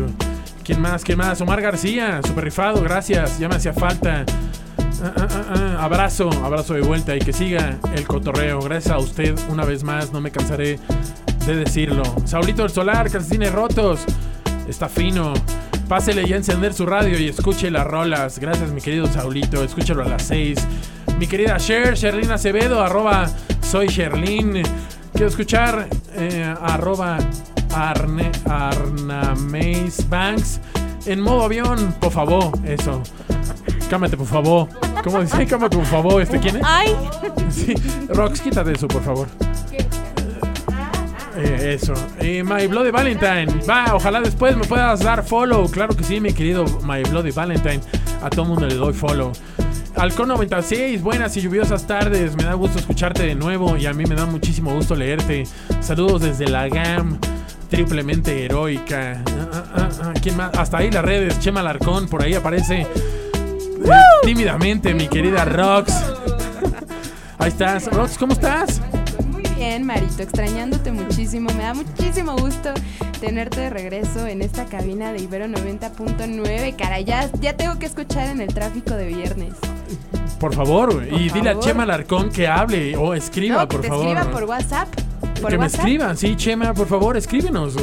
¿Quién 0.64 0.80
más? 0.82 1.04
¿Quién 1.04 1.18
más? 1.18 1.42
Omar 1.42 1.62
García, 1.62 2.22
super 2.26 2.44
rifado, 2.44 2.82
gracias, 2.82 3.38
ya 3.40 3.50
me 3.50 3.56
hacía 3.56 3.74
falta. 3.74 4.24
Ah, 5.04 5.14
ah, 5.18 5.28
ah, 5.30 5.84
Abrazo, 5.84 6.30
abrazo 6.44 6.76
de 6.76 6.82
vuelta 6.82 7.16
y 7.16 7.20
que 7.20 7.34
siga 7.34 7.80
el 7.96 8.06
cotorreo. 8.06 8.60
Gracias 8.60 8.94
a 8.94 9.00
usted 9.00 9.36
una 9.50 9.66
vez 9.66 9.84
más, 9.84 10.14
no 10.14 10.22
me 10.22 10.32
cansaré 10.32 10.80
de 11.46 11.56
decirlo. 11.56 12.04
Saulito 12.26 12.62
del 12.62 12.72
Solar, 12.72 13.10
calcetines 13.10 13.52
rotos. 13.52 14.02
Está 14.68 14.88
fino. 14.90 15.34
Pásele 15.88 16.28
ya 16.28 16.36
encender 16.36 16.74
su 16.74 16.86
radio 16.86 17.18
y 17.18 17.28
escuche 17.30 17.72
las 17.72 17.86
rolas. 17.86 18.38
Gracias, 18.40 18.72
mi 18.72 18.80
querido 18.80 19.08
Saulito. 19.08 19.64
Escúchalo 19.64 20.04
a 20.04 20.08
las 20.08 20.24
6. 20.24 20.60
Mi 21.18 21.28
querida 21.28 21.58
Cher, 21.58 21.96
Sherlyn 21.96 22.32
Acevedo, 22.32 22.82
arroba 22.82 23.28
soy 23.62 23.88
Sherlyn. 23.88 24.62
Quiero 25.12 25.28
escuchar 25.28 25.88
eh, 26.16 26.56
arroba 26.62 27.18
Arne, 27.74 28.32
Arnameis 28.48 30.08
Banks 30.10 30.60
en 31.06 31.20
modo 31.20 31.44
avión, 31.44 31.96
por 32.00 32.12
favor. 32.12 32.52
Eso. 32.66 33.02
Cámate, 33.92 34.16
por 34.16 34.26
favor. 34.26 34.70
¿Cómo 35.04 35.22
dice? 35.22 35.46
Cámate, 35.46 35.76
por 35.76 35.86
favor. 35.86 36.22
¿Este 36.22 36.40
quién 36.40 36.56
es? 36.56 36.62
Ay, 36.66 36.96
Sí. 37.50 37.76
Rox, 38.08 38.40
quítate 38.40 38.72
eso, 38.72 38.88
por 38.88 39.04
favor. 39.04 39.28
Eh, 41.36 41.74
eso. 41.78 41.94
Eh, 42.22 42.42
My 42.42 42.68
Bloody 42.68 42.90
Valentine. 42.90 43.48
Va, 43.70 43.94
ojalá 43.94 44.22
después 44.22 44.56
me 44.56 44.64
puedas 44.64 45.02
dar 45.02 45.26
follow. 45.26 45.70
Claro 45.70 45.94
que 45.94 46.06
sí, 46.06 46.22
mi 46.22 46.32
querido 46.32 46.64
My 46.86 47.04
Bloody 47.04 47.32
Valentine. 47.32 47.82
A 48.24 48.30
todo 48.30 48.46
mundo 48.46 48.66
le 48.66 48.76
doy 48.76 48.94
follow. 48.94 49.34
Halcón 49.98 50.30
96, 50.30 51.02
buenas 51.02 51.36
y 51.36 51.42
lluviosas 51.42 51.86
tardes. 51.86 52.38
Me 52.38 52.46
da 52.46 52.54
gusto 52.54 52.80
escucharte 52.80 53.24
de 53.24 53.36
nuevo 53.36 53.76
y 53.76 53.88
a 53.88 53.94
mí 53.94 54.06
me 54.06 54.16
da 54.16 54.26
muchísimo 54.26 54.74
gusto 54.74 54.96
leerte. 54.96 55.44
Saludos 55.82 56.22
desde 56.22 56.48
la 56.48 56.70
GAM, 56.70 57.20
triplemente 57.70 58.46
heroica. 58.46 59.22
Ah, 59.52 59.64
ah, 59.76 59.90
ah, 60.02 60.14
¿Quién 60.22 60.38
más? 60.38 60.58
Hasta 60.58 60.78
ahí 60.78 60.90
las 60.90 61.04
redes. 61.04 61.42
Chema 61.42 61.62
Larcón, 61.62 62.08
por 62.08 62.24
ahí 62.24 62.36
aparece. 62.36 62.88
Tímidamente, 64.24 64.94
mi 64.94 65.08
querida 65.08 65.46
Rox. 65.46 65.94
Ahí 67.38 67.50
estás. 67.50 67.88
Rox, 67.92 68.18
¿cómo 68.18 68.34
estás? 68.34 68.82
Muy 69.28 69.44
bien, 69.56 69.86
Marito, 69.86 70.22
extrañándote 70.22 70.92
muchísimo. 70.92 71.50
Me 71.56 71.64
da 71.64 71.74
muchísimo 71.74 72.36
gusto 72.38 72.72
tenerte 73.20 73.62
de 73.62 73.70
regreso 73.70 74.28
en 74.28 74.42
esta 74.42 74.66
cabina 74.66 75.12
de 75.12 75.22
Ibero 75.22 75.46
90.9. 75.48 76.76
Cara, 76.76 77.00
ya, 77.00 77.30
ya 77.40 77.56
tengo 77.58 77.80
que 77.80 77.86
escuchar 77.88 78.28
en 78.28 78.42
el 78.42 78.54
tráfico 78.54 78.94
de 78.94 79.08
viernes. 79.08 79.54
Por 80.40 80.56
favor, 80.56 81.08
y 81.12 81.30
dile 81.30 81.52
a. 81.52 81.60
Chema 81.60 81.86
Larcón 81.86 82.32
que 82.32 82.48
hable 82.48 82.96
o 82.98 83.14
escriba, 83.14 83.62
no, 83.62 83.68
que 83.68 83.76
por 83.76 83.82
te 83.82 83.88
favor. 83.90 84.08
escriba 84.08 84.32
por 84.32 84.44
WhatsApp. 84.46 84.88
Por 85.42 85.52
que 85.52 85.58
me 85.58 85.66
escriban, 85.66 86.18
sí, 86.18 86.36
Chema, 86.36 86.74
por 86.74 86.88
favor, 86.88 87.18
escríbenos. 87.18 87.76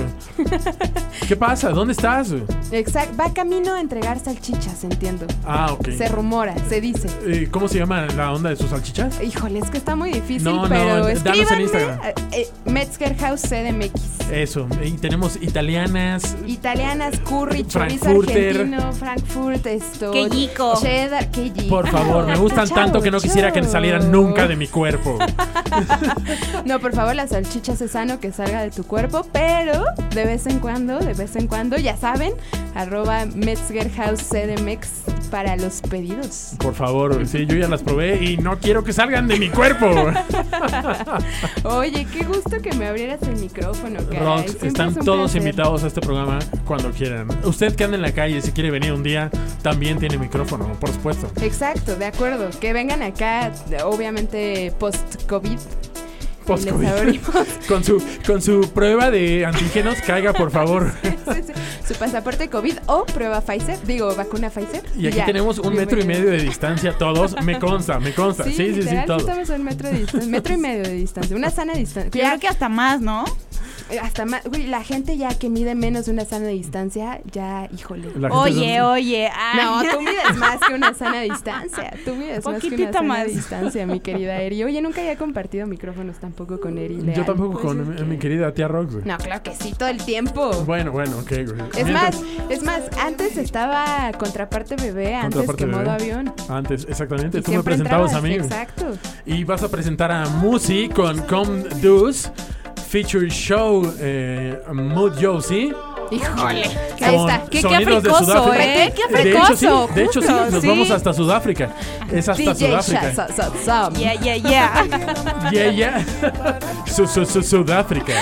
¿Qué 1.29 1.37
pasa? 1.37 1.71
¿Dónde 1.71 1.93
estás? 1.93 2.33
Exacto, 2.73 3.17
va 3.19 3.33
camino 3.33 3.75
a 3.75 3.81
entregar 3.81 4.19
salchichas, 4.19 4.85
entiendo. 4.85 5.27
Ah, 5.47 5.73
ok. 5.73 5.91
Se 5.91 6.09
rumora, 6.09 6.55
se 6.69 6.81
dice. 6.81 7.09
Eh, 7.27 7.49
¿Cómo 7.51 7.69
se 7.69 7.79
llama 7.79 8.07
la 8.17 8.33
onda 8.33 8.51
de 8.51 8.57
sus 8.57 8.71
salchichas? 8.71 9.21
Híjole, 9.23 9.59
es 9.59 9.71
que 9.71 9.79
está 9.79 9.95
muy 9.97 10.11
difícil, 10.13 10.45
No, 10.45 10.63
no, 10.63 10.69
pero 10.69 10.85
danos 10.85 11.07
el 11.09 11.17
escríbanme. 11.17 11.63
Instagram. 11.63 12.01
eh, 12.05 12.15
eh, 12.33 12.49
Metzger 12.67 13.17
House 13.19 13.43
CDMX. 13.43 14.31
Eso. 14.33 14.67
Y 14.85 14.91
tenemos 14.93 15.37
italianas. 15.41 16.37
Italianas, 16.47 17.19
curry, 17.21 17.67
chorizo 17.67 18.09
argentino, 18.11 18.93
Frankfurt, 18.93 19.67
esto. 19.67 20.11
Quejico. 20.11 20.79
Cheddar, 20.81 21.31
queji. 21.31 21.69
Por 21.69 21.89
favor, 21.89 22.27
me 22.27 22.37
gustan 22.37 22.69
tanto 22.75 23.01
que 23.01 23.11
no 23.11 23.21
quisiera 23.21 23.53
que 23.53 23.63
salieran 23.65 24.11
nunca 24.13 24.47
de 24.47 24.57
mi 24.57 24.67
cuerpo. 24.69 25.19
No, 26.65 26.81
por 26.81 26.93
favor, 26.95 27.15
las 27.15 27.31
salchichas 27.31 27.48
es 27.57 27.91
sano 27.91 28.21
que 28.21 28.31
salga 28.31 28.63
de 28.63 28.71
tu 28.71 28.85
cuerpo, 28.85 29.27
pero 29.33 29.85
de 30.15 30.25
vez 30.25 30.47
en 30.47 30.59
cuando, 30.59 30.99
de 30.99 31.15
vez 31.15 31.35
en 31.35 31.47
cuando, 31.47 31.79
ya 31.79 31.97
saben, 31.97 32.35
arroba 32.75 33.25
Metzger 33.25 33.91
House 33.93 34.21
CDMX 34.23 34.89
para 35.31 35.57
los 35.57 35.81
pedidos. 35.81 36.53
Por 36.59 36.75
favor, 36.75 37.27
sí, 37.27 37.47
yo 37.47 37.57
ya 37.57 37.69
las 37.69 37.83
probé 37.83 38.23
y 38.23 38.37
no 38.37 38.59
quiero 38.59 38.85
que 38.85 38.93
salgan 38.93 39.29
de 39.29 39.39
mi 39.39 39.49
cuerpo. 39.49 39.87
Oye, 41.65 42.07
qué 42.13 42.25
gusto 42.25 42.61
que 42.63 42.75
me 42.75 42.87
abrieras 42.87 43.23
el 43.23 43.37
micrófono. 43.37 44.01
Rox, 44.01 44.63
están 44.63 44.91
es 44.91 44.95
todos 44.97 45.33
placer. 45.33 45.43
invitados 45.43 45.85
a 45.85 45.87
este 45.87 46.01
programa 46.03 46.39
cuando 46.67 46.91
quieran. 46.91 47.29
Usted 47.45 47.75
que 47.75 47.85
anda 47.85 47.97
en 47.97 48.03
la 48.03 48.13
calle, 48.13 48.43
si 48.43 48.53
quiere 48.53 48.71
venir 48.71 48.93
un 48.93 49.03
día, 49.03 49.31
también 49.63 49.99
tiene 49.99 50.19
micrófono, 50.19 50.67
por 50.79 50.91
supuesto. 50.91 51.31
Exacto, 51.41 51.97
de 51.97 52.07
acuerdo. 52.07 52.51
Que 52.61 52.73
vengan 52.75 53.03
acá, 53.03 53.53
obviamente 53.85 54.73
post-COVID. 54.79 55.59
Post-COVID. 56.49 57.21
Con 57.69 57.85
su, 57.85 58.03
con 58.27 58.41
su 58.41 58.71
prueba 58.73 59.11
de 59.11 59.45
antígenos, 59.45 59.97
caiga, 60.07 60.33
por 60.33 60.51
favor. 60.51 60.91
sí, 61.03 61.11
sí, 61.47 61.53
su 61.87 61.95
pasaporte 61.95 62.49
COVID 62.49 62.79
o 62.87 63.05
prueba 63.05 63.43
Pfizer, 63.43 63.79
digo, 63.85 64.15
vacuna 64.15 64.49
Pfizer. 64.49 64.83
Y 64.97 65.09
aquí 65.09 65.19
ya. 65.19 65.27
tenemos 65.27 65.59
un 65.59 65.75
metro 65.75 66.01
y 66.01 66.05
medio 66.05 66.31
de 66.31 66.39
distancia 66.39 66.97
todos. 66.97 67.37
Me 67.43 67.59
consta, 67.59 68.01
me 68.01 68.15
consta. 68.15 68.45
Sí, 68.45 68.53
sí, 68.53 68.67
sí, 68.73 68.81
literal, 68.81 69.07
todo. 69.07 69.19
estamos 69.19 69.51
a 69.51 69.55
un 69.57 69.65
metro 69.65 69.91
de 69.91 69.99
distancia, 69.99 70.31
metro 70.31 70.55
y 70.55 70.57
medio 70.57 70.83
de 70.85 70.95
distancia, 70.95 71.37
una 71.37 71.51
sana 71.51 71.75
distancia. 71.75 72.11
Yo 72.11 72.27
creo 72.27 72.41
que 72.41 72.49
hasta 72.49 72.71
más, 72.71 73.03
¿no? 73.03 73.27
Hasta 74.03 74.25
más, 74.27 74.45
güey, 74.45 74.67
la 74.67 74.83
gente 74.85 75.17
ya 75.17 75.31
que 75.39 75.49
mide 75.49 75.75
menos 75.75 76.07
de 76.07 76.13
una 76.13 76.25
sana 76.25 76.49
distancia, 76.49 77.21
ya, 77.33 77.69
híjole. 77.77 78.09
Oye, 78.31 78.83
oye. 78.83 79.31
ay. 79.35 79.59
No, 79.65 79.83
tú 79.91 80.01
mides 80.01 80.37
más 80.37 80.59
que 80.67 80.75
una 80.75 80.93
sana 80.95 81.21
distancia. 81.23 81.93
Tú 82.05 82.15
mides 82.15 82.45
más 82.45 82.61
que 82.61 82.69
una 82.69 82.93
sana 82.93 83.03
más. 83.03 83.27
distancia, 83.29 83.87
mi 83.87 84.01
querida 84.01 84.41
Eri. 84.43 84.63
Oye, 84.65 84.83
nunca 84.83 85.01
había 85.01 85.17
compartido 85.17 85.67
micrófonos 85.67 86.19
tampoco 86.19 86.61
con 86.61 86.77
Eri. 86.79 86.99
Yo 87.15 87.25
tampoco 87.25 87.53
Pues 87.53 87.65
con 87.65 87.89
mi, 87.91 87.97
que- 87.97 88.05
mi 88.05 88.19
querida 88.19 88.53
tía 88.53 88.69
Rox. 88.69 88.93
güey. 88.95 89.05
No, 89.07 89.17
claro 89.19 89.43
que 89.43 89.55
sí, 89.55 89.75
todo 89.79 89.89
el 89.89 89.99
tiempo. 90.05 90.51
Bueno, 90.67 90.93
bueno, 90.93 91.19
ok. 91.19 91.29
güey. 91.31 91.45
Es 91.77 91.85
Mientras- 91.85 91.95
más, 91.95 92.25
es 92.51 92.63
más, 92.63 92.83
antes 92.99 93.37
estaba 93.37 94.13
Contraparte 94.19 94.77
Bebé, 94.77 95.15
antes 95.15 95.37
Contraparte 95.47 95.65
que 95.65 95.71
Bebé. 95.71 95.79
Modo 95.85 95.91
Avión. 95.93 96.35
Antes, 96.49 96.87
exactamente. 96.89 97.39
Y 97.39 97.43
Tú 97.43 97.51
me 97.51 97.55
siempre 97.57 97.75
presentabas 97.75 98.13
a 98.15 98.21
mí. 98.21 98.35
Exacto. 98.35 98.87
Y 99.25 99.45
vas 99.45 99.63
a 99.63 99.69
presentar 99.71 100.11
a 100.13 100.27
Musi 100.29 100.89
con 100.89 101.19
Com 101.23 101.63
Dus, 101.81 102.31
Feature 102.89 103.29
Show 103.29 103.93
eh, 104.01 104.59
Mood 104.73 105.13
Josie. 105.21 105.75
Híjole. 106.11 106.63
Ahí 107.03 107.15
está. 107.17 107.43
Qué, 107.51 107.61
qué 107.61 107.77
africoso, 107.77 108.25
Sudáfrica. 108.25 108.65
¿eh? 108.65 108.95
Qué 108.97 109.15
De 109.15 109.31
hecho, 109.31 109.57
sí, 109.57 109.67
africoso. 109.67 109.91
de 109.95 110.05
hecho, 110.05 110.23
sí, 110.23 110.29
nos 110.51 110.65
vamos 110.65 110.91
hasta 110.91 111.13
Sudáfrica. 111.13 111.69
Es 112.11 112.29
hasta 112.31 112.43
DJ 112.55 112.67
Sudáfrica. 112.67 113.13
Sha- 113.13 113.29
Sa- 113.29 113.51
Sam. 113.63 113.95
Yeah, 113.95 114.15
yeah, 114.15 114.37
yeah. 114.37 114.87
Y 115.53 115.59
ella, 115.59 116.05
su, 116.87 117.07
su, 117.07 117.27
su- 117.27 117.43
Sudáfrica. 117.43 118.15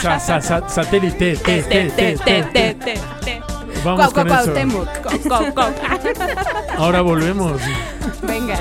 Sa, 0.00 0.20
sa, 0.20 0.40
sa- 0.40 0.68
satélite, 0.68 1.34
te, 1.36 1.62
te, 1.64 1.84
te, 1.90 2.16
te, 2.16 2.42
te. 2.44 2.74
te, 2.74 2.94
te. 3.24 3.42
Vamos 3.84 4.12
con 4.12 4.28
eso. 4.28 4.54
Ahora 6.78 7.00
volvemos. 7.00 7.60
Venga. 8.22 8.56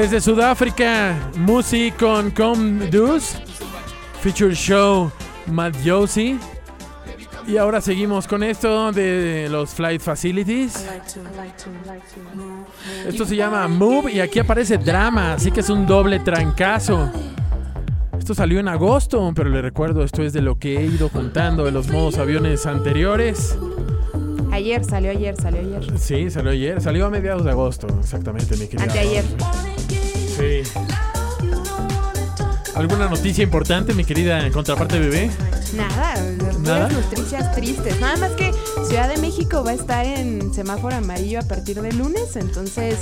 Desde 0.00 0.20
Sudáfrica, 0.20 1.16
Musi 1.38 1.90
con 1.90 2.30
Com 2.30 2.88
Dus, 2.88 3.34
Feature 4.20 4.54
Show 4.54 5.10
Mad 5.48 5.74
Josie. 5.84 6.38
Y 7.48 7.56
ahora 7.56 7.80
seguimos 7.80 8.28
con 8.28 8.44
esto 8.44 8.92
de 8.92 9.48
los 9.50 9.70
Flight 9.70 10.00
Facilities. 10.00 10.86
Esto 13.08 13.24
se 13.24 13.34
llama 13.34 13.66
Move 13.66 14.12
y 14.12 14.20
aquí 14.20 14.38
aparece 14.38 14.78
drama, 14.78 15.32
así 15.32 15.50
que 15.50 15.60
es 15.60 15.68
un 15.68 15.84
doble 15.84 16.20
trancazo. 16.20 17.10
Esto 18.16 18.34
salió 18.34 18.60
en 18.60 18.68
agosto, 18.68 19.32
pero 19.34 19.50
le 19.50 19.60
recuerdo, 19.60 20.04
esto 20.04 20.22
es 20.22 20.32
de 20.32 20.42
lo 20.42 20.60
que 20.60 20.78
he 20.78 20.84
ido 20.84 21.08
juntando 21.08 21.64
de 21.64 21.72
los 21.72 21.88
modos 21.88 22.18
aviones 22.18 22.66
anteriores. 22.66 23.58
Ayer, 24.52 24.84
salió 24.84 25.10
ayer, 25.10 25.36
salió 25.36 25.60
ayer. 25.60 25.98
Sí, 25.98 26.30
salió 26.30 26.52
ayer, 26.52 26.80
salió 26.80 27.06
a 27.06 27.10
mediados 27.10 27.44
de 27.44 27.50
agosto, 27.50 27.86
exactamente, 28.00 28.56
mi 28.56 28.66
querida. 28.66 28.84
Anteayer. 28.84 29.24
¿Alguna 32.74 33.08
noticia 33.08 33.42
importante, 33.42 33.92
mi 33.92 34.04
querida 34.04 34.48
contraparte 34.52 34.98
bebé? 35.00 35.30
Nada, 35.74 36.14
¿Nada? 36.60 36.88
noticias 36.88 37.52
tristes. 37.54 38.00
Nada 38.00 38.16
más 38.16 38.30
que 38.32 38.52
Ciudad 38.86 39.08
de 39.08 39.18
México 39.18 39.64
va 39.64 39.72
a 39.72 39.74
estar 39.74 40.06
en 40.06 40.54
semáforo 40.54 40.94
amarillo 40.96 41.40
a 41.40 41.42
partir 41.42 41.80
de 41.82 41.92
lunes, 41.92 42.36
entonces 42.36 42.96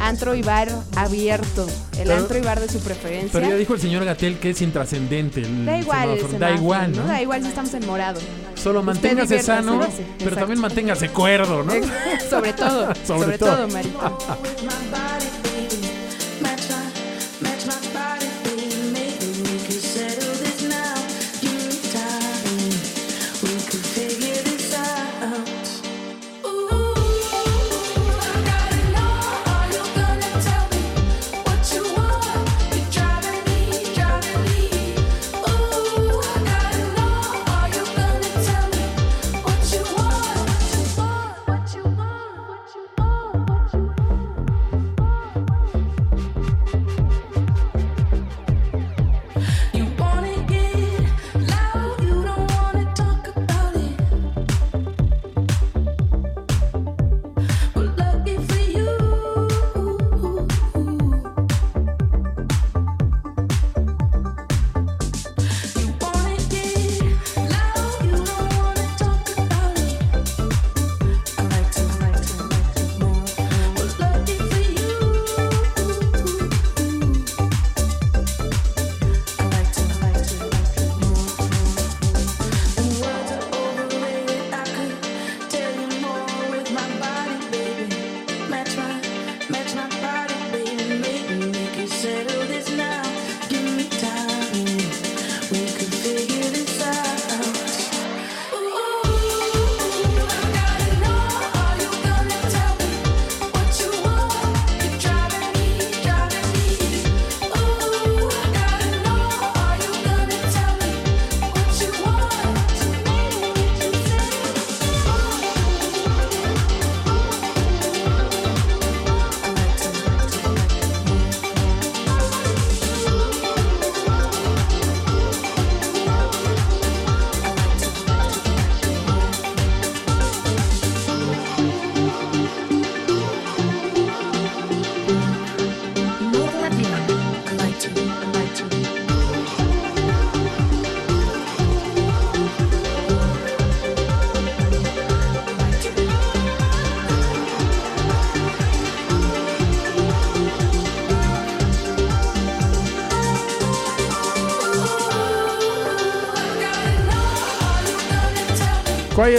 antro 0.00 0.34
y 0.34 0.42
bar 0.42 0.68
abierto. 0.96 1.66
El 1.96 2.08
Pero- 2.08 2.16
antro 2.16 2.38
y 2.38 2.40
bar 2.42 2.60
de 2.60 2.68
su 2.68 2.80
preferencia. 2.80 3.30
Pero 3.32 3.48
ya 3.50 3.56
dijo 3.56 3.74
el 3.74 3.80
señor 3.80 4.04
Gatel 4.04 4.38
que 4.38 4.50
es 4.50 4.60
intrascendente. 4.62 5.42
Da 5.64 5.78
igual, 5.78 6.16
semáforo. 6.16 6.38
da 6.38 6.50
igual, 6.50 6.92
¿no? 6.96 7.06
Da 7.06 7.22
igual 7.22 7.42
si 7.42 7.48
estamos 7.48 7.72
en 7.74 7.86
morado. 7.86 8.20
Solo 8.54 8.82
manténgase 8.82 9.42
sano, 9.42 9.76
¿no? 9.76 9.86
pero 10.18 10.36
también 10.36 10.60
manténgase 10.60 11.08
cuerdo, 11.08 11.62
¿no? 11.62 11.72
sobre 12.30 12.52
todo, 12.52 12.92
Sobre 13.06 13.20
sobre, 13.22 13.38
todo. 13.38 13.56
todo, 13.56 13.68
Marito. 13.68 14.18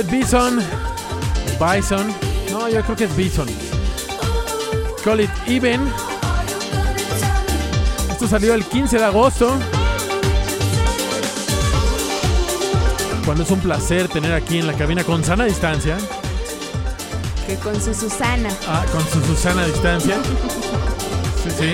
Bison. 0.03 0.59
Bison. 1.59 2.13
No, 2.49 2.69
yo 2.69 2.81
creo 2.83 2.95
que 2.95 3.03
es 3.05 3.15
Bison. 3.15 3.47
Call 5.03 5.21
it 5.21 5.29
even. 5.47 5.81
Esto 8.09 8.27
salió 8.27 8.53
el 8.53 8.63
15 8.65 8.97
de 8.97 9.03
agosto. 9.03 9.57
Cuando 13.25 13.43
es 13.43 13.51
un 13.51 13.59
placer 13.59 14.07
tener 14.07 14.33
aquí 14.33 14.59
en 14.59 14.67
la 14.67 14.73
cabina 14.73 15.03
con 15.03 15.23
sana 15.23 15.45
distancia. 15.45 15.97
Que 17.47 17.55
con 17.55 17.79
su 17.81 17.93
Susana. 17.93 18.49
Ah, 18.67 18.85
con 18.91 19.01
su 19.07 19.21
Susana 19.25 19.63
a 19.63 19.67
distancia. 19.67 20.17
Sí, 21.43 21.49
sí. 21.49 21.73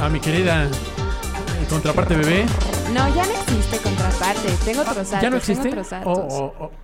A 0.00 0.08
mi 0.08 0.20
querida 0.20 0.64
eh, 0.64 1.66
contraparte 1.68 2.16
bebé. 2.16 2.46
No, 2.92 3.08
ya 3.14 3.24
no 3.24 3.32
existe 3.32 3.78
contraparte. 3.78 4.50
Tengo 4.64 4.82
otros 4.82 5.10
datos. 5.10 5.22
¿Ya 5.22 5.30
no 5.30 5.36
existe? 5.36 5.68
Tengo 5.68 5.80
otros 5.80 5.90
datos. 5.90 6.18
Oh, 6.30 6.54
oh, 6.58 6.70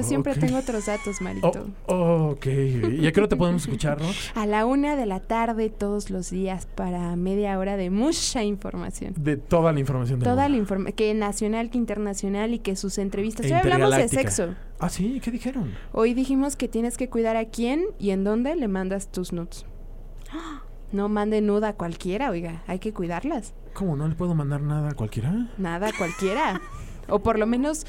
Yo 0.00 0.08
siempre 0.08 0.34
tengo 0.34 0.58
otros 0.58 0.86
datos, 0.86 1.20
Marito. 1.20 1.68
Oh, 1.86 1.94
oh, 1.94 2.30
ok. 2.30 2.46
¿Y 2.46 3.06
a 3.06 3.12
qué 3.12 3.20
hora 3.20 3.28
te 3.28 3.36
podemos 3.36 3.62
escuchar, 3.62 3.98
Rox? 3.98 4.32
A 4.34 4.46
la 4.46 4.64
una 4.64 4.96
de 4.96 5.04
la 5.04 5.20
tarde 5.20 5.68
todos 5.68 6.08
los 6.08 6.30
días 6.30 6.66
para 6.66 7.14
media 7.16 7.58
hora 7.58 7.76
de 7.76 7.90
mucha 7.90 8.42
información. 8.42 9.12
De 9.18 9.36
toda 9.36 9.72
la 9.72 9.80
información 9.80 10.18
del 10.18 10.24
Toda 10.24 10.44
mundo. 10.44 10.56
la 10.56 10.56
información, 10.56 10.96
que 10.96 11.12
nacional, 11.12 11.70
que 11.70 11.76
internacional 11.76 12.54
y 12.54 12.60
que 12.60 12.76
sus 12.76 12.96
entrevistas. 12.96 13.44
Hoy 13.44 13.52
hablamos 13.52 13.94
de 13.94 14.08
sexo. 14.08 14.54
Ah, 14.78 14.88
sí, 14.88 15.20
¿qué 15.22 15.30
dijeron? 15.30 15.74
Hoy 15.92 16.14
dijimos 16.14 16.56
que 16.56 16.66
tienes 16.66 16.96
que 16.96 17.10
cuidar 17.10 17.36
a 17.36 17.44
quién 17.44 17.84
y 17.98 18.10
en 18.10 18.24
dónde 18.24 18.56
le 18.56 18.68
mandas 18.68 19.12
tus 19.12 19.32
nudes. 19.32 19.66
No 20.92 21.08
mande 21.08 21.40
nuda 21.40 21.68
a 21.68 21.72
cualquiera, 21.74 22.30
oiga, 22.30 22.64
hay 22.66 22.80
que 22.80 22.92
cuidarlas. 22.92 23.54
¿Cómo 23.74 23.94
no 23.94 24.08
le 24.08 24.16
puedo 24.16 24.34
mandar 24.34 24.60
nada 24.60 24.90
a 24.90 24.94
cualquiera? 24.94 25.48
Nada 25.56 25.90
a 25.90 25.92
cualquiera. 25.96 26.60
o 27.08 27.20
por 27.20 27.38
lo 27.38 27.46
menos 27.46 27.86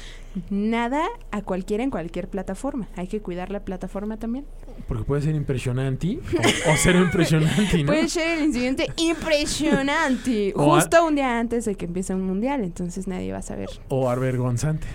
nada 0.50 1.04
a 1.30 1.42
cualquiera 1.42 1.82
en 1.84 1.90
cualquier 1.90 2.28
plataforma. 2.28 2.88
Hay 2.96 3.06
que 3.08 3.20
cuidar 3.20 3.50
la 3.50 3.60
plataforma 3.60 4.16
también. 4.16 4.44
Porque 4.88 5.04
puede 5.04 5.22
ser 5.22 5.34
impresionante 5.34 6.18
o, 6.66 6.72
o 6.72 6.76
ser 6.76 6.96
impresionante, 6.96 7.78
¿no? 7.84 7.86
Puede 7.92 8.08
ser 8.08 8.38
el 8.38 8.44
incidente 8.44 8.86
impresionante. 8.96 10.52
O 10.56 10.74
a- 10.74 10.80
Justo 10.80 11.04
un 11.06 11.14
día 11.14 11.38
antes 11.38 11.64
de 11.64 11.74
que 11.74 11.84
empiece 11.86 12.14
un 12.14 12.22
mundial, 12.22 12.62
entonces 12.64 13.06
nadie 13.06 13.32
va 13.32 13.38
a 13.38 13.42
saber. 13.42 13.68
O 13.88 14.08
avergonzante. 14.10 14.86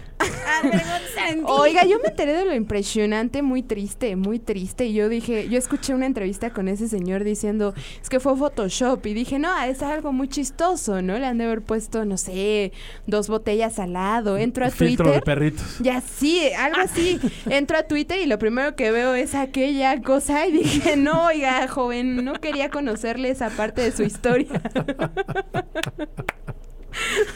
Oiga, 1.46 1.84
yo 1.86 2.00
me 2.00 2.10
enteré 2.10 2.34
de 2.34 2.46
lo 2.46 2.56
impresionante, 2.56 3.42
muy 3.42 3.62
triste, 3.62 4.16
muy 4.16 4.40
triste. 4.40 4.86
Y 4.86 4.94
yo 4.94 5.10
dije, 5.10 5.48
yo 5.50 5.58
escuché 5.58 5.94
una 5.94 6.06
entrevista 6.06 6.50
con 6.52 6.68
ese 6.68 6.88
señor 6.88 7.24
diciendo, 7.24 7.74
es 8.02 8.10
que 8.10 8.20
fue 8.20 8.36
Photoshop. 8.36 9.06
Y 9.06 9.14
dije, 9.14 9.38
no, 9.40 9.50
es 9.64 9.82
algo 9.84 10.12
muy 10.14 10.28
chistoso, 10.28 11.02
¿no? 11.02 11.18
Le 11.20 11.26
han 11.26 11.38
de 11.38 11.46
haber 11.46 11.62
puesto, 11.62 12.06
no 12.06 12.18
sé, 12.18 12.72
dos 13.06 13.28
botellas 13.30 13.78
al 13.80 13.94
lado. 13.94 14.38
Entro 14.38 14.66
a 14.66 14.70
Filtro 14.72 15.06
Twitter. 15.06 15.24
Perritos. 15.28 15.80
Ya 15.80 16.00
sí, 16.00 16.54
algo 16.58 16.80
así. 16.80 17.20
Entro 17.50 17.78
a 17.78 17.84
Twitter 17.84 18.18
y 18.18 18.28
lo 18.28 18.40
primero 18.40 18.78
que 18.78 18.92
veo 18.92 19.14
es 19.14 19.36
aquella 19.36 20.02
cosa 20.02 20.48
y 20.48 20.54
dije, 20.54 20.96
no, 20.96 21.26
oiga, 21.26 21.68
joven, 21.68 22.24
no 22.24 22.36
quería 22.36 22.70
conocerle 22.70 23.30
esa 23.30 23.50
parte 23.50 23.82
de 23.82 23.92
su 23.92 24.04
historia. 24.04 24.62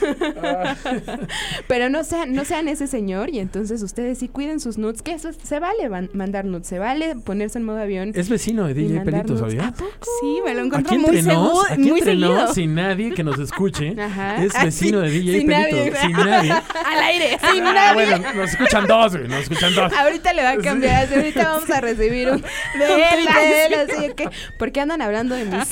Pero 1.67 1.89
no 1.89 2.03
sean, 2.03 2.33
no 2.33 2.45
sean 2.45 2.67
ese 2.67 2.87
señor 2.87 3.29
y 3.29 3.39
entonces 3.39 3.81
ustedes 3.81 4.17
sí 4.17 4.27
cuiden 4.27 4.59
sus 4.59 4.77
nudes, 4.77 5.01
que 5.01 5.13
eso 5.13 5.29
es- 5.29 5.37
se 5.43 5.59
vale 5.59 5.87
van- 5.89 6.09
mandar 6.13 6.45
nudes, 6.45 6.67
se 6.67 6.79
vale 6.79 7.15
ponerse 7.15 7.59
en 7.59 7.65
modo 7.65 7.79
avión. 7.79 8.11
Es 8.15 8.29
vecino 8.29 8.65
de 8.67 8.73
DJ 8.73 9.01
Pelito. 9.01 9.37
¿sabías? 9.37 9.73
Sí, 10.21 10.39
me 10.45 10.53
lo 10.53 10.61
Aquí 10.75 10.97
muy 10.97 11.21
seguro, 11.21 11.63
aquí 11.69 11.81
muy 11.81 12.01
seguido. 12.01 12.53
sin 12.53 12.75
nadie 12.75 13.11
que 13.13 13.23
nos 13.23 13.39
escuche, 13.39 13.95
Ajá. 14.01 14.43
es 14.43 14.53
Ah, 14.55 14.65
vecino 14.65 15.01
sí, 15.01 15.07
de 15.07 15.11
DJ 15.11 15.39
sin 15.39 15.47
Pelito, 15.47 15.75
nadie. 15.77 15.93
sin 16.01 16.11
nadie. 16.11 16.51
Al 16.85 16.99
aire. 17.03 17.37
Sin 17.51 17.63
Ah, 17.65 17.73
nadie. 17.73 18.05
bueno, 18.05 18.33
nos 18.35 18.49
escuchan 18.51 18.87
dos, 18.87 19.15
güey, 19.15 19.27
nos 19.27 19.39
escuchan 19.43 19.75
dos. 19.75 19.93
Ahorita 19.93 20.33
le 20.33 20.43
va 20.43 20.51
a 20.51 20.57
cambiar, 20.57 21.03
así, 21.05 21.15
ahorita 21.15 21.43
vamos 21.43 21.69
a 21.69 21.81
recibir 21.81 22.29
un 22.29 22.41
de 22.41 22.85
él, 22.85 23.25
de 23.25 23.65
él, 23.65 23.73
así 23.89 24.13
que, 24.13 24.29
¿por 24.57 24.71
qué 24.71 24.81
andan 24.81 25.01
hablando 25.01 25.35
de 25.35 25.45
mis? 25.45 25.69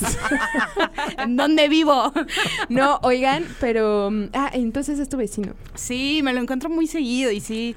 ¿En 1.18 1.36
dónde 1.36 1.68
vivo? 1.68 2.12
No, 2.68 2.98
oigan, 3.02 3.44
pero, 3.60 3.79
mm, 3.82 4.30
ah, 4.34 4.50
entonces 4.52 4.98
es 4.98 5.08
tu 5.08 5.16
vecino. 5.16 5.54
Sí, 5.74 6.20
me 6.22 6.32
lo 6.32 6.40
encuentro 6.40 6.68
muy 6.70 6.86
seguido 6.86 7.30
y 7.30 7.40
sí. 7.40 7.76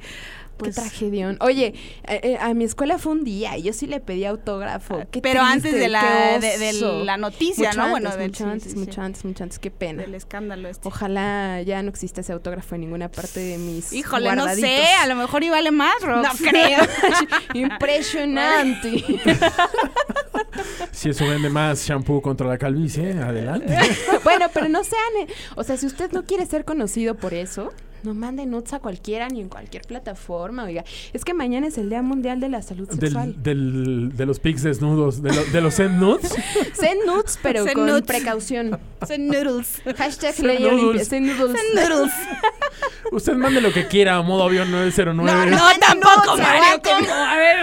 Pues, 0.55 0.75
Qué 0.75 0.81
tragedión. 0.81 1.37
Oye, 1.41 1.73
eh, 2.07 2.19
eh, 2.21 2.37
a 2.39 2.53
mi 2.53 2.63
escuela 2.63 2.99
fue 2.99 3.11
un 3.13 3.23
día 3.23 3.57
y 3.57 3.63
yo 3.63 3.73
sí 3.73 3.87
le 3.87 3.99
pedí 3.99 4.23
autógrafo. 4.23 5.01
Qué 5.09 5.19
Pero 5.19 5.41
antes 5.41 5.73
de 5.73 5.89
la- 5.89 6.37
qué 6.39 6.47
de- 6.47 6.57
de 6.59 6.69
oso. 6.69 7.03
la 7.03 7.17
noticia, 7.17 7.69
Mucho 7.69 7.77
¿no? 7.79 7.83
Antes, 7.95 8.11
Bueno, 8.11 8.23
mucho 8.27 8.45
antes, 8.47 8.71
sí, 8.73 8.77
mucho 8.77 8.93
sí. 8.93 8.99
antes, 9.01 9.25
mucho 9.25 9.43
antes. 9.43 9.57
Qué 9.57 9.71
pena. 9.71 10.03
del 10.03 10.13
escándalo 10.13 10.69
este. 10.69 10.87
Ojalá 10.87 11.59
ya 11.63 11.81
no 11.81 11.89
exista 11.89 12.21
ese 12.21 12.33
autógrafo 12.33 12.75
en 12.75 12.81
ninguna 12.81 13.09
parte 13.09 13.39
de 13.39 13.57
mis 13.57 13.91
Híjole, 13.93 14.35
no 14.35 14.47
sé, 14.53 14.85
a 15.01 15.07
lo 15.07 15.15
mejor 15.15 15.43
y 15.43 15.49
vale 15.49 15.71
más, 15.71 15.95
Rox. 16.01 16.21
No 16.39 16.47
creo. 16.49 16.79
Impresionante. 17.55 19.03
Si 20.91 21.09
eso 21.09 21.27
vende 21.27 21.49
más 21.49 21.85
shampoo 21.85 22.21
contra 22.21 22.47
la 22.47 22.57
calvicie, 22.57 23.13
adelante. 23.13 23.77
bueno, 24.23 24.47
pero 24.53 24.69
no 24.69 24.83
sean, 24.83 25.27
eh, 25.27 25.33
o 25.55 25.63
sea, 25.63 25.77
si 25.77 25.85
usted 25.85 26.11
no 26.11 26.23
quiere 26.23 26.45
ser 26.45 26.65
conocido 26.65 27.15
por 27.15 27.33
eso, 27.33 27.71
no 28.03 28.13
mande 28.13 28.45
nudes 28.45 28.73
a 28.73 28.79
cualquiera 28.79 29.27
ni 29.29 29.41
en 29.41 29.49
cualquier 29.49 29.83
plataforma, 29.83 30.63
oiga. 30.65 30.83
Es 31.13 31.23
que 31.25 31.33
mañana 31.33 31.67
es 31.67 31.77
el 31.77 31.89
Día 31.89 32.01
Mundial 32.01 32.39
de 32.39 32.49
la 32.49 32.61
Salud 32.61 32.89
Sexual. 32.89 33.33
Del, 33.41 33.73
del, 33.83 34.17
de 34.17 34.25
los 34.25 34.39
pics 34.39 34.63
desnudos, 34.63 35.21
de, 35.21 35.33
lo- 35.33 35.45
de 35.45 35.61
los 35.61 35.73
send 35.73 35.99
nudes. 35.99 36.33
Send 36.73 37.05
nudes, 37.05 37.39
pero 37.41 37.63
Send 37.63 37.75
con 37.75 37.85
nudes. 37.87 38.03
precaución. 38.03 38.79
Send 39.07 39.31
noodles. 39.31 39.81
Hashtag 39.97 40.33
Send 40.33 40.47
ley 40.47 40.59
noodles. 40.59 41.07
Send 41.07 41.27
noodles. 41.27 41.59
Send 41.73 41.89
noodles. 41.89 42.13
Usted 43.11 43.33
mande 43.33 43.61
lo 43.61 43.71
que 43.71 43.87
quiera 43.87 44.15
a 44.17 44.21
modo 44.21 44.43
avión 44.43 44.71
909. 44.71 45.51
No, 45.51 45.57
tampoco, 45.79 46.35
se 46.37 46.41
Mario. 46.41 46.81
¿cómo? 46.83 47.13
A 47.13 47.35
ver. 47.37 47.57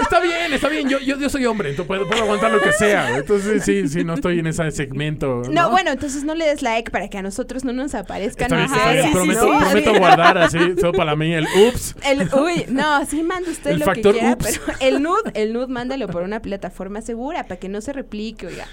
Está 0.00 0.20
bien, 0.20 0.52
está 0.52 0.68
bien. 0.68 0.88
Yo, 0.88 0.98
yo, 0.98 1.18
yo 1.18 1.28
soy 1.28 1.44
hombre, 1.46 1.70
entonces 1.70 1.86
puedo, 1.86 2.08
puedo 2.08 2.22
aguantar 2.22 2.50
lo 2.50 2.60
que 2.60 2.72
sea. 2.72 3.16
Entonces 3.18 3.64
sí, 3.64 3.88
sí, 3.88 4.02
no 4.04 4.14
estoy 4.14 4.38
en 4.40 4.46
ese 4.48 4.68
segmento. 4.70 5.42
No, 5.46 5.68
No, 5.68 5.70
bueno, 5.70 5.90
entonces 5.92 6.24
no 6.24 6.34
le 6.34 6.46
des 6.46 6.62
like 6.62 6.90
para 6.90 7.08
que 7.08 7.18
a 7.18 7.22
nosotros 7.22 7.64
no 7.64 7.72
nos 7.72 7.94
aparezcan. 7.94 8.46
Está 8.52 8.56
bien, 8.56 8.70
Ajá, 8.70 8.76
está 8.76 8.92
bien. 8.92 9.02
sí, 9.04 9.08
sí, 9.08 9.14
prometo, 9.36 9.40
sí. 9.70 9.77
Prometo 9.82 9.98
guardar 9.98 10.38
así, 10.38 10.58
solo 10.80 10.92
para 10.92 11.14
mí, 11.16 11.32
el 11.32 11.46
ups. 11.68 11.96
El, 12.04 12.28
uy, 12.34 12.66
no, 12.68 13.04
sí 13.06 13.22
manda 13.22 13.50
usted 13.50 13.70
El 13.72 13.78
lo 13.80 13.84
factor 13.86 14.14
que 14.14 14.20
quiera, 14.20 14.34
ups. 14.34 14.60
pero 14.66 14.78
el 14.80 15.02
nude, 15.02 15.30
el 15.34 15.52
nude 15.52 15.66
mándalo 15.68 16.06
por 16.08 16.22
una 16.22 16.40
plataforma 16.42 17.00
segura 17.02 17.44
para 17.44 17.58
que 17.58 17.68
no 17.68 17.80
se 17.80 17.92
replique, 17.92 18.46
oiga. 18.46 18.66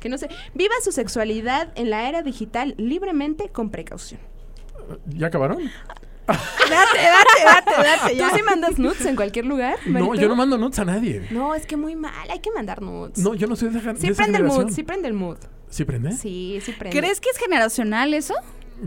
Que 0.00 0.08
no 0.08 0.18
se 0.18 0.28
viva 0.54 0.74
su 0.82 0.90
sexualidad 0.92 1.72
en 1.76 1.90
la 1.90 2.08
era 2.08 2.22
digital 2.22 2.74
libremente 2.76 3.48
con 3.50 3.70
precaución. 3.70 4.20
¿Ya 5.06 5.28
acabaron? 5.28 5.70
Date, 6.26 6.38
date, 6.68 7.44
date, 7.44 7.70
date. 7.88 8.16
¿Tú 8.18 8.24
sí 8.36 8.42
mandas 8.42 8.78
nudes 8.78 9.04
en 9.06 9.16
cualquier 9.16 9.44
lugar? 9.44 9.76
No, 9.86 9.92
Marito? 10.06 10.14
yo 10.14 10.28
no 10.28 10.36
mando 10.36 10.56
nudes 10.58 10.78
a 10.78 10.84
nadie. 10.84 11.26
No, 11.30 11.54
es 11.54 11.66
que 11.66 11.76
muy 11.76 11.94
mal, 11.96 12.30
hay 12.30 12.38
que 12.40 12.50
mandar 12.52 12.80
nudes. 12.82 13.18
No, 13.18 13.34
yo 13.34 13.46
no 13.46 13.56
soy 13.56 13.70
de, 13.70 13.78
esa- 13.80 13.92
de 13.92 14.00
sí 14.00 14.06
esa 14.08 14.22
prende 14.22 14.38
el 14.38 14.44
mood, 14.44 14.70
sí 14.70 14.82
prende 14.82 15.08
el 15.08 15.14
mood. 15.14 15.38
¿Sí 15.68 15.84
prende? 15.84 16.12
Sí, 16.12 16.58
sí 16.64 16.72
prende. 16.72 16.98
¿Crees 16.98 17.20
que 17.20 17.30
es 17.30 17.38
generacional 17.38 18.12
eso? 18.14 18.34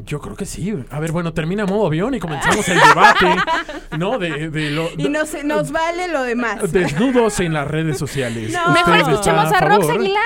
Yo 0.04 0.20
creo 0.20 0.36
que 0.36 0.46
sí. 0.46 0.74
A 0.92 1.00
ver, 1.00 1.12
bueno, 1.14 1.34
termina 1.34 1.66
modo 1.66 1.88
avión 1.88 2.14
y 2.16 2.20
comenzamos 2.20 2.68
el 2.68 2.78
debate, 2.80 3.28
¿no? 3.98 4.18
De, 4.20 4.50
de 4.50 4.72
lo, 4.72 4.90
Y 4.98 5.08
nos, 5.08 5.42
nos 5.46 5.72
vale 5.72 6.10
lo 6.10 6.24
demás. 6.24 6.72
Desnudos 6.72 7.40
en 7.40 7.54
las 7.54 7.66
redes 7.68 7.98
sociales. 7.98 8.52
No. 8.52 8.60
¿Usted 8.60 8.74
Mejor 8.74 8.98
escuchemos 8.98 9.52
a, 9.54 9.62
Rox? 9.62 9.90
Aguilar. 9.90 10.22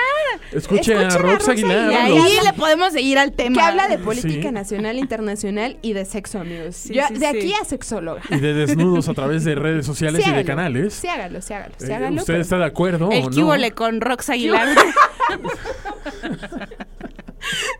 Escuche 0.52 0.94
a 0.94 1.02
Escuchen 1.02 1.22
a 1.28 1.32
Rox 1.32 1.48
Aguilar. 1.48 1.92
Y 2.10 2.16
ahí 2.18 2.38
le 2.44 2.52
podemos 2.54 2.92
seguir 2.92 3.18
al 3.18 3.32
tema. 3.32 3.54
Que 3.54 3.60
habla 3.60 3.86
de 3.88 3.98
política 3.98 4.48
Sí. 4.48 4.52
nacional, 4.54 4.98
internacional 4.98 5.76
y 5.82 5.92
de 5.92 6.04
sexo, 6.04 6.40
amigos. 6.40 6.74
Sí, 6.74 6.94
Yo, 6.94 7.02
sí, 7.06 7.14
de 7.14 7.20
sí. 7.20 7.26
aquí 7.26 7.54
a 7.54 7.64
sexóloga. 7.64 8.22
Y 8.30 8.40
de 8.40 8.52
desnudos 8.54 9.08
a 9.08 9.14
través 9.14 9.44
de 9.44 9.54
redes 9.54 9.86
sociales 9.86 10.24
Sí, 10.24 10.30
y 10.30 10.34
de 10.34 10.44
canales. 10.44 10.94
Sí, 10.94 11.06
hágalo, 11.06 11.40
sí, 11.40 11.52
hágalo. 11.54 11.74
Sí, 11.78 11.86
Eh, 11.90 11.94
hágalo, 11.94 12.16
¿Usted 12.16 12.32
pero- 12.34 12.42
está 12.42 12.58
de 12.58 12.64
acuerdo 12.64 13.10
El 13.12 13.24
o 13.26 13.30
no? 13.30 13.74
con 13.76 14.00
Rox 14.00 14.30
Aguilar. 14.30 14.66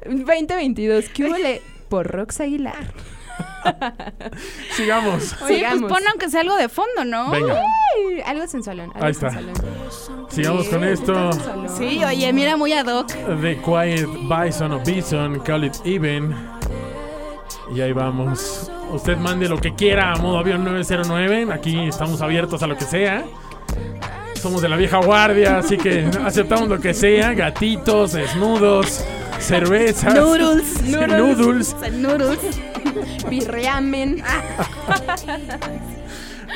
2022, 0.07 1.05
¿qué 1.15 1.25
huele 1.25 1.62
por 1.91 2.07
Rox 2.07 2.41
Aguilar? 2.41 2.87
Sigamos. 4.75 5.33
Oye, 5.35 5.39
pues 5.41 5.55
Sigamos. 5.57 5.93
pon 5.93 6.03
aunque 6.09 6.31
sea 6.31 6.41
algo 6.41 6.57
de 6.57 6.69
fondo, 6.69 7.05
¿no? 7.05 7.31
Venga, 7.31 7.55
Ay, 7.61 8.21
algo 8.25 8.47
sensualón. 8.47 8.91
Algo 8.95 9.05
Ahí 9.05 9.11
está. 9.12 9.31
sensualón. 9.31 9.55
sigamos 10.31 10.65
Sí, 10.67 10.71
con 10.71 10.85
esto. 10.85 11.31
Sí, 11.77 12.05
oye, 12.05 12.33
mira 12.33 12.57
muy 12.57 12.73
ad 12.73 12.87
hoc. 12.87 13.09
The 13.09 13.59
Quiet 13.62 14.09
Bison 14.29 14.73
o 14.73 14.81
Bison, 14.81 15.41
Call 15.41 15.65
It 15.65 15.75
Even. 15.85 16.35
Y 17.75 17.81
ahí 17.81 17.93
vamos. 17.93 18.71
Usted 18.93 19.17
mande 19.19 19.49
lo 19.49 19.59
que 19.59 19.75
quiera 19.75 20.12
a 20.12 20.17
modo 20.17 20.39
avión 20.39 20.65
909. 20.65 21.49
Aquí 21.53 21.79
estamos 21.89 22.21
abiertos 22.23 22.62
a 22.62 22.67
lo 22.67 22.77
que 22.77 22.85
sea. 22.85 23.25
Somos 24.41 24.62
de 24.62 24.71
la 24.71 24.77
vieja 24.77 24.97
guardia, 24.99 25.59
así 25.59 25.77
que 25.77 26.09
aceptamos 26.25 26.67
lo 26.67 26.81
que 26.81 26.95
sea. 26.95 27.35
Gatitos, 27.35 28.12
desnudos, 28.12 29.05
cervezas. 29.39 30.15
Noodles. 30.15 30.83
Noodles. 30.83 31.77
Noodles. 31.93 32.39
Birriamen. 33.29 34.23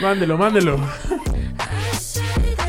Mándelo, 0.01 0.39
mándelo. 0.39 0.81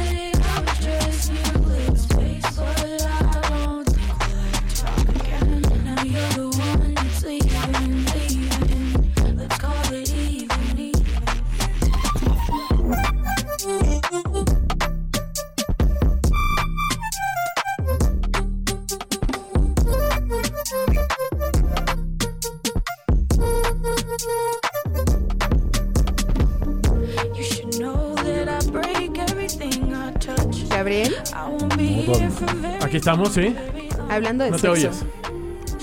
Gabriel, 30.69 31.15
Aquí 32.81 32.97
estamos, 32.97 33.29
¿sí? 33.33 33.55
hablando 34.09 34.43
de 34.43 34.51
No 34.51 34.57
te 34.57 34.61
sexo. 34.61 34.71
oyes. 34.73 35.05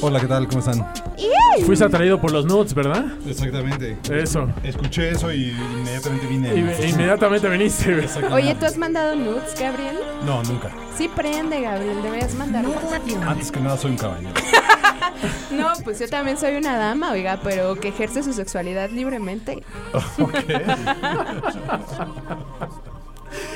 Hola, 0.01 0.21
¿qué 0.21 0.27
tal? 0.27 0.47
¿Cómo 0.49 0.59
están? 0.61 0.87
Fuiste 1.65 1.85
atraído 1.85 2.21
por 2.21 2.33
los 2.33 2.45
nudes, 2.45 2.75
¿verdad? 2.75 3.05
Exactamente. 3.27 3.97
Eso. 4.11 4.49
Escuché 4.65 5.11
eso 5.11 5.33
y 5.33 5.51
inmediatamente 5.51 6.27
vine. 6.27 6.55
Y- 6.55 6.91
inmediatamente 6.91 7.49
viniste. 7.49 7.95
güey. 7.95 8.33
Oye, 8.33 8.55
¿tú 8.57 8.67
has 8.67 8.77
mandado 8.77 9.15
nudes, 9.15 9.55
Gabriel? 9.59 9.97
No, 10.27 10.43
nunca. 10.45 10.71
Sí 10.97 11.09
prende, 11.15 11.61
Gabriel, 11.61 12.03
deberías 12.03 12.35
mandar 12.35 12.65
Antes 13.27 13.51
que 13.53 13.61
nada 13.61 13.77
soy 13.77 13.93
un 13.93 13.97
caballero. 13.97 14.33
No, 15.51 15.73
pues 15.85 15.99
yo 15.99 16.09
también 16.09 16.39
soy 16.39 16.57
una 16.57 16.77
dama, 16.77 17.13
oiga, 17.13 17.41
pero 17.43 17.75
que 17.77 17.89
ejerce 17.89 18.23
su 18.23 18.33
sexualidad 18.33 18.91
libremente. 18.91 19.63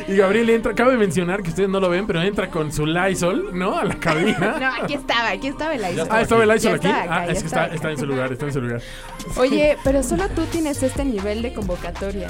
Y 0.08 0.16
Gabriel 0.16 0.48
entra, 0.50 0.72
cabe 0.74 0.96
mencionar 0.96 1.42
que 1.42 1.50
ustedes 1.50 1.68
no 1.68 1.80
lo 1.80 1.90
ven, 1.90 2.06
pero 2.06 2.22
entra 2.22 2.48
con 2.48 2.72
su 2.72 2.86
Lysol, 2.86 3.50
¿no? 3.58 3.76
A 3.76 3.84
la 3.84 3.96
cabina. 3.96 4.56
No, 4.60 4.84
aquí 4.84 4.94
estaba, 4.94 5.30
aquí 5.30 5.48
estaba 5.48 5.74
el 5.74 5.82
Lysol. 5.82 6.08
Ah, 6.10 6.20
estaba 6.22 6.42
el 6.44 6.48
Lysol 6.48 6.74
aquí. 6.74 6.86
estaba 6.86 7.02
acá, 7.04 7.16
Ah, 7.16 7.26
es 7.26 7.40
que 7.40 7.46
está, 7.46 7.66
está 7.66 7.90
en 7.90 7.98
su 7.98 8.06
lugar, 8.06 8.32
está 8.32 8.46
en 8.46 8.52
su 8.52 8.60
lugar. 8.62 8.80
Oye, 9.36 9.76
pero 9.84 10.02
solo 10.02 10.28
tú 10.28 10.42
tienes 10.46 10.82
este 10.82 11.04
nivel 11.04 11.42
de 11.42 11.52
convocatoria. 11.52 12.28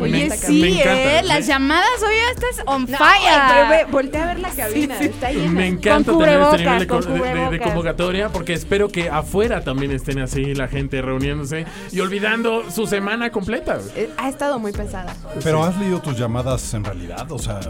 Oye, 0.00 0.26
Esta 0.26 0.46
sí, 0.48 0.60
me 0.60 0.68
encanta, 0.80 1.18
eh. 1.18 1.22
Las 1.24 1.40
me- 1.40 1.46
llamadas, 1.46 2.02
oye, 2.06 2.30
estás 2.34 2.66
on 2.66 2.82
No, 2.90 2.96
fire. 2.98 3.86
voltea 3.90 4.24
a 4.24 4.26
ver 4.28 4.38
la 4.40 4.50
cabina, 4.50 4.96
está 4.98 5.30
llena. 5.30 5.50
Me 5.50 5.66
encanta 5.66 6.12
Con 6.12 6.20
tener 6.24 6.40
este 6.40 6.58
nivel 6.58 6.78
de, 6.80 6.86
con 6.86 7.02
co- 7.02 7.08
de- 7.08 7.12
de- 7.12 7.18
de 7.24 7.30
cubrebocas. 7.32 7.66
convocatoria 7.68 8.28
porque 8.30 8.52
espero 8.54 8.88
que 8.88 9.08
afuera 9.10 9.62
también 9.62 9.92
estén 9.92 10.18
así 10.20 10.54
la 10.54 10.68
gente 10.68 11.02
reuniéndose 11.02 11.66
y 11.92 12.00
olvidando 12.00 12.70
su 12.70 12.86
semana 12.86 13.30
completa. 13.30 13.78
Eh, 13.96 14.10
Ha 14.16 14.28
estado 14.28 14.58
muy 14.58 14.72
pesada. 14.72 15.14
Pero 15.42 15.62
has 15.64 15.76
leído 15.78 16.00
tus 16.00 16.16
llamadas 16.18 16.72
en 16.74 16.84
realidad, 16.84 17.30
o 17.30 17.38
sea, 17.38 17.60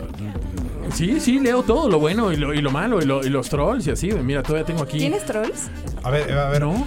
Sí, 0.95 1.21
sí, 1.21 1.39
leo 1.39 1.63
todo, 1.63 1.89
lo 1.91 1.99
bueno 1.99 2.33
y 2.33 2.37
lo, 2.37 2.55
y 2.55 2.63
lo 2.63 2.71
malo 2.71 3.03
y, 3.03 3.05
lo- 3.05 3.23
y 3.25 3.29
los 3.29 3.51
trolls 3.51 3.87
y 3.87 3.91
así. 3.91 4.11
Mira, 4.11 4.43
todavía 4.43 4.65
tengo 4.65 4.83
aquí. 4.83 4.97
¿Tienes 4.99 5.25
trolls? 5.27 5.69
a 6.03 6.11
ver, 6.11 6.33
a 6.33 6.49
ver, 6.49 6.63
¿No? 6.63 6.87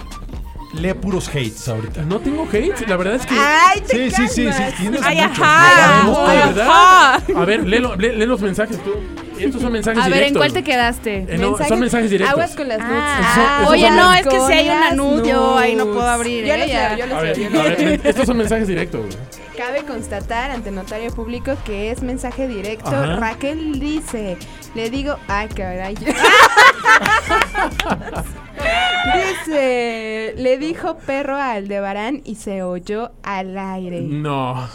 Lee 0.74 0.94
puros 0.94 1.28
hates 1.30 1.68
ahorita. 1.68 2.02
No 2.04 2.20
tengo 2.20 2.48
hate, 2.52 2.88
la 2.88 2.98
verdad 2.98 3.16
es 3.16 3.26
que... 3.26 3.36
¡Ay, 3.38 3.82
te 3.82 4.10
Sí, 4.10 4.16
sí, 4.16 4.28
sí, 4.28 4.54
sí, 4.54 4.64
tienes 4.80 5.02
Ay, 5.04 5.18
muchos. 5.22 5.40
ajá. 5.42 6.04
No, 6.06 6.28
Ay, 6.28 6.38
ajá. 6.40 7.16
A 7.16 7.46
ver, 7.46 7.66
lee, 7.68 7.80
lo- 7.80 7.96
lee- 7.96 8.16
lee 8.16 8.26
los 8.26 8.42
mensajes 8.42 8.78
tú. 8.84 8.94
Estos 9.40 9.62
son 9.62 9.72
mensajes 9.72 10.00
A 10.04 10.06
ver, 10.08 10.14
¿en 10.14 10.20
directos. 10.34 10.40
cuál 10.40 10.54
te 10.54 10.64
quedaste? 10.64 11.18
Eh, 11.28 11.38
no, 11.40 11.58
son 11.58 11.80
mensajes 11.80 12.12
directos. 12.12 12.34
Aguas 12.34 12.56
con 12.56 12.68
las 12.68 12.78
nudes. 12.78 12.92
Ah, 13.04 13.60
Eso- 13.64 13.72
oye, 13.72 13.90
no, 13.90 14.14
es 14.14 14.28
que 14.28 14.40
si 14.40 14.54
hay 14.54 14.70
una 14.70 14.80
las 14.90 14.96
nud, 14.96 15.26
yo 15.26 15.58
ahí 15.58 15.76
no 15.76 15.86
puedo 15.86 16.08
abrir. 16.08 16.46
Yo 16.46 16.54
¿eh? 16.54 16.58
lo 16.60 16.66
Ya. 16.68 16.90
sé, 16.92 16.98
yo 16.98 17.18
A 17.18 17.22
ver, 17.22 17.40
yo 17.40 17.60
a 17.60 17.64
ver, 17.64 18.02
estos 18.04 18.26
son 18.28 18.38
mensajes 18.38 18.68
directos. 18.68 19.02
güey. 19.02 19.18
Cabe 19.58 19.84
constatar 19.84 20.52
ante 20.52 20.70
notario 20.72 21.12
público 21.12 21.56
que 21.66 21.92
es 21.92 22.02
mensaje 22.04 22.48
directo. 22.48 22.90
Ajá. 22.90 23.16
Raquel 23.18 23.80
dice, 23.80 24.38
le 24.76 24.90
digo, 24.92 25.18
ay, 25.28 25.48
caray. 25.50 25.96
dice, 29.16 30.34
le 30.38 30.58
dijo 30.58 30.98
perro 30.98 31.36
a 31.36 31.52
Aldebarán 31.54 32.22
y 32.26 32.36
se 32.36 32.64
oyó 32.64 33.12
al 33.24 33.58
aire. 33.58 34.02
No. 34.02 34.68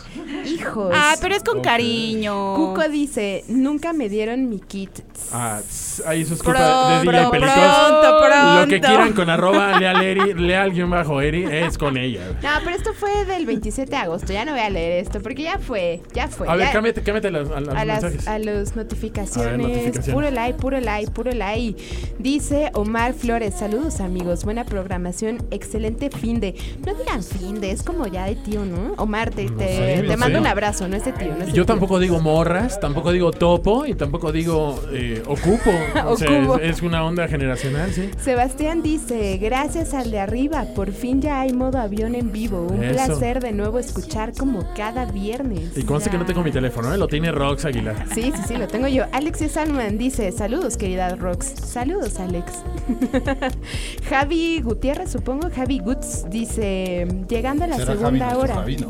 Hijos. 0.44 0.92
Ah, 0.94 1.14
pero 1.20 1.34
es 1.34 1.42
con 1.44 1.60
cariño. 1.62 2.54
Cuco 2.56 2.88
dice, 2.88 3.44
nunca 3.48 3.92
me 3.92 4.08
dieron 4.08 4.48
mi 4.48 4.60
kit. 4.60 4.90
Ah, 5.32 5.60
tss, 5.66 6.02
ahí 6.06 6.22
eso 6.22 6.34
es 6.34 6.42
culpa 6.42 6.58
Pronto, 6.60 7.10
de 7.10 7.18
DJ 7.18 7.30
Pelicos. 7.30 7.50
pronto, 7.54 8.18
pronto. 8.20 8.60
Lo 8.60 8.66
que 8.68 8.80
quieran 8.80 9.12
con 9.12 9.30
arroba 9.30 9.78
leal 9.78 10.02
Eri, 10.02 10.34
leal 10.34 10.70
guion 10.72 10.90
bajo 10.90 11.20
Eri, 11.20 11.44
es 11.44 11.78
con 11.78 11.96
ella. 11.96 12.20
güey. 12.28 12.42
No, 12.42 12.50
pero 12.64 12.76
esto 12.76 12.92
fue 12.94 13.24
del 13.24 13.44
27 13.46 13.90
de 13.90 13.96
agosto. 13.96 14.32
Ya 14.32 14.44
no 14.44 14.52
voy 14.52 14.60
a 14.60 14.70
leer 14.70 15.04
esto 15.04 15.20
porque 15.20 15.42
ya 15.42 15.58
fue, 15.58 16.00
ya 16.14 16.28
fue. 16.28 16.48
A 16.48 16.54
ver, 16.56 16.66
ya- 16.66 16.72
cámbiate, 16.72 17.02
cámbiate 17.02 17.30
las- 17.30 17.50
a, 17.50 17.60
los 17.60 17.74
a 17.74 17.84
las, 17.84 18.02
mensajes. 18.02 18.28
a 18.28 18.38
ver, 18.38 18.76
notificaciones. 18.76 19.58
notificaciones. 19.58 20.14
Puro 20.14 20.30
like, 20.30 20.58
puro 20.58 20.80
like, 20.80 21.10
puro 21.10 21.32
like. 21.32 21.76
Dice 22.18 22.70
Omar 22.74 23.12
Flores, 23.14 23.54
saludos 23.54 24.00
amigos, 24.00 24.44
buena 24.44 24.64
programación, 24.64 25.38
excelente 25.50 26.10
fin 26.10 26.40
de. 26.40 26.54
No 26.84 26.94
digan 26.94 27.22
fin 27.22 27.60
de, 27.60 27.70
es 27.70 27.82
como 27.82 28.06
ya 28.06 28.24
de 28.26 28.36
tío, 28.36 28.64
¿no? 28.64 28.94
Omar, 28.96 29.30
te, 29.30 29.48
te, 29.50 29.68
sé, 29.68 30.02
te 30.06 30.16
no 30.16 30.16
mando 30.16 30.36
sé. 30.38 30.40
un 30.40 30.46
abrazo, 30.46 30.88
no 30.88 30.96
es 30.96 31.04
de 31.04 31.12
tío, 31.12 31.28
no 31.28 31.40
es 31.44 31.46
de 31.46 31.52
Yo 31.52 31.52
tío. 31.52 31.66
tampoco 31.66 31.98
digo 31.98 32.20
morras, 32.20 32.80
tampoco 32.80 33.12
digo 33.12 33.30
topo 33.32 33.86
y 33.86 33.94
tampoco 33.94 34.32
digo 34.32 34.80
eh, 34.92 35.22
ocupo. 35.26 35.70
O 36.06 36.16
sea, 36.16 36.28
es, 36.62 36.76
es 36.76 36.82
una 36.82 37.04
onda 37.04 37.26
generacional, 37.26 37.92
sí. 37.92 38.10
Sebastián 38.18 38.80
dice, 38.82 39.38
gracias 39.38 39.92
al 39.92 40.10
de 40.10 40.20
arriba, 40.20 40.64
por 40.74 40.92
fin 40.92 41.20
ya 41.20 41.40
hay 41.40 41.52
modo 41.52 41.78
avión 41.78 42.14
en 42.14 42.32
vivo. 42.32 42.66
Un 42.70 42.82
Eso. 42.84 42.92
placer 42.94 43.40
de 43.40 43.52
nuevo 43.52 43.78
escuchar 43.78 44.32
como 44.32 44.72
cada 44.74 45.04
viernes. 45.06 45.76
Y 45.76 45.82
conste 45.82 46.10
que 46.10 46.18
no 46.18 46.24
tengo 46.24 46.42
mi 46.42 46.52
teléfono, 46.52 46.92
¿eh? 46.94 46.98
lo 46.98 47.08
tiene 47.08 47.32
Rox 47.32 47.64
Aguilar. 47.64 48.06
Sí, 48.14 48.32
sí, 48.34 48.42
sí, 48.48 48.56
lo 48.56 48.68
tengo 48.68 48.86
yo. 48.88 49.04
Alexis 49.12 49.52
Salman 49.52 49.98
dice, 49.98 50.30
saludos 50.32 50.76
querida 50.76 51.14
Rox. 51.16 51.46
Saludos, 51.46 51.95
Alex. 52.18 52.52
Javi 54.08 54.60
Gutiérrez, 54.60 55.10
supongo, 55.10 55.48
Javi 55.54 55.78
Guts 55.78 56.28
dice, 56.30 57.06
llegando 57.28 57.64
a 57.64 57.68
la 57.68 57.76
Javi, 57.78 57.86
segunda 57.86 58.26
nuestro 58.26 58.40
hora. 58.40 58.54
Javi, 58.54 58.76
¿no? 58.76 58.88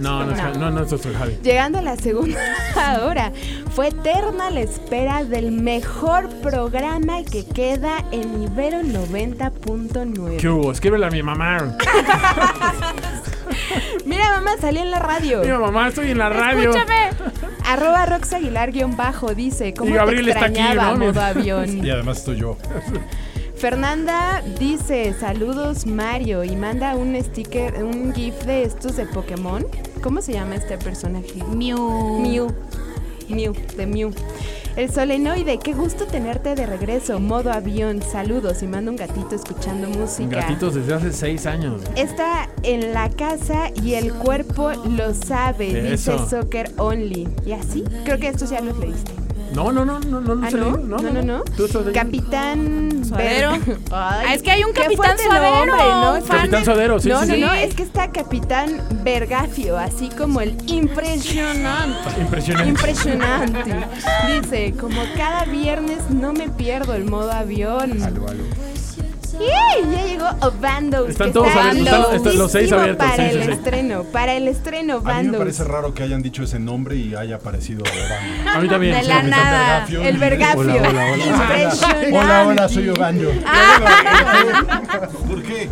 No, 0.00 0.24
no, 0.24 0.32
es 0.32 0.38
No. 0.58 0.70
No, 0.70 0.70
no, 0.70 0.86
Javi. 0.86 1.38
Llegando 1.42 1.78
a 1.78 1.82
la 1.82 1.96
segunda 1.96 2.38
hora, 3.04 3.32
fue 3.72 3.88
eterna 3.88 4.50
la 4.50 4.60
espera 4.60 5.24
del 5.24 5.50
mejor 5.50 6.28
programa 6.40 7.22
que 7.24 7.44
queda 7.44 8.04
en 8.12 8.42
Ibero 8.42 8.82
90.9. 8.82 10.36
¿Qué 10.36 10.48
hubo? 10.48 10.70
Escríbele 10.70 11.06
a 11.06 11.10
mi 11.10 11.22
mamá. 11.22 11.76
Mira, 14.04 14.30
mamá, 14.32 14.52
salí 14.60 14.78
en 14.78 14.90
la 14.90 14.98
radio. 14.98 15.40
Mira, 15.40 15.58
mamá, 15.58 15.88
estoy 15.88 16.10
en 16.10 16.18
la 16.18 16.28
radio. 16.28 16.70
Escúchame. 16.70 17.10
Arroba 17.64 18.06
Rox 18.06 18.32
Aguilar 18.32 18.72
guion 18.72 18.96
bajo 18.96 19.34
dice, 19.34 19.74
¿cómo 19.74 19.90
Y 19.90 19.94
Gabriel 19.94 20.24
te 20.24 20.30
está 20.30 20.46
aquí, 20.46 20.58
extrañaba 20.58 20.96
¿no? 20.96 21.06
modo 21.06 21.20
avión? 21.20 21.84
Y 21.84 21.90
además 21.90 22.18
estoy 22.18 22.38
yo. 22.38 22.56
Fernanda 23.56 24.42
dice, 24.58 25.14
saludos 25.18 25.84
Mario, 25.84 26.44
y 26.44 26.54
manda 26.54 26.94
un 26.94 27.20
sticker, 27.20 27.82
un 27.82 28.14
gif 28.14 28.34
de 28.44 28.62
estos 28.62 28.96
de 28.96 29.04
Pokémon. 29.06 29.66
¿Cómo 30.00 30.22
se 30.22 30.32
llama 30.32 30.54
este 30.54 30.78
personaje? 30.78 31.42
Mew. 31.54 32.20
Mew. 32.20 32.54
Mew, 33.28 33.52
de 33.76 33.86
Mew. 33.86 34.12
El 34.78 34.92
solenoide, 34.92 35.58
qué 35.58 35.72
gusto 35.72 36.06
tenerte 36.06 36.54
de 36.54 36.64
regreso, 36.64 37.18
modo 37.18 37.50
avión, 37.50 38.00
saludos, 38.00 38.62
y 38.62 38.68
manda 38.68 38.92
un 38.92 38.96
gatito 38.96 39.34
escuchando 39.34 39.88
música. 39.88 40.36
Gatitos 40.36 40.76
desde 40.76 40.94
hace 40.94 41.12
seis 41.12 41.46
años. 41.46 41.82
Está 41.96 42.48
en 42.62 42.94
la 42.94 43.10
casa 43.10 43.72
y 43.82 43.94
el 43.94 44.14
cuerpo 44.14 44.70
lo 44.70 45.14
sabe, 45.14 45.90
dice 45.90 46.16
Soccer 46.30 46.70
Only. 46.76 47.28
¿Y 47.44 47.54
así? 47.54 47.82
Creo 48.04 48.20
que 48.20 48.28
estos 48.28 48.50
ya 48.50 48.60
los 48.60 48.78
leíste. 48.78 49.10
No, 49.52 49.72
no, 49.72 49.84
no, 49.84 49.98
no, 49.98 50.20
no, 50.20 50.34
no, 50.34 50.46
Ah, 50.46 50.50
se 50.50 50.56
¿no? 50.58 50.76
leí. 50.76 50.84
No, 50.84 50.98
no, 50.98 51.22
no. 51.22 51.42
Tú. 51.56 51.66
Capitán 51.94 53.02
Suadero. 53.04 53.52
Ay, 53.90 54.34
es 54.36 54.42
que 54.42 54.50
hay 54.50 54.62
un 54.64 54.72
Capitán 54.72 55.16
Suadero, 55.18 55.66
nombre, 55.66 55.84
¿no? 56.20 56.26
Capitán 56.26 56.50
de- 56.60 56.64
Suadero, 56.64 57.00
sí, 57.00 57.08
no, 57.08 57.20
sí, 57.22 57.28
no, 57.28 57.34
sí. 57.34 57.40
no, 57.40 57.52
es 57.54 57.74
que 57.74 57.82
está 57.82 58.10
Capitán 58.10 58.80
Vergafio, 59.02 59.78
así 59.78 60.10
como 60.10 60.40
el 60.42 60.56
impresionante. 60.66 62.20
Impresionante. 62.20 62.68
Impresionante. 62.70 63.74
Dice, 64.26 64.74
como 64.78 65.00
cada 65.16 65.44
viernes 65.44 66.10
no 66.10 66.32
me 66.32 66.48
pierdo 66.50 66.94
el 66.94 67.04
modo 67.04 67.32
avión. 67.32 67.92
Obando. 70.40 71.06
Están 71.08 71.32
todos 71.32 71.48
está 71.48 71.70
abiertos, 71.70 71.92
están- 71.98 72.16
están 72.16 72.38
los 72.38 72.52
seis 72.52 72.62
listísimo 72.64 72.80
abiertos, 72.80 73.06
Para 73.06 73.16
sí, 73.16 73.36
el 73.36 73.44
sí. 73.44 73.50
estreno, 73.50 74.02
para 74.04 74.32
el 74.34 74.48
estreno, 74.48 75.02
A 75.04 75.22
mí 75.22 75.28
me 75.28 75.38
parece 75.38 75.64
raro 75.64 75.94
que 75.94 76.02
hayan 76.02 76.22
dicho 76.22 76.42
ese 76.42 76.58
nombre 76.58 76.96
y 76.96 77.14
haya 77.14 77.36
aparecido 77.36 77.82
Obando. 77.82 78.50
A 78.54 78.60
mí 78.60 78.68
también. 78.68 78.94
De 78.94 79.02
sí, 79.02 79.08
la 79.08 79.22
nada. 79.22 79.68
Vergafio. 79.80 80.02
El 80.02 80.16
Vergafio. 80.18 80.60
Hola, 80.60 80.74
hola, 80.74 81.06
hola. 81.12 81.24
Impresionante. 81.26 82.12
Hola, 82.18 82.44
hola, 82.46 82.68
soy 82.68 82.88
Obando. 82.88 83.30
¿Por 85.28 85.42
qué? 85.42 85.68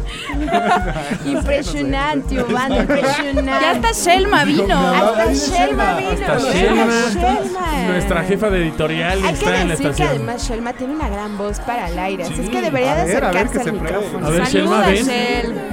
Impresionante, 1.27 2.41
Obando, 2.41 2.77
impresionante. 2.81 3.43
Ya 3.51 3.71
hasta 3.73 3.93
Shelma 3.93 4.45
vino. 4.45 4.67
Hasta 4.79 5.33
Shelma 5.33 5.97
vino. 5.97 6.11
Hasta 6.13 6.33
Hasta 6.37 6.53
Shelma, 6.53 6.87
Shelma. 7.13 7.89
nuestra 7.89 8.25
jefa 8.25 8.51
de 8.51 8.63
editorial, 8.63 9.19
Hay 9.19 9.23
que 9.23 9.29
está 9.31 9.61
en 9.61 9.69
la 9.69 9.75
decir 9.75 9.87
que 9.87 9.91
estación. 9.93 10.09
además 10.09 10.49
Shelma 10.49 10.73
tiene 10.75 10.95
una 10.95 11.09
gran 11.09 11.39
voz 11.39 11.61
para 11.61 11.89
el 11.89 11.99
aire, 11.99 12.25
así 12.25 12.41
es 12.41 12.49
que 12.51 12.61
debería 12.63 12.93
A 12.93 12.97
de 13.05 13.05
ver, 13.15 13.25
a 13.25 13.31
ver, 13.33 13.37
acercarse 13.47 13.59
al 13.59 13.65
se 13.65 13.73
pruebe. 13.73 13.97
micrófono. 13.97 14.27
A 14.27 14.31
ver, 14.31 14.46
Saluda, 14.51 14.95
Shelma, 14.95 15.11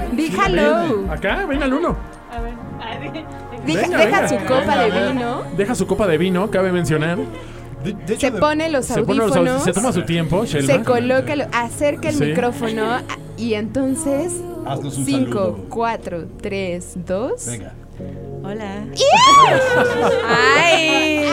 ven. 0.10 0.16
Di 0.18 0.26
hello. 0.28 1.12
Acá, 1.12 1.46
venga 1.46 1.66
el 1.66 1.74
uno. 1.74 1.96
Deja, 3.66 3.82
Venga, 3.82 3.98
deja 3.98 4.22
venga. 4.22 4.28
su 4.30 4.36
copa 4.46 4.78
de 4.78 4.92
vino, 5.14 5.44
Deja 5.56 5.76
su 5.76 5.88
copa 5.88 6.08
de 6.08 6.18
vino, 6.18 6.52
cabe 6.52 6.72
mencionar. 6.72 7.18
De, 7.84 7.94
de 7.94 8.14
hecho, 8.14 8.28
se 8.28 8.32
pone 8.34 8.70
los 8.70 8.86
Se, 8.86 9.04
pone 9.04 9.20
los 9.20 9.36
audífonos, 9.36 9.64
se 9.64 9.74
toma 9.74 9.92
su 9.92 10.04
tiempo, 10.04 10.46
Shelma. 10.46 10.74
se 10.74 10.84
coloca, 10.84 11.36
lo- 11.36 11.46
acerca 11.52 12.10
el 12.10 12.16
Sí. 12.16 12.24
micrófono 12.26 12.92
a- 12.92 13.04
y 13.38 13.54
entonces 13.56 14.34
haznos 14.66 14.98
un 14.98 15.06
5, 15.06 15.32
saludo. 15.32 15.66
4, 15.70 16.26
3, 16.42 16.94
2. 17.06 17.46
Venga. 17.48 17.74
Hola. 18.44 18.86
Ay. 20.28 21.26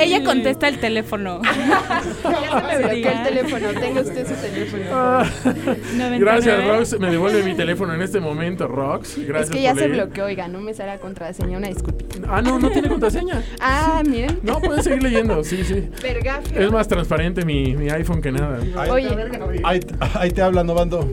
Ella 0.00 0.22
contesta 0.24 0.68
el 0.68 0.78
teléfono. 0.78 1.40
Ya 2.22 2.76
se 2.76 2.78
me 2.78 2.78
bloqueó 2.78 3.10
el 3.10 3.22
teléfono, 3.24 3.80
tenga 3.80 4.00
usted 4.02 4.26
su 4.28 4.34
teléfono. 4.34 4.84
Ah, 4.92 5.24
99. 5.44 6.18
Gracias, 6.18 6.66
Rox. 6.66 7.00
Me 7.00 7.10
devuelve 7.10 7.42
mi 7.42 7.54
teléfono 7.54 7.94
en 7.94 8.02
este 8.02 8.20
momento, 8.20 8.68
Rox. 8.68 9.18
Gracias 9.26 9.50
es 9.50 9.56
que 9.56 9.62
ya 9.62 9.70
por 9.72 9.80
se 9.80 9.88
leer. 9.88 10.04
bloqueó, 10.04 10.24
oiga, 10.26 10.48
no 10.48 10.60
me 10.60 10.74
sale 10.74 10.92
la 10.92 10.98
contraseña, 10.98 11.58
una 11.58 11.68
disculpita. 11.68 12.18
Ah, 12.28 12.40
no, 12.42 12.58
no 12.58 12.70
tiene 12.70 12.88
contraseña. 12.88 13.42
Ah, 13.60 14.02
miren. 14.06 14.38
No, 14.42 14.60
puedes 14.60 14.84
seguir 14.84 15.02
leyendo, 15.02 15.42
sí, 15.44 15.64
sí. 15.64 15.88
Vergafio. 16.02 16.60
Es 16.60 16.70
más 16.70 16.86
transparente 16.88 17.44
mi, 17.44 17.74
mi 17.76 17.90
iPhone 17.90 18.22
que 18.22 18.30
nada. 18.32 18.60
Ahí, 18.76 18.90
Oye. 18.90 19.08
ahí, 19.64 19.80
ahí 20.14 20.30
te 20.30 20.42
hablan, 20.42 20.68
Obando. 20.70 21.08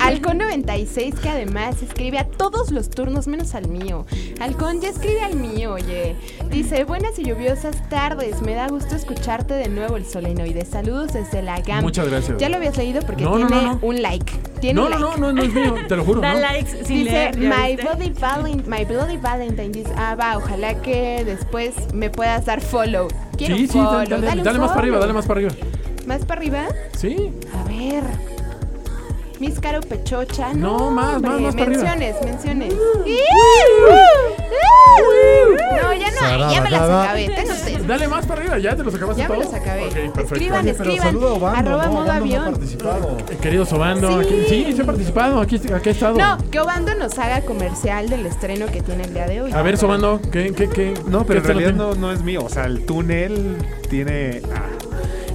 Halcón 0.00 0.38
96 0.38 1.14
que 1.16 1.28
además 1.28 1.82
escribe 1.82 2.18
a 2.18 2.24
todos 2.24 2.70
los 2.70 2.88
turnos 2.90 3.26
menos 3.28 3.54
al 3.54 3.68
mío. 3.72 4.06
Halcón 4.40 4.80
ya 4.80 4.90
escribe 4.90 5.22
al 5.22 5.36
mío, 5.36 5.72
oye. 5.74 6.14
Dice, 6.50 6.84
buenas 6.84 7.18
y 7.18 7.24
lluviosas 7.24 7.88
tardes. 7.88 8.42
Me 8.42 8.54
da 8.54 8.68
gusto 8.68 8.94
escucharte 8.94 9.54
de 9.54 9.68
nuevo 9.68 9.96
el 9.96 10.06
solenoide. 10.06 10.64
Saludos 10.64 11.12
desde 11.14 11.42
la 11.42 11.60
GAM. 11.60 11.82
Muchas 11.82 12.08
gracias. 12.08 12.38
Ya 12.38 12.48
lo 12.48 12.56
habías 12.56 12.76
leído 12.76 13.00
porque 13.02 13.24
No, 13.24 13.38
no, 13.38 13.46
tiene 13.46 13.62
no, 13.62 13.72
no. 13.74 13.78
un 13.82 14.02
like. 14.02 14.32
Tiene 14.60 14.74
No, 14.80 14.86
un 14.86 14.90
no, 14.92 14.98
like. 15.08 15.20
no, 15.20 15.26
no, 15.26 15.32
no 15.32 15.42
es 15.42 15.52
mío, 15.52 15.74
te 15.88 15.96
lo 15.96 16.04
juro. 16.04 16.20
Da 16.20 16.34
¿no? 16.34 16.40
likes 16.40 16.84
sin 16.84 16.98
Dice, 16.98 17.10
leer. 17.10 17.38
¿ya 17.40 17.48
my 17.56 17.76
bloody, 17.76 18.10
valent- 18.10 18.66
my 18.66 18.84
bloody 18.84 19.16
Valentine. 19.16 19.70
Dice, 19.70 19.90
ah, 19.96 20.14
va, 20.14 20.36
ojalá 20.36 20.80
que 20.82 21.24
después 21.24 21.74
me 21.94 22.10
puedas 22.10 22.44
dar 22.44 22.60
follow. 22.60 23.08
Quiero 23.36 23.56
Sí, 23.56 23.66
sí, 23.66 23.72
follow. 23.72 23.92
dale, 24.08 24.08
dale, 24.26 24.40
un 24.40 24.44
dale 24.44 24.58
más 24.58 24.68
para 24.70 24.80
arriba, 24.82 24.98
dale 24.98 25.12
más 25.12 25.26
para 25.26 25.38
arriba. 25.40 25.54
¿Más 26.06 26.24
para 26.24 26.40
arriba? 26.40 26.66
Sí. 26.98 27.32
A 27.58 27.68
ver. 27.68 28.02
Miss 29.42 29.58
Caro 29.58 29.80
Pechocha. 29.80 30.54
No, 30.54 30.78
No, 30.78 30.90
más, 30.92 31.16
hombre, 31.16 31.30
más, 31.32 31.40
más 31.40 31.54
para 31.56 31.66
arriba. 31.66 31.82
Menciones, 31.82 32.16
menciones. 32.24 32.74
No, 35.82 35.92
ya 35.94 36.36
no, 36.38 36.52
ya 36.52 36.60
me 36.62 36.70
las 36.70 36.82
acabé. 36.82 37.28
Tengo. 37.28 37.84
Dale 37.88 38.06
más 38.06 38.24
para 38.26 38.40
arriba, 38.40 38.58
ya 38.60 38.76
te 38.76 38.84
los 38.84 38.94
acabaste 38.94 39.22
Ya 39.22 39.28
me 39.28 39.34
todos. 39.34 39.46
los 39.52 39.54
acabé. 39.60 39.82
Ok, 39.86 39.92
perfecto. 39.94 40.22
Escriban, 40.34 40.68
escriban. 40.68 41.16
Obando, 41.16 41.48
Arroba 41.48 41.86
¿no? 41.86 41.92
modo 41.92 42.04
Obando 42.04 42.04
no 42.04 42.12
ha 42.12 42.16
avión. 42.16 42.44
participado. 42.52 43.16
Eh, 43.18 43.36
Querido 43.42 43.66
Sobando, 43.66 44.22
Sí. 44.22 44.28
aquí, 44.28 44.44
sí, 44.48 44.72
sí 44.76 44.80
he 44.80 44.84
participado, 44.84 45.40
aquí, 45.40 45.56
aquí 45.74 45.88
he 45.88 45.92
estado. 45.92 46.18
No, 46.18 46.38
que 46.50 46.60
Obando 46.60 46.94
nos 46.94 47.18
haga 47.18 47.40
comercial 47.40 48.08
del 48.08 48.24
estreno 48.26 48.66
que 48.66 48.80
tiene 48.80 49.02
el 49.02 49.12
día 49.14 49.26
de 49.26 49.42
hoy. 49.42 49.52
A 49.52 49.62
ver, 49.62 49.76
Sobando, 49.76 50.20
¿qué, 50.30 50.52
qué, 50.54 50.68
qué? 50.68 50.94
No, 51.08 51.24
pero 51.26 51.40
en 51.40 51.42
qué 51.46 51.48
te 51.48 51.54
lo 51.54 51.60
realidad 51.60 51.72
no, 51.74 51.94
no 51.96 52.12
es 52.12 52.22
mío. 52.22 52.44
O 52.44 52.48
sea, 52.48 52.66
el 52.66 52.86
túnel 52.86 53.56
tiene. 53.90 54.40
ah, 54.54 54.68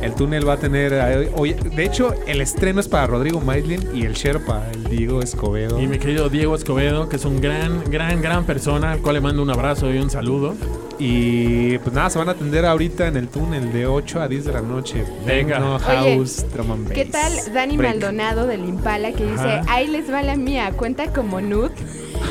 el 0.02 0.14
túnel 0.15 0.48
va 0.48 0.53
a 0.53 0.57
tener. 0.57 0.94
eh, 0.94 1.56
de 1.76 1.84
hecho, 1.84 2.14
el 2.26 2.41
estreno 2.41 2.80
es 2.80 2.88
para 2.88 3.07
Rodrigo 3.07 3.41
Maislin 3.41 3.90
y 3.94 4.03
el 4.03 4.14
Sherpa, 4.14 4.64
el 4.74 4.84
Diego 4.86 5.22
Escobedo. 5.22 5.80
Y 5.80 5.88
mi 5.88 5.99
querido 5.99 6.30
Diego 6.30 6.56
Escobedo, 6.56 7.10
que 7.10 7.18
es 7.18 7.26
un 7.26 7.41
gran, 7.41 7.84
gran, 7.90 8.22
gran 8.22 8.45
persona, 8.45 8.91
al 8.91 9.02
cual 9.02 9.15
le 9.15 9.22
mando 9.22 9.41
un 9.41 9.49
abrazo 9.49 9.94
y 9.94 9.98
un 9.98 10.10
saludo. 10.10 10.56
Y 10.99 11.78
pues 11.80 11.94
nada, 11.94 12.10
se 12.10 12.18
van 12.18 12.30
a 12.30 12.32
atender 12.32 12.65
ahorita 12.65 13.06
en 13.07 13.18
el 13.18 13.28
túnel 13.28 13.72
de 13.72 13.86
8 13.86 14.19
a 14.22 14.28
10 14.28 14.45
de 14.45 14.53
la 14.53 14.61
noche. 14.61 15.03
Venga. 15.26 15.56
Techno, 15.57 15.76
Oye, 15.76 15.86
house, 16.18 16.45
drum 16.53 16.72
and 16.72 16.91
¿Qué 16.91 17.03
bass. 17.06 17.11
tal 17.45 17.53
Dani 17.53 17.78
Break. 17.78 17.91
Maldonado 17.94 18.48
del 18.48 18.65
Impala 18.65 19.11
que 19.11 19.24
dice, 19.26 19.44
Ajá. 19.44 19.65
ahí 19.68 19.88
les 19.88 20.11
va 20.11 20.24
la 20.24 20.36
mía, 20.36 20.72
cuenta 20.76 21.14
como 21.14 21.40
nude? 21.40 21.69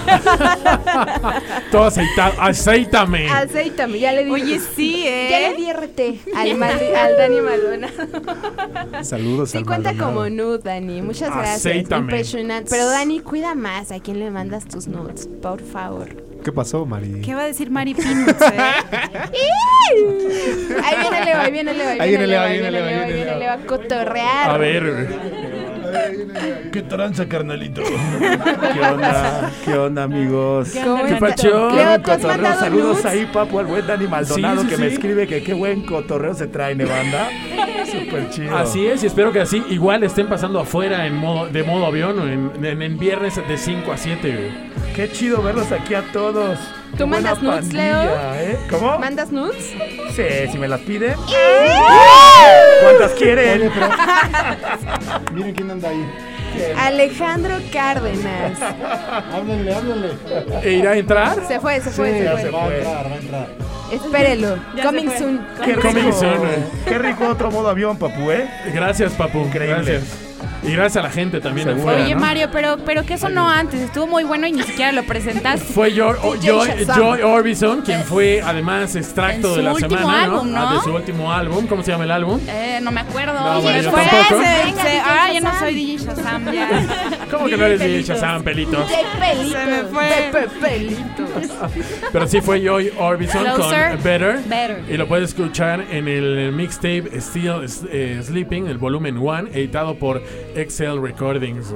Todo 1.70 1.84
aceitado. 1.84 2.32
Aceítame. 2.40 3.28
Aceítame, 3.30 3.98
ya 4.00 4.12
le 4.12 4.24
di. 4.24 4.30
Oye, 4.32 4.58
sí, 4.74 5.04
¿eh? 5.06 5.28
Ya 5.30 5.48
le 5.48 5.54
di 5.56 5.72
RT 5.72 6.34
al, 6.36 6.62
al 6.62 7.16
Dani 7.16 7.40
Maldonado. 7.40 9.04
Saludos 9.04 9.50
Sí 9.50 9.58
al 9.58 9.66
cuenta 9.66 9.90
Maldonado. 9.92 10.14
como 10.14 10.28
nude, 10.30 10.58
Dani. 10.58 11.02
Muchas 11.02 11.30
gracias. 11.34 11.88
Impresionante. 11.90 12.68
Pero 12.70 12.86
Dani, 12.86 13.20
cuida 13.20 13.54
más 13.54 13.92
a 13.92 14.00
quién 14.00 14.18
le 14.18 14.30
mandas 14.30 14.66
tus 14.66 14.88
nudes, 14.88 15.28
por 15.40 15.60
favor. 15.62 16.25
¿Qué 16.46 16.52
pasó, 16.52 16.86
Mari? 16.86 17.22
¿Qué 17.22 17.34
va 17.34 17.42
a 17.42 17.46
decir 17.46 17.72
Mari 17.72 17.92
Peanuts, 17.92 18.40
eh? 18.40 18.60
Ahí 20.84 20.96
viene 21.00 21.24
Leo, 21.24 21.40
ahí 21.40 21.50
viene 21.50 21.74
Leo, 21.74 21.88
ahí 21.88 22.08
viene 22.08 22.26
Leo, 22.28 22.40
ahí 22.40 22.52
viene 22.52 22.70
Leo, 22.70 22.84
ahí 22.84 22.92
viene 22.92 23.14
viene 23.14 23.24
Leo. 23.24 23.38
Leo 23.40 23.50
a 23.50 23.56
cotorrear. 23.66 24.50
A 24.50 24.56
ver. 24.56 25.08
¿Qué 26.72 26.82
tranza, 26.82 27.26
carnalito? 27.26 27.82
¿Qué 28.72 28.80
onda? 28.80 29.50
¿Qué 29.64 29.74
onda, 29.74 30.02
amigos? 30.04 30.70
¿Qué 30.72 30.80
¿Cómo 30.82 31.02
onda, 31.02 32.02
Cotorreo, 32.02 32.54
saludos 32.58 33.04
ahí, 33.04 33.26
papu, 33.32 33.58
al 33.58 33.66
buen 33.66 33.86
Dani 33.86 34.06
Maldonado 34.06 34.62
Sí, 34.62 34.68
sí, 34.68 34.74
que 34.74 34.76
me 34.78 34.86
escribe 34.88 35.26
que 35.26 35.42
qué 35.42 35.54
buen 35.54 35.82
cotorreo 35.84 36.34
se 36.34 36.46
trae, 36.46 36.74
banda. 36.74 37.28
Súper 37.90 38.30
chido. 38.30 38.56
Así 38.56 38.86
es, 38.86 39.02
y 39.02 39.06
espero 39.06 39.32
que 39.32 39.40
así 39.40 39.62
igual 39.70 40.02
estén 40.04 40.26
pasando 40.28 40.60
afuera 40.60 41.06
en 41.06 41.14
modo, 41.16 41.46
de 41.48 41.62
modo 41.62 41.86
avión 41.86 42.18
o 42.18 42.26
en, 42.26 42.50
en- 42.64 42.82
en 42.82 42.98
viernes 42.98 43.36
de 43.48 43.56
5 43.56 43.92
a 43.92 43.96
7. 43.96 44.28
güey. 44.28 44.94
Qué 44.94 45.10
chido 45.10 45.42
verlos 45.42 45.70
aquí 45.72 45.94
a 45.94 46.02
todos. 46.12 46.58
¿Tú 46.96 47.06
mandas 47.06 47.42
nudes, 47.42 47.72
Leo? 47.72 48.02
¿eh? 48.36 48.58
¿Cómo? 48.70 48.98
¿Mandas 48.98 49.30
nudes? 49.30 49.72
Sí, 50.14 50.22
si 50.50 50.58
me 50.58 50.66
las 50.68 50.80
piden. 50.80 51.14
¿Cuántas 52.82 53.12
quieren? 53.12 53.70
Miren 55.32 55.54
quién 55.54 55.70
anda 55.70 55.88
ahí. 55.90 56.10
Alejandro 56.78 57.56
Cárdenas. 57.70 58.58
Háblenle, 59.34 59.74
háblenle. 59.74 60.10
¿E 60.62 60.72
irá 60.72 60.92
a 60.92 60.96
entrar? 60.96 61.46
Se 61.46 61.60
fue, 61.60 61.80
se 61.80 61.90
fue, 61.90 62.12
se 62.18 62.24
ya 62.24 62.32
fue. 62.32 62.42
se 62.42 62.50
Va 62.50 62.64
a 62.64 62.74
entrar, 62.76 63.06
va 63.10 63.14
a 63.14 63.16
entrar. 63.18 63.48
Espérelo. 63.92 64.56
Ya 64.74 64.82
se 64.82 64.88
Coming 64.88 65.06
fue. 65.06 65.18
soon. 65.18 65.46
Qué 65.64 65.74
Coming 65.74 65.94
rico, 66.06 66.12
soon, 66.18 66.32
eh. 66.46 66.64
qué 66.88 66.98
rico 66.98 67.28
otro 67.28 67.50
modo 67.50 67.68
avión, 67.68 67.98
papu, 67.98 68.30
¿eh? 68.30 68.48
Gracias, 68.72 69.12
papu. 69.12 69.40
Increíble. 69.40 69.76
Gracias. 69.92 70.25
Y 70.62 70.72
gracias 70.72 70.96
a 70.96 71.02
la 71.02 71.10
gente 71.12 71.40
también 71.40 71.66
Seguro. 71.68 71.82
afuera. 71.90 72.04
Oye, 72.04 72.14
¿no? 72.14 72.20
Mario, 72.20 72.48
pero, 72.52 72.76
pero 72.84 73.04
¿qué 73.04 73.18
sonó 73.18 73.48
antes? 73.48 73.80
Estuvo 73.80 74.06
muy 74.06 74.24
bueno 74.24 74.46
y 74.46 74.52
ni 74.52 74.62
siquiera 74.62 74.92
lo 74.92 75.04
presentaste. 75.04 75.72
Fue 75.72 75.92
Joy, 75.92 76.16
DJ 76.40 76.48
Joy. 76.52 76.84
Joy 76.96 77.22
Orbison 77.22 77.82
quien 77.82 78.02
fue 78.04 78.42
además 78.44 78.96
extracto 78.96 79.56
de 79.56 79.62
la 79.62 79.72
último 79.74 79.98
semana, 79.98 80.24
álbum, 80.24 80.50
¿no? 80.52 80.68
Ah, 80.68 80.74
De 80.74 80.80
su 80.80 80.90
último 80.94 81.32
álbum. 81.32 81.66
¿Cómo 81.66 81.82
se 81.82 81.92
llama 81.92 82.04
el 82.04 82.10
álbum? 82.10 82.40
Eh, 82.48 82.80
no 82.82 82.90
me 82.90 83.00
acuerdo. 83.00 83.34
No, 83.34 83.60
bueno, 83.62 83.82
yo 83.82 83.90
Fue 83.90 84.02
tampoco. 84.02 84.42
ese, 84.42 84.64
Venga, 84.64 84.82
se- 84.82 84.88
DJ 84.88 85.00
ah, 85.04 85.28
ya 85.32 85.40
no 85.40 85.58
soy 85.58 85.74
DJ 85.74 85.98
Shazam, 86.04 86.52
ya. 86.52 86.68
¿Cómo 87.30 87.46
que 87.46 87.56
no 87.56 87.64
eres 87.66 87.80
DJ 87.80 88.02
Shazam, 88.02 88.42
pelitos? 88.42 88.88
De 88.88 88.96
pelitos. 89.18 89.52
Se 89.60 89.66
me 89.66 89.82
fue. 89.84 90.04
De 90.04 90.22
pe- 90.32 90.48
pelitos. 90.60 91.30
Pero 92.12 92.26
sí 92.26 92.40
fue 92.40 92.60
Joy 92.64 92.92
Orbison 92.98 93.44
Closer. 93.54 93.90
con 93.92 94.02
Better. 94.02 94.38
Better. 94.46 94.82
Y 94.88 94.96
lo 94.96 95.06
puedes 95.06 95.30
escuchar 95.30 95.84
en 95.90 96.08
el 96.08 96.52
mixtape 96.52 97.20
Still 97.20 97.66
eh, 97.90 98.20
Sleeping, 98.22 98.66
el 98.68 98.78
volumen 98.78 99.18
1, 99.18 99.48
editado 99.52 99.94
por 99.96 100.22
Excel 100.56 101.00
Recordings. 101.00 101.74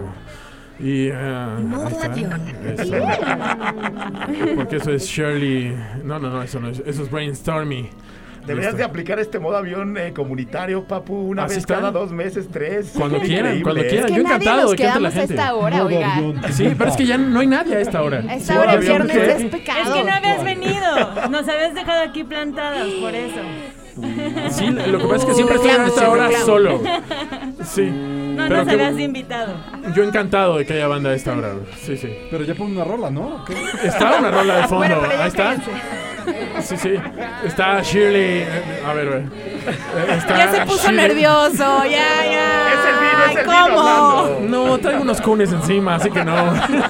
Y 0.78 1.10
Modo 1.10 1.86
ahí 1.86 1.92
está. 1.92 2.06
avión. 2.06 2.40
Eso. 2.78 2.94
Porque 4.56 4.76
eso 4.76 4.92
es 4.92 5.04
Shirley. 5.04 5.76
No, 6.04 6.18
no, 6.18 6.30
no, 6.30 6.42
eso 6.42 6.58
no 6.58 6.68
es. 6.70 6.82
Eso 6.86 7.02
es 7.02 7.10
Brainstormy. 7.10 7.90
Deberías 8.46 8.74
de 8.74 8.82
aplicar 8.82 9.18
este 9.20 9.38
modo 9.38 9.58
avión 9.58 9.96
eh, 9.98 10.14
comunitario, 10.14 10.82
papu, 10.84 11.14
una 11.14 11.44
¿Así 11.44 11.56
vez 11.56 11.58
está? 11.58 11.74
cada 11.74 11.90
dos 11.90 12.10
meses, 12.10 12.48
tres. 12.50 12.92
Cuando 12.96 13.20
quieran, 13.20 13.58
increíble, 13.58 13.62
cuando 13.62 13.82
quieran. 13.82 14.06
Que 14.06 14.14
Yo 14.16 14.22
nadie 14.22 14.34
encantado 14.36 14.62
nos 14.62 14.70
de 14.70 14.76
que 14.78 14.82
la 14.84 15.08
a 15.08 15.12
gente. 15.12 15.34
esta 15.34 15.54
hora, 15.54 15.84
oiga. 15.84 16.14
Sí, 16.50 16.74
pero 16.76 16.90
es 16.90 16.96
que 16.96 17.06
ya 17.06 17.18
no 17.18 17.40
hay 17.40 17.46
nadie 17.46 17.76
a 17.76 17.80
esta 17.80 18.02
hora. 18.02 18.24
A 18.26 18.34
esta 18.36 18.58
hora 18.60 18.72
el 18.74 18.80
viernes 18.80 19.16
¿qué? 19.16 19.32
es 19.32 19.44
pecado. 19.44 19.80
Es 19.82 19.90
que 19.90 20.04
no 20.04 20.12
habías 20.12 20.42
venido. 20.42 21.28
Nos 21.30 21.46
habías 21.48 21.74
dejado 21.74 22.02
aquí 22.02 22.24
plantadas, 22.24 22.88
por 22.88 23.14
eso. 23.14 23.40
Sí, 24.50 24.70
lo 24.70 24.98
que 24.98 25.04
pasa 25.04 25.16
es 25.16 25.24
que 25.26 25.34
siempre 25.34 25.56
estoy 25.56 25.70
a 25.72 25.86
esta 25.86 26.08
hora 26.08 26.30
solo. 26.44 26.80
Sí. 27.64 27.92
No 28.40 28.48
Pero 28.48 28.64
nos 28.64 28.72
habías 28.74 28.98
invitado. 28.98 29.54
Yo 29.94 30.04
encantado 30.04 30.58
de 30.58 30.66
que 30.66 30.72
haya 30.74 30.86
banda 30.88 31.10
a 31.10 31.14
esta 31.14 31.32
hora. 31.36 31.54
Sí, 31.80 31.96
sí. 31.96 32.08
Pero 32.30 32.44
ya 32.44 32.54
pon 32.54 32.72
una 32.72 32.84
rola, 32.84 33.10
¿no? 33.10 33.44
¿Qué? 33.44 33.54
Está 33.84 34.18
una 34.18 34.30
rola 34.30 34.56
de 34.56 34.62
fondo. 34.62 34.76
Bueno, 34.78 34.96
pero 35.00 35.12
ya 35.12 35.22
Ahí 35.22 35.28
está. 35.28 35.42
cállense. 35.44 35.70
Sí, 36.62 36.76
sí. 36.76 36.94
Está 37.44 37.80
Shirley. 37.82 38.40
eh, 38.40 38.82
A 38.86 38.92
ver, 38.92 39.24
Está 40.16 40.36
Ya 40.36 40.50
se 40.50 40.60
puso 40.66 40.88
Shirley- 40.88 40.96
nervioso, 41.08 41.84
ya, 41.84 42.24
ya. 42.24 42.68
Es 42.72 42.86
el 42.86 42.94
vino, 43.00 43.24
es 43.30 43.36
el 43.36 43.42
vino 43.44 43.76
¿Cómo? 43.76 43.88
hablando. 43.90 44.40
No, 44.48 44.78
traigo 44.78 45.02
unos 45.02 45.20
cunes 45.20 45.52
encima, 45.52 45.94
así 45.96 46.10
que 46.10 46.24
no. 46.24 46.34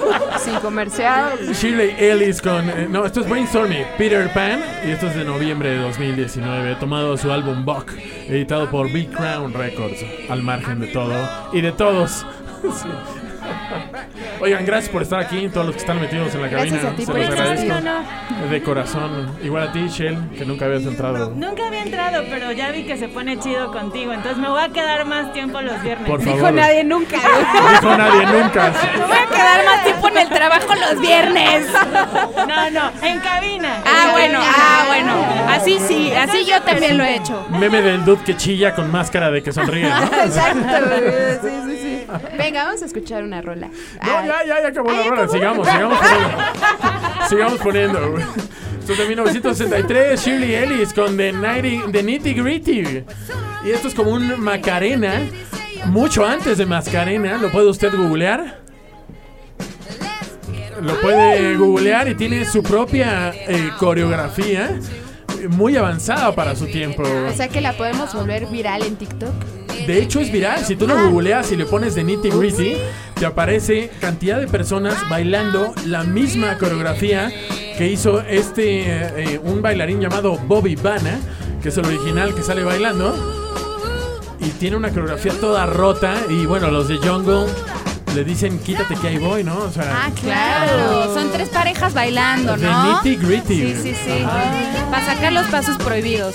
Sin 0.38 0.54
comercial. 0.56 1.32
Shirley 1.52 1.94
Ellis 1.98 2.40
con. 2.42 2.68
eh, 2.70 2.86
no, 2.90 3.04
esto 3.04 3.20
es 3.20 3.28
Brainstorming, 3.28 3.84
Peter 3.98 4.32
Pan. 4.32 4.62
Y 4.86 4.90
esto 4.92 5.06
es 5.08 5.14
de 5.14 5.24
noviembre 5.24 5.70
de 5.70 5.78
2019. 5.78 6.74
Tomado 6.76 7.16
su 7.16 7.30
álbum 7.32 7.64
Buck, 7.64 7.92
editado 8.28 8.70
por 8.70 8.90
Big 8.92 9.10
Crown 9.12 9.52
Records. 9.52 10.04
Al 10.28 10.42
margen 10.42 10.80
de 10.80 10.86
todo 10.88 11.14
y 11.52 11.60
de 11.60 11.72
todos. 11.72 12.26
Sí. 12.62 12.88
Oigan, 14.40 14.64
gracias 14.66 14.90
por 14.90 15.02
estar 15.02 15.20
aquí, 15.20 15.48
todos 15.48 15.66
los 15.66 15.74
que 15.74 15.80
están 15.80 16.00
metidos 16.00 16.34
en 16.34 16.42
la 16.42 16.48
Gracias 16.48 16.72
cabina. 16.82 16.90
a 16.90 16.96
ti 16.96 17.04
Se 17.04 17.12
por 17.12 17.20
los 17.20 17.28
agradezco. 17.30 17.80
No. 17.80 18.48
De 18.50 18.62
corazón. 18.62 19.36
Igual 19.42 19.68
a 19.68 19.72
ti, 19.72 19.86
Shell, 19.88 20.18
que 20.36 20.44
nunca 20.44 20.64
habías 20.66 20.82
entrado. 20.84 21.30
Nunca 21.34 21.66
había 21.66 21.82
entrado, 21.82 22.24
pero 22.30 22.52
ya 22.52 22.70
vi 22.70 22.84
que 22.84 22.96
se 22.96 23.08
pone 23.08 23.38
chido 23.38 23.70
contigo. 23.72 24.12
Entonces 24.12 24.38
me 24.38 24.48
voy 24.48 24.62
a 24.62 24.68
quedar 24.70 25.04
más 25.04 25.32
tiempo 25.32 25.60
los 25.60 25.80
viernes. 25.82 26.08
Por 26.08 26.20
Dijo 26.20 26.36
favor. 26.36 26.52
nadie 26.54 26.84
nunca. 26.84 27.16
No 27.16 27.70
dijo 27.70 27.96
nadie 27.96 28.26
nunca. 28.26 28.72
Me 28.98 29.06
voy 29.06 29.16
a 29.18 29.26
quedar 29.26 29.64
más 29.64 29.84
tiempo 29.84 30.08
en 30.08 30.16
el 30.18 30.28
trabajo 30.28 30.74
los 30.74 31.00
viernes. 31.00 31.66
No, 32.48 32.70
no, 32.70 32.90
en 33.06 33.20
cabina. 33.20 33.82
Ah, 33.84 34.04
En 34.06 34.12
bueno, 34.12 34.38
cabina. 34.40 34.54
ah, 34.56 34.84
bueno. 34.86 35.12
Así 35.48 35.78
sí, 35.86 36.12
así 36.12 36.44
yo 36.46 36.60
también 36.62 36.96
lo 36.98 37.04
he 37.04 37.16
hecho. 37.16 37.46
Meme 37.50 37.82
del 37.82 38.04
dude 38.04 38.22
que 38.24 38.36
chilla 38.36 38.74
con 38.74 38.90
máscara 38.90 39.30
de 39.30 39.42
que 39.42 39.52
sonríe, 39.52 39.88
¿no? 39.88 40.04
Exacto. 40.24 40.60
Sí, 41.42 41.48
sí, 41.66 41.76
sí. 41.79 41.79
Venga, 42.38 42.64
vamos 42.64 42.82
a 42.82 42.86
escuchar 42.86 43.22
una 43.24 43.40
rola. 43.42 43.68
No, 43.68 44.18
Ay, 44.18 44.28
ya, 44.28 44.44
ya, 44.46 44.62
ya 44.62 44.68
acabó 44.68 44.90
la 44.92 45.02
rola. 45.02 45.22
acabó. 45.22 45.32
Sigamos, 45.32 45.66
sigamos 45.68 45.98
poniendo. 45.98 47.28
sigamos 47.28 47.58
poniendo. 47.60 48.10
güey. 48.12 48.24
Esto 48.80 48.92
es 48.92 48.98
de 48.98 49.06
1963, 49.08 50.24
Shirley 50.24 50.54
Ellis 50.54 50.92
con 50.92 51.16
The, 51.16 51.32
Nighty, 51.32 51.82
The 51.92 52.02
Nitty 52.02 52.34
Gritty. 52.34 53.04
Y 53.64 53.70
esto 53.70 53.88
es 53.88 53.94
como 53.94 54.10
un 54.10 54.40
Macarena, 54.40 55.20
mucho 55.86 56.26
antes 56.26 56.58
de 56.58 56.66
Mascarena. 56.66 57.36
¿Lo 57.38 57.50
puede 57.50 57.68
usted 57.68 57.94
googlear? 57.94 58.58
Lo 60.80 60.98
puede 61.00 61.56
googlear 61.56 62.08
y 62.08 62.14
tiene 62.14 62.44
su 62.46 62.62
propia 62.62 63.32
eh, 63.34 63.70
coreografía 63.78 64.78
muy 65.50 65.76
avanzada 65.76 66.34
para 66.34 66.56
su 66.56 66.66
tiempo. 66.66 67.02
O 67.02 67.32
sea 67.34 67.48
que 67.48 67.60
la 67.60 67.74
podemos 67.74 68.14
volver 68.14 68.46
viral 68.46 68.82
en 68.82 68.96
TikTok. 68.96 69.32
De 69.86 70.02
hecho 70.02 70.20
es 70.20 70.30
viral, 70.30 70.64
si 70.64 70.76
tú 70.76 70.86
lo 70.86 71.10
googleas 71.10 71.50
y 71.52 71.56
le 71.56 71.66
pones 71.66 71.94
de 71.94 72.04
nitty 72.04 72.30
gritty, 72.30 72.76
te 73.18 73.26
aparece 73.26 73.90
cantidad 74.00 74.38
de 74.38 74.46
personas 74.46 74.94
bailando 75.08 75.74
la 75.86 76.04
misma 76.04 76.56
coreografía 76.58 77.30
que 77.76 77.86
hizo 77.88 78.20
este 78.20 78.82
eh, 78.82 79.12
eh, 79.34 79.40
un 79.42 79.62
bailarín 79.62 80.00
llamado 80.00 80.36
Bobby 80.36 80.76
Bana, 80.76 81.18
que 81.62 81.70
es 81.70 81.76
el 81.78 81.86
original 81.86 82.34
que 82.34 82.42
sale 82.42 82.62
bailando. 82.64 83.36
Y 84.40 84.48
tiene 84.50 84.76
una 84.76 84.88
coreografía 84.88 85.32
toda 85.40 85.66
rota 85.66 86.14
y 86.30 86.46
bueno, 86.46 86.70
los 86.70 86.88
de 86.88 86.96
Jungle 86.98 87.46
le 88.14 88.24
dicen 88.24 88.58
quítate 88.58 88.94
que 88.96 89.08
ahí 89.08 89.18
voy, 89.18 89.44
¿no? 89.44 89.56
O 89.58 89.70
sea, 89.70 90.04
Ah, 90.06 90.10
claro. 90.20 91.12
Son 91.14 91.30
tres 91.30 91.48
parejas 91.50 91.92
bailando, 91.94 92.56
de 92.56 92.66
¿no? 92.66 93.02
nitty 93.02 93.16
gritty. 93.16 93.74
Sí, 93.74 93.74
sí, 93.82 93.94
sí. 93.94 94.24
Para 94.90 95.04
sacar 95.04 95.32
los 95.32 95.46
pasos 95.48 95.76
prohibidos. 95.76 96.34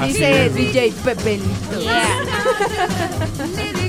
Dice. 0.00 0.50
DJ 0.50 0.92
Pepelito. 1.02 1.78
Yeah. 1.78 3.78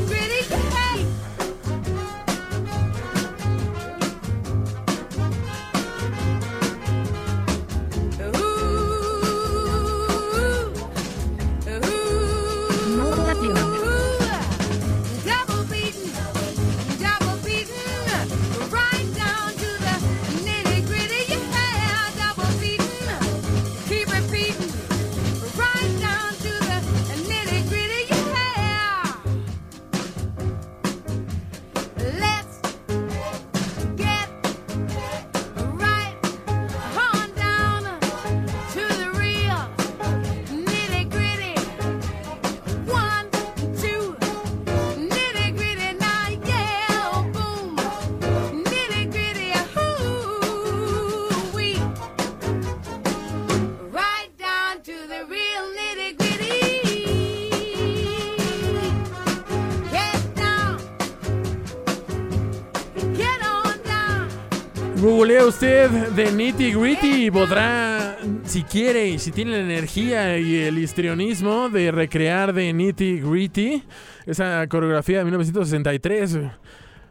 Usted 65.48 65.90
de 66.16 66.32
Nitty 66.32 66.72
Gritty 66.74 67.30
podrá, 67.30 68.18
si 68.46 68.64
quiere 68.64 69.10
y 69.10 69.20
si 69.20 69.32
tiene 69.32 69.52
la 69.52 69.58
energía 69.60 70.38
y 70.40 70.56
el 70.56 70.78
histrionismo 70.78 71.70
de 71.70 71.92
recrear 71.92 72.54
de 72.54 72.72
Nitty 72.72 73.20
Gritty 73.20 73.84
esa 74.26 74.66
coreografía 74.68 75.18
de 75.20 75.26
1963. 75.26 76.38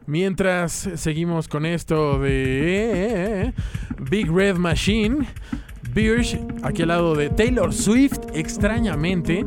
Mientras 0.06 0.88
seguimos 0.96 1.46
con 1.46 1.66
esto 1.66 2.18
de 2.18 3.52
Big 4.10 4.30
Red 4.30 4.56
Machine, 4.56 5.26
Birch, 5.94 6.38
aquí 6.62 6.82
al 6.82 6.88
lado 6.88 7.14
de 7.14 7.28
Taylor 7.30 7.72
Swift, 7.72 8.18
extrañamente, 8.34 9.44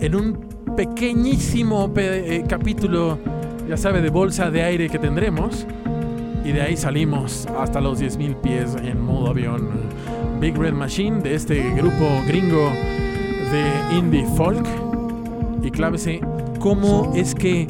en 0.00 0.14
un 0.14 0.74
pequeñísimo 0.76 1.92
pe- 1.94 2.36
eh, 2.36 2.44
capítulo, 2.48 3.18
ya 3.68 3.76
sabe, 3.76 4.00
de 4.02 4.10
bolsa 4.10 4.50
de 4.50 4.62
aire 4.62 4.88
que 4.88 4.98
tendremos. 4.98 5.66
Y 6.48 6.52
de 6.52 6.62
ahí 6.62 6.78
salimos 6.78 7.46
hasta 7.58 7.78
los 7.78 8.00
10.000 8.00 8.36
pies 8.36 8.74
en 8.82 8.98
modo 9.04 9.28
avión. 9.28 9.68
Big 10.40 10.56
Red 10.56 10.72
Machine 10.72 11.20
de 11.20 11.34
este 11.34 11.60
grupo 11.74 12.08
gringo 12.26 12.70
de 13.52 13.98
indie 13.98 14.24
folk. 14.34 14.66
Y 15.62 15.70
clávese 15.70 16.22
cómo 16.58 17.12
es 17.14 17.34
que 17.34 17.68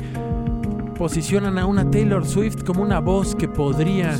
posicionan 0.96 1.58
a 1.58 1.66
una 1.66 1.90
Taylor 1.90 2.24
Swift 2.24 2.62
como 2.62 2.84
una 2.84 3.00
voz 3.00 3.34
que 3.34 3.48
podría 3.48 4.16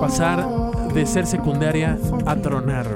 pasar 0.00 0.44
de 0.92 1.06
ser 1.06 1.24
secundaria 1.24 1.96
a 2.26 2.34
tronar. 2.34 2.88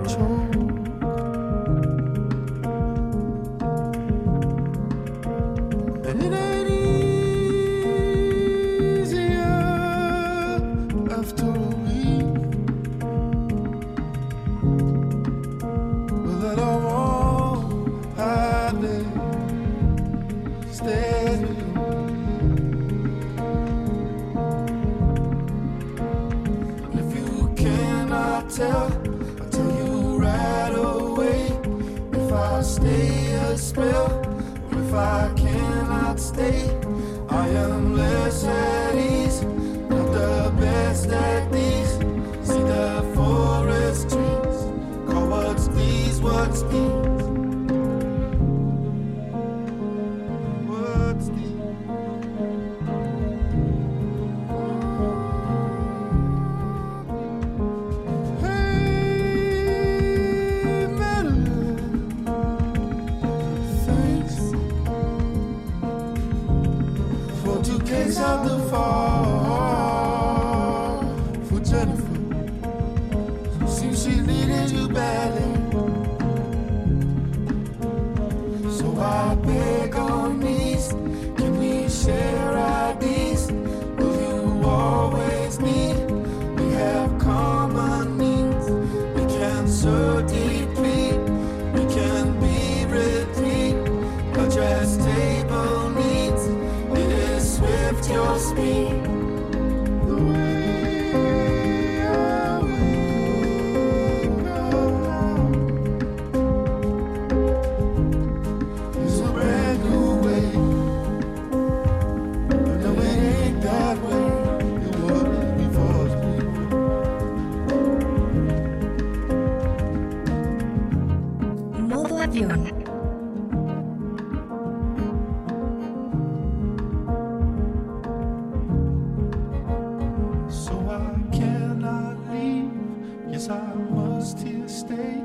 I 133.48 133.72
must 133.72 134.38
here 134.40 134.68
stay. 134.68 135.22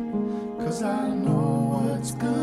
Cause 0.57 0.83
I 0.83 1.09
know 1.09 1.83
what's 1.83 2.11
good, 2.11 2.34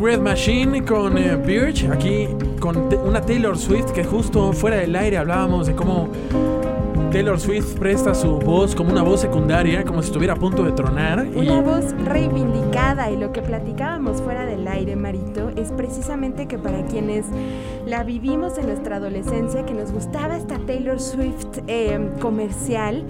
Red 0.00 0.20
Machine 0.20 0.84
con 0.84 1.18
eh, 1.18 1.34
Birch, 1.36 1.84
aquí 1.90 2.28
con 2.60 2.76
una 3.04 3.20
Taylor 3.20 3.58
Swift 3.58 3.90
que 3.90 4.04
justo 4.04 4.52
fuera 4.52 4.76
del 4.76 4.94
aire 4.94 5.18
hablábamos 5.18 5.66
de 5.66 5.74
cómo 5.74 6.08
Taylor 7.10 7.40
Swift 7.40 7.78
presta 7.78 8.14
su 8.14 8.38
voz 8.38 8.76
como 8.76 8.92
una 8.92 9.02
voz 9.02 9.22
secundaria, 9.22 9.84
como 9.84 10.00
si 10.02 10.08
estuviera 10.08 10.34
a 10.34 10.36
punto 10.36 10.62
de 10.62 10.72
tronar. 10.72 11.26
Una 11.34 11.60
voz 11.60 11.94
reivindicada 12.04 13.10
y 13.10 13.16
lo 13.16 13.32
que 13.32 13.42
platicábamos 13.42 14.22
fuera 14.22 14.46
del 14.46 14.68
aire, 14.68 14.94
Marito, 14.94 15.50
es 15.56 15.72
precisamente 15.72 16.46
que 16.46 16.58
para 16.58 16.84
quienes 16.84 17.24
la 17.86 18.04
vivimos 18.04 18.56
en 18.58 18.66
nuestra 18.66 18.96
adolescencia, 18.96 19.64
que 19.64 19.74
nos 19.74 19.90
gustaba 19.90 20.36
esta 20.36 20.58
Taylor 20.58 21.00
Swift 21.00 21.60
eh, 21.66 22.10
comercial, 22.20 23.04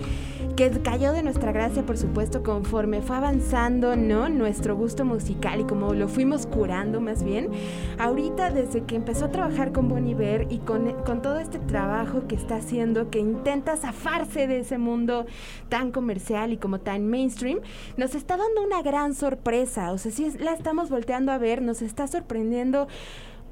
que 0.59 0.73
cayó 0.83 1.13
de 1.13 1.23
nuestra 1.23 1.53
gracia, 1.53 1.87
por 1.87 1.97
supuesto, 1.97 2.43
conforme 2.43 3.01
fue 3.01 3.15
avanzando, 3.15 3.95
¿no? 3.95 4.29
Nuestro 4.29 4.75
gusto 4.75 5.05
musical 5.05 5.61
y 5.61 5.65
como 5.65 5.95
lo 5.95 6.09
fuimos 6.09 6.49
curando 6.49 7.01
más 7.01 7.23
bien. 7.23 7.51
Ahorita, 7.97 8.51
desde 8.51 8.83
que 8.83 8.97
empezó 8.97 9.27
a 9.27 9.31
trabajar 9.31 9.71
con 9.71 9.89
Bon 9.89 10.05
Iver 10.05 10.49
y 10.51 10.59
con, 10.59 10.91
con 11.05 11.23
todo 11.23 11.39
este 11.39 11.61
trabajo 11.61 12.27
que 12.27 12.35
está 12.35 12.57
haciendo, 12.57 13.09
que 13.09 13.21
intenta 13.21 13.77
zafarse 13.77 14.49
de 14.49 14.59
ese 14.59 14.79
mundo 14.79 15.27
tan 15.69 15.93
comercial 15.93 16.53
y 16.53 16.57
como 16.57 16.81
tan 16.81 17.07
mainstream, 17.07 17.61
nos 17.97 18.17
está 18.17 18.37
dando 18.37 18.65
una 18.65 18.83
gran 18.83 19.15
sorpresa. 19.15 19.93
O 19.93 19.99
sea, 19.99 20.11
si 20.11 20.29
la 20.39 20.55
estamos 20.55 20.91
volteando 20.91 21.31
a 21.31 21.39
ver, 21.39 21.63
nos 21.63 21.83
está 21.83 22.09
sorprendiendo. 22.09 22.89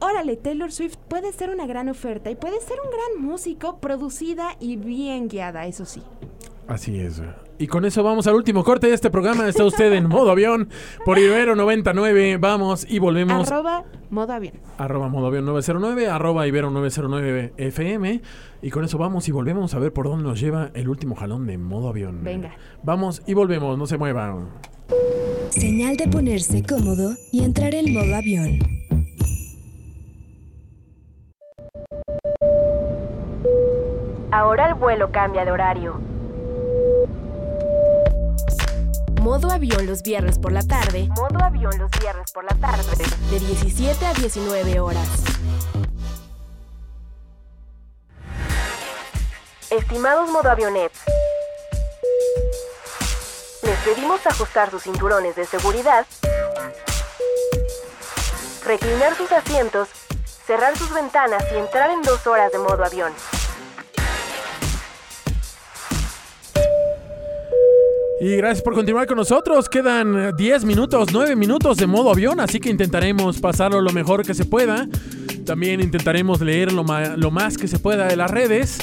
Órale, 0.00 0.36
Taylor 0.36 0.72
Swift 0.72 0.96
puede 1.06 1.32
ser 1.32 1.50
una 1.50 1.68
gran 1.68 1.88
oferta 1.88 2.32
y 2.32 2.34
puede 2.34 2.60
ser 2.62 2.78
un 2.84 2.90
gran 2.90 3.24
músico, 3.24 3.78
producida 3.78 4.56
y 4.58 4.74
bien 4.74 5.28
guiada, 5.28 5.66
eso 5.66 5.84
sí. 5.84 6.02
Así 6.68 6.98
es. 6.98 7.22
Y 7.58 7.68
con 7.68 7.84
eso 7.84 8.02
vamos 8.02 8.26
al 8.26 8.34
último 8.34 8.64
corte 8.64 8.88
de 8.88 8.94
este 8.94 9.08
programa. 9.08 9.48
Está 9.48 9.64
usted 9.64 9.92
en 9.92 10.08
modo 10.08 10.30
avión 10.30 10.68
por 11.04 11.18
Ibero 11.18 11.54
99. 11.54 12.36
Vamos 12.38 12.86
y 12.88 12.98
volvemos. 12.98 13.50
Arroba 13.50 13.84
modo 14.10 14.32
avión. 14.32 14.54
Arroba 14.76 15.08
modo 15.08 15.28
avión 15.28 15.46
909, 15.46 16.08
arroba 16.08 16.46
Ibero 16.46 16.70
909 16.70 17.54
FM. 17.56 18.20
Y 18.62 18.70
con 18.70 18.84
eso 18.84 18.98
vamos 18.98 19.28
y 19.28 19.32
volvemos 19.32 19.74
a 19.74 19.78
ver 19.78 19.92
por 19.92 20.06
dónde 20.06 20.24
nos 20.24 20.40
lleva 20.40 20.70
el 20.74 20.88
último 20.88 21.14
jalón 21.14 21.46
de 21.46 21.56
modo 21.56 21.88
avión. 21.88 22.22
Venga. 22.22 22.56
Vamos 22.82 23.22
y 23.26 23.34
volvemos, 23.34 23.78
no 23.78 23.86
se 23.86 23.96
muevan. 23.96 24.48
Señal 25.50 25.96
de 25.96 26.08
ponerse 26.08 26.62
cómodo 26.62 27.14
y 27.32 27.44
entrar 27.44 27.74
en 27.74 27.94
modo 27.94 28.14
avión. 28.14 28.58
Ahora 34.30 34.68
el 34.68 34.74
vuelo 34.74 35.10
cambia 35.10 35.44
de 35.44 35.52
horario. 35.52 36.15
Modo 39.26 39.50
avión 39.50 39.86
los 39.86 40.04
viernes 40.04 40.38
por 40.38 40.52
la 40.52 40.62
tarde. 40.62 41.08
Modo 41.16 41.42
avión 41.42 41.76
los 41.80 41.90
viernes 42.00 42.30
por 42.30 42.44
la 42.44 42.54
tarde. 42.60 43.04
De 43.28 43.40
17 43.40 44.06
a 44.06 44.14
19 44.14 44.78
horas. 44.78 45.08
Estimados 49.68 50.30
modoavionets, 50.30 51.00
les 53.64 53.78
pedimos 53.80 54.24
ajustar 54.28 54.70
sus 54.70 54.84
cinturones 54.84 55.34
de 55.34 55.44
seguridad, 55.44 56.06
reclinar 58.64 59.16
sus 59.16 59.32
asientos, 59.32 59.88
cerrar 60.46 60.78
sus 60.78 60.94
ventanas 60.94 61.42
y 61.52 61.56
entrar 61.56 61.90
en 61.90 62.02
dos 62.02 62.24
horas 62.28 62.52
de 62.52 62.60
modo 62.60 62.84
avión. 62.84 63.12
Y 68.18 68.36
gracias 68.36 68.62
por 68.62 68.74
continuar 68.74 69.06
con 69.06 69.18
nosotros. 69.18 69.68
Quedan 69.68 70.18
eh, 70.18 70.32
10 70.34 70.64
minutos, 70.64 71.08
9 71.12 71.36
minutos 71.36 71.76
de 71.76 71.86
modo 71.86 72.10
avión, 72.10 72.40
así 72.40 72.60
que 72.60 72.70
intentaremos 72.70 73.40
pasarlo 73.40 73.82
lo 73.82 73.92
mejor 73.92 74.24
que 74.24 74.32
se 74.32 74.46
pueda. 74.46 74.88
También 75.44 75.80
intentaremos 75.80 76.40
leer 76.40 76.72
lo, 76.72 76.82
más 76.82 77.58
que 77.58 77.68
se 77.68 77.78
pueda 77.78 78.06
de 78.06 78.16
las 78.16 78.30
redes. 78.30 78.78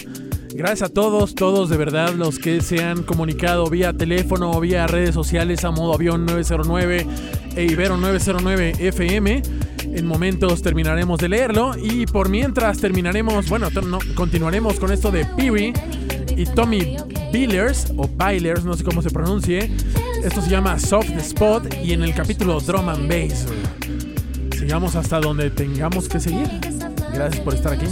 Gracias 0.54 0.92
a 0.92 0.94
todos, 0.94 1.34
todos 1.34 1.70
de 1.70 1.78
verdad 1.78 2.14
los 2.14 2.38
que 2.38 2.62
se 2.62 2.84
han 2.84 3.02
comunicado 3.02 3.66
vía 3.72 3.92
teléfono 3.92 4.52
o 4.52 4.60
vía 4.60 4.86
redes 4.86 5.16
sociales 5.16 5.66
a 5.66 5.72
modo 5.72 5.96
avión 5.96 6.28
909 6.28 7.08
e 7.56 7.64
Ibero 7.64 7.98
909 7.98 8.74
FM. 8.78 9.42
En 9.96 10.06
momentos 10.06 10.62
terminaremos 10.62 11.20
de 11.20 11.30
leerlo 11.30 11.72
y 11.76 12.06
por 12.06 12.30
mientras 12.30 12.78
terminaremos, 12.78 13.50
bueno, 13.50 13.70
continuaremos 14.16 14.80
con 14.80 14.92
esto 14.92 15.10
de 15.10 15.26
Peewee 15.26 15.74
y 16.38 16.46
Tommy 16.46 16.98
Billers 17.34 17.92
o 17.98 18.08
Bailers, 18.08 18.64
no 18.64 18.76
sé 18.76 18.84
cómo 18.84 19.02
se 19.02 19.10
pronuncie. 19.10 19.72
Esto 20.24 20.40
se 20.40 20.52
llama 20.52 20.78
Soft 20.78 21.10
Spot 21.10 21.64
y 21.84 21.94
en 21.94 22.04
el 22.04 22.14
capítulo 22.14 22.60
Drum 22.60 22.88
and 22.88 23.10
Bass. 23.10 23.48
Sigamos 24.56 24.96
hasta 24.96 25.20
donde 25.20 25.50
tengamos 25.50 26.08
que 26.08 26.20
seguir. 26.20 26.48
Gracias 27.12 27.42
por 27.42 27.56
estar 27.56 27.74
aquí. 27.74 27.88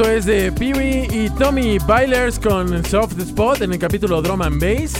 Esto 0.00 0.12
es 0.12 0.24
de 0.24 0.50
Peewee 0.50 1.08
y 1.12 1.28
Tommy 1.28 1.76
Bailers 1.78 2.38
con 2.38 2.82
Soft 2.86 3.18
Spot 3.18 3.60
en 3.60 3.74
el 3.74 3.78
capítulo 3.78 4.22
Drum 4.22 4.40
and 4.40 4.58
Bass. 4.58 4.94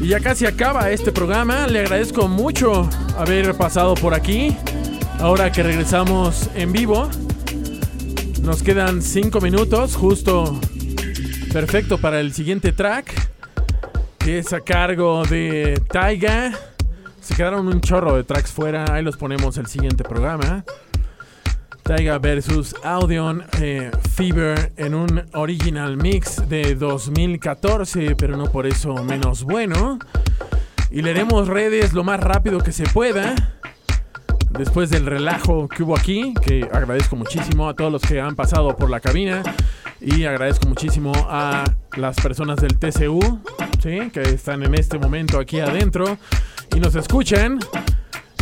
Y 0.00 0.06
ya 0.06 0.20
casi 0.20 0.46
acaba 0.46 0.88
este 0.92 1.10
programa. 1.10 1.66
Le 1.66 1.80
agradezco 1.80 2.28
mucho 2.28 2.88
haber 3.18 3.56
pasado 3.56 3.94
por 3.94 4.14
aquí. 4.14 4.56
Ahora 5.18 5.50
que 5.50 5.64
regresamos 5.64 6.48
en 6.54 6.70
vivo, 6.70 7.10
nos 8.42 8.62
quedan 8.62 9.02
5 9.02 9.40
minutos, 9.40 9.96
justo 9.96 10.60
perfecto 11.52 11.98
para 11.98 12.20
el 12.20 12.32
siguiente 12.32 12.70
track, 12.70 13.12
que 14.20 14.38
es 14.38 14.52
a 14.52 14.60
cargo 14.60 15.24
de 15.24 15.82
Taiga. 15.90 16.52
Se 17.20 17.34
quedaron 17.34 17.66
un 17.66 17.80
chorro 17.80 18.14
de 18.14 18.22
tracks 18.22 18.52
fuera, 18.52 18.94
ahí 18.94 19.02
los 19.02 19.16
ponemos 19.16 19.58
el 19.58 19.66
siguiente 19.66 20.04
programa. 20.04 20.64
Taiga 21.90 22.18
versus 22.18 22.72
Audion 22.84 23.42
eh, 23.60 23.90
Fever 24.14 24.72
en 24.76 24.94
un 24.94 25.24
original 25.32 25.96
mix 25.96 26.48
de 26.48 26.76
2014, 26.76 28.14
pero 28.14 28.36
no 28.36 28.44
por 28.44 28.68
eso 28.68 28.94
menos 29.02 29.42
bueno. 29.42 29.98
Y 30.92 31.02
leeremos 31.02 31.48
redes 31.48 31.92
lo 31.92 32.04
más 32.04 32.20
rápido 32.20 32.60
que 32.60 32.70
se 32.70 32.84
pueda. 32.84 33.34
Después 34.50 34.90
del 34.90 35.04
relajo 35.04 35.66
que 35.66 35.82
hubo 35.82 35.96
aquí, 35.96 36.32
que 36.46 36.62
agradezco 36.72 37.16
muchísimo 37.16 37.68
a 37.68 37.74
todos 37.74 37.90
los 37.90 38.02
que 38.02 38.20
han 38.20 38.36
pasado 38.36 38.76
por 38.76 38.88
la 38.88 39.00
cabina. 39.00 39.42
Y 40.00 40.26
agradezco 40.26 40.68
muchísimo 40.68 41.10
a 41.28 41.64
las 41.96 42.14
personas 42.20 42.60
del 42.60 42.78
TCU, 42.78 43.40
que 43.82 44.22
están 44.22 44.62
en 44.62 44.76
este 44.76 44.96
momento 44.96 45.40
aquí 45.40 45.58
adentro 45.58 46.18
y 46.72 46.78
nos 46.78 46.94
escuchan. 46.94 47.58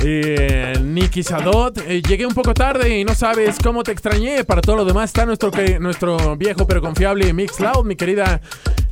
Eh, 0.05 0.75
Sadot, 1.23 1.79
eh, 1.87 2.01
llegué 2.01 2.27
un 2.27 2.35
poco 2.35 2.55
tarde 2.55 2.99
y 2.99 3.05
no 3.05 3.15
sabes 3.15 3.57
cómo 3.63 3.83
te 3.83 3.93
extrañé. 3.93 4.45
Para 4.45 4.61
todo 4.61 4.77
lo 4.77 4.85
demás 4.85 5.11
está 5.11 5.27
nuestro, 5.27 5.51
nuestro 5.81 6.37
viejo 6.37 6.67
pero 6.67 6.81
confiable 6.81 7.33
Mixcloud, 7.33 7.85
mi 7.85 7.97
querida 7.97 8.41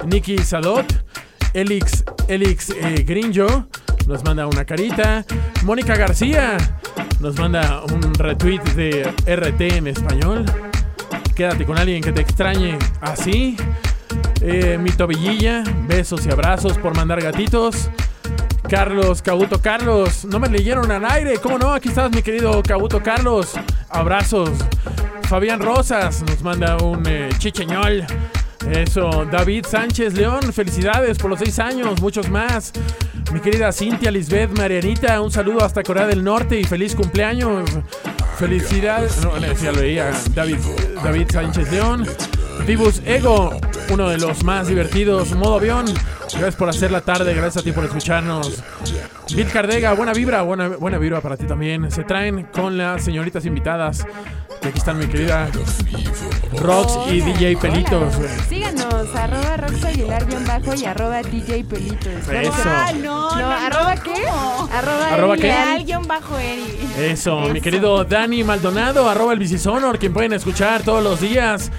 Nicky 0.07 0.39
Sadot. 0.39 0.87
Elix, 1.55 2.05
Elix 2.29 2.71
eh, 2.71 3.05
Grinjo 3.07 3.67
nos 4.07 4.25
manda 4.25 4.47
una 4.47 4.65
carita. 4.65 5.25
Mónica 5.65 5.97
García 5.97 6.57
nos 7.21 7.39
manda 7.39 7.83
un 7.85 8.15
retweet 8.15 8.63
de 8.75 9.11
RT 9.27 9.61
en 9.77 9.87
español. 9.87 10.45
Quédate 11.35 11.65
con 11.65 11.79
alguien 11.79 12.03
que 12.03 12.13
te 12.13 12.21
extrañe 12.21 12.79
así. 13.01 13.57
Eh, 14.41 14.79
mi 14.79 14.91
tobillilla, 14.91 15.65
besos 15.89 16.27
y 16.27 16.31
abrazos 16.31 16.77
por 16.79 16.95
mandar 16.95 17.23
gatitos. 17.23 17.91
Carlos, 18.69 19.23
Cabuto 19.23 19.61
Carlos, 19.61 20.25
no 20.25 20.41
me 20.41 20.49
leyeron 20.49 20.91
al 20.91 21.05
aire, 21.05 21.39
¿cómo 21.39 21.59
no? 21.59 21.73
Aquí 21.73 21.89
estás, 21.89 22.11
mi 22.11 22.23
querido 22.23 22.63
Cabuto 22.63 23.01
Carlos. 23.03 23.53
Abrazos. 23.89 24.51
Fabián 25.29 25.61
Rosas 25.61 26.23
nos 26.23 26.43
manda 26.43 26.77
un 26.79 27.03
eh, 27.07 27.29
chicheñol. 27.39 28.05
Eso, 28.71 29.25
David 29.31 29.67
Sánchez 29.69 30.15
León, 30.15 30.53
felicidades 30.53 31.19
por 31.19 31.31
los 31.31 31.39
seis 31.39 31.59
años, 31.61 32.01
muchos 32.01 32.29
más. 32.29 32.73
Mi 33.33 33.41
querida 33.41 33.71
Cintia 33.71 34.11
Lisbeth 34.11 34.51
Marianita, 34.57 35.21
un 35.21 35.31
saludo 35.31 35.65
hasta 35.65 35.85
Corea 35.85 36.07
del 36.07 36.25
Norte 36.25 36.59
y 36.59 36.65
feliz 36.65 36.95
cumpleaños. 36.95 37.71
Felicidades. 38.39 39.23
No, 39.23 39.39
ya 39.39 39.73
lo 39.73 39.81
veía. 39.81 40.11
David, 40.35 40.59
David 41.03 41.27
Sánchez 41.31 41.71
León. 41.71 42.07
Vivus 42.67 43.01
Ego, 43.05 43.59
uno 43.91 44.09
de 44.09 44.19
los 44.19 44.43
más 44.43 44.67
divertidos. 44.67 45.33
Modo 45.35 45.57
avión. 45.57 45.87
Gracias 46.33 46.57
por 46.57 46.69
hacer 46.69 46.91
la 46.91 47.01
tarde, 47.01 47.33
gracias 47.35 47.59
a 47.59 47.63
ti 47.63 47.71
por 47.73 47.85
escucharnos. 47.85 48.63
Bill 49.35 49.47
Cardega, 49.49 49.93
buena 49.93 50.13
vibra, 50.13 50.43
buena, 50.43 50.69
buena 50.69 50.99
vibra 50.99 51.21
para 51.21 51.37
ti 51.37 51.47
también. 51.47 51.91
Se 51.93 52.03
traen 52.03 52.45
con 52.53 52.77
las 52.77 53.05
señoritas 53.05 53.47
invitadas. 53.47 54.05
Que 54.61 54.69
aquí 54.69 54.79
están 54.79 54.99
mi 54.99 55.07
querida 55.07 55.49
Rox 56.61 57.13
y 57.13 57.21
DJ 57.21 57.57
Pelitos. 57.59 58.17
güey. 58.17 58.29
Síganos, 58.49 59.15
arroba 59.15 59.57
Rox 59.59 59.85
Aguilar 59.85 60.27
guion 60.27 60.45
bajo 60.47 60.75
y 60.75 60.85
arroba 60.85 61.23
DJ 61.23 61.65
Pelitos. 61.65 62.29
Eso. 62.33 62.53
Ah, 62.65 62.91
no, 62.95 63.31
No, 63.31 63.39
no, 63.39 63.51
¿arroba 63.51 63.95
no, 63.95 64.03
qué? 64.03 64.23
¿cómo? 64.25 64.69
Arroba, 64.73 65.09
¿Arroba 65.15 65.37
qué? 65.37 65.55
Bajo 66.09 66.39
Eri. 66.39 66.65
Eso, 66.99 67.41
mi 67.41 67.59
Eso. 67.59 67.61
querido 67.63 68.05
Dani 68.05 68.43
Maldonado, 68.45 69.09
arroba 69.09 69.33
el 69.35 69.39
Bicisonor, 69.39 69.99
quien 69.99 70.13
pueden 70.13 70.33
escuchar 70.33 70.83
todos 70.83 71.03
los 71.05 71.21
días 71.21 71.71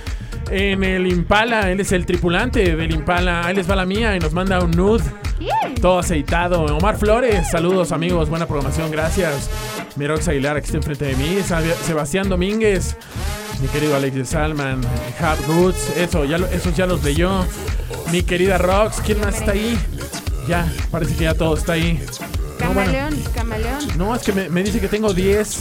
en 0.49 0.83
el 0.83 1.07
Impala. 1.07 1.71
Él 1.71 1.79
es 1.79 1.91
el 1.91 2.05
tripulante 2.05 2.75
del 2.75 2.93
Impala. 2.93 3.45
Ahí 3.45 3.55
les 3.55 3.69
va 3.69 3.75
la 3.75 3.85
mía 3.85 4.15
y 4.15 4.19
nos 4.19 4.33
manda 4.33 4.59
un 4.63 4.71
nude. 4.71 5.03
Todo 5.81 5.99
aceitado. 5.99 6.63
Omar 6.65 6.97
Flores, 6.97 7.49
saludos 7.51 7.91
amigos, 7.91 8.29
buena 8.29 8.45
programación, 8.47 8.89
gracias. 8.91 9.49
Mirox 9.95 10.27
Aguilar, 10.27 10.57
aquí 10.57 10.65
está 10.65 10.77
enfrente 10.77 11.05
de 11.05 11.15
mí. 11.15 11.37
Sebastián 11.83 12.27
Domínguez, 12.29 12.97
mi 13.61 13.67
querido 13.67 13.95
Alex 13.95 14.15
de 14.15 14.25
Salman, 14.25 14.81
Hab 15.19 15.37
Goods, 15.45 15.95
eso, 15.97 16.25
ya 16.25 16.37
lo- 16.39 16.47
esos 16.47 16.75
ya 16.75 16.85
los 16.87 17.03
leyó. 17.03 17.45
Mi 18.11 18.23
querida 18.23 18.57
Rox, 18.57 19.01
¿quién 19.05 19.19
más 19.19 19.35
está 19.37 19.51
ahí? 19.51 19.77
Ya, 20.47 20.71
parece 20.91 21.15
que 21.15 21.25
ya 21.25 21.33
todo 21.33 21.55
está 21.57 21.73
ahí. 21.73 21.99
No, 22.59 22.73
bueno, 22.73 22.91
Camaleón, 22.91 23.23
camaleón. 23.33 23.97
no, 23.97 24.15
es 24.15 24.23
que 24.23 24.33
me, 24.33 24.49
me 24.49 24.63
dice 24.63 24.79
que 24.79 24.87
tengo 24.87 25.13
10, 25.13 25.57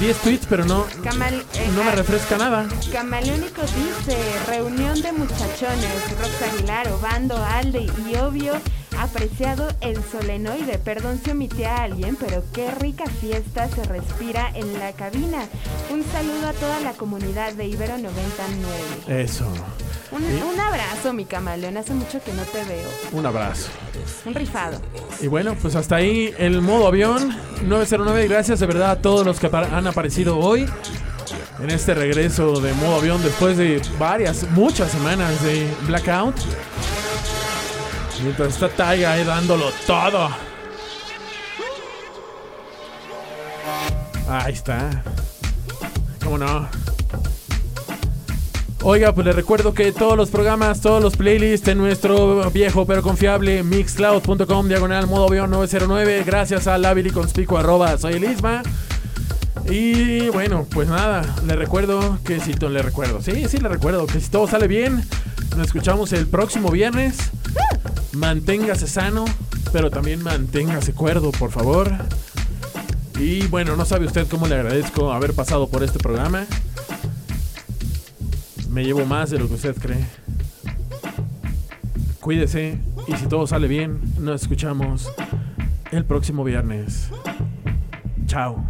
10 0.00 0.16
tweets, 0.18 0.46
pero 0.48 0.64
no, 0.64 0.86
Camal, 1.02 1.34
eh, 1.34 1.70
no 1.74 1.82
me 1.82 1.90
ah, 1.90 1.94
refresca 1.94 2.38
nada. 2.38 2.68
Camaleónico 2.92 3.62
dice, 3.62 4.16
reunión 4.46 5.00
de 5.02 5.12
muchachones, 5.12 6.18
Rox 6.18 6.42
Aguilar, 6.52 6.88
Obando, 6.92 7.36
Alde 7.36 7.86
y 8.08 8.16
obvio, 8.16 8.54
apreciado 8.98 9.68
el 9.80 10.02
solenoide. 10.04 10.78
Perdón 10.78 11.20
si 11.22 11.30
omití 11.30 11.64
a 11.64 11.82
alguien, 11.82 12.16
pero 12.16 12.42
qué 12.52 12.70
rica 12.70 13.04
fiesta 13.06 13.68
se 13.68 13.84
respira 13.84 14.50
en 14.54 14.78
la 14.78 14.92
cabina. 14.92 15.46
Un 15.90 16.04
saludo 16.04 16.48
a 16.48 16.52
toda 16.52 16.80
la 16.80 16.92
comunidad 16.92 17.52
de 17.54 17.66
Ibero 17.66 17.98
99. 17.98 19.22
Eso, 19.22 19.46
Un, 20.12 20.20
Sí. 20.22 20.40
un 20.42 20.60
abrazo, 20.60 21.12
mi 21.12 21.24
camaleón, 21.24 21.76
hace 21.76 21.92
mucho 21.92 22.22
que 22.22 22.32
no 22.32 22.42
te 22.44 22.62
veo. 22.64 22.88
un 23.12 23.26
abrazo. 23.26 23.68
Un 24.24 24.34
rifado. 24.34 24.80
Y 25.20 25.26
bueno, 25.26 25.56
pues 25.60 25.74
hasta 25.74 25.96
ahí 25.96 26.32
el 26.38 26.60
modo 26.62 26.86
avión 26.86 27.36
909. 27.64 28.28
Gracias 28.28 28.60
de 28.60 28.66
verdad 28.66 28.90
a 28.92 28.96
todos 29.02 29.26
los 29.26 29.40
que 29.40 29.48
han 29.52 29.86
aparecido 29.86 30.38
hoy 30.38 30.66
en 31.60 31.70
este 31.70 31.94
regreso 31.94 32.60
de 32.60 32.72
modo 32.74 32.96
avión 32.96 33.22
después 33.22 33.56
de 33.56 33.82
varias, 33.98 34.48
muchas 34.50 34.90
semanas 34.92 35.42
de 35.42 35.66
blackout. 35.86 36.36
Mientras 38.22 38.54
está 38.54 38.68
Taiga 38.68 39.12
ahí 39.12 39.24
dándolo 39.24 39.70
todo. 39.86 40.30
Ahí 44.28 44.52
está. 44.52 45.02
¿Cómo 46.22 46.38
no? 46.38 46.68
Oiga, 48.82 49.14
pues 49.14 49.26
les 49.26 49.34
recuerdo 49.34 49.74
que 49.74 49.90
todos 49.90 50.16
los 50.16 50.30
programas, 50.30 50.80
todos 50.80 51.02
los 51.02 51.16
playlists 51.16 51.66
en 51.68 51.78
nuestro 51.78 52.50
viejo 52.50 52.86
pero 52.86 53.02
confiable 53.02 53.62
mixcloud.com 53.62 54.68
diagonal 54.68 55.06
modo 55.06 55.26
avión 55.26 55.50
909. 55.50 56.22
Gracias 56.24 56.66
a 56.66 56.78
Labili 56.78 57.10
Conspicuo 57.10 57.58
arroba 57.58 57.98
soy 57.98 58.14
el 58.14 58.24
Isma. 58.24 58.62
Y 59.68 60.28
bueno, 60.28 60.66
pues 60.70 60.88
nada, 60.88 61.22
le 61.46 61.56
recuerdo 61.56 62.18
que 62.24 62.38
si 62.38 62.52
le 62.52 62.82
recuerdo, 62.82 63.20
sí, 63.20 63.46
sí 63.48 63.58
le 63.58 63.68
recuerdo 63.68 64.06
que 64.06 64.20
si 64.20 64.30
todo 64.30 64.46
sale 64.46 64.68
bien, 64.68 65.02
nos 65.56 65.66
escuchamos 65.66 66.12
el 66.12 66.28
próximo 66.28 66.70
viernes. 66.70 67.16
Manténgase 68.12 68.86
sano, 68.86 69.24
pero 69.72 69.90
también 69.90 70.22
manténgase 70.22 70.92
cuerdo, 70.92 71.32
por 71.32 71.50
favor. 71.50 71.90
Y 73.18 73.46
bueno, 73.48 73.74
no 73.74 73.84
sabe 73.84 74.06
usted 74.06 74.28
cómo 74.28 74.46
le 74.46 74.54
agradezco 74.54 75.12
haber 75.12 75.32
pasado 75.32 75.68
por 75.68 75.82
este 75.82 75.98
programa. 75.98 76.46
Me 78.76 78.84
llevo 78.84 79.06
más 79.06 79.30
de 79.30 79.38
lo 79.38 79.48
que 79.48 79.54
usted 79.54 79.74
cree. 79.74 80.04
Cuídese 82.20 82.78
y 83.08 83.16
si 83.16 83.26
todo 83.26 83.46
sale 83.46 83.68
bien, 83.68 83.98
nos 84.20 84.42
escuchamos 84.42 85.10
el 85.92 86.04
próximo 86.04 86.44
viernes. 86.44 87.08
Chao. 88.26 88.62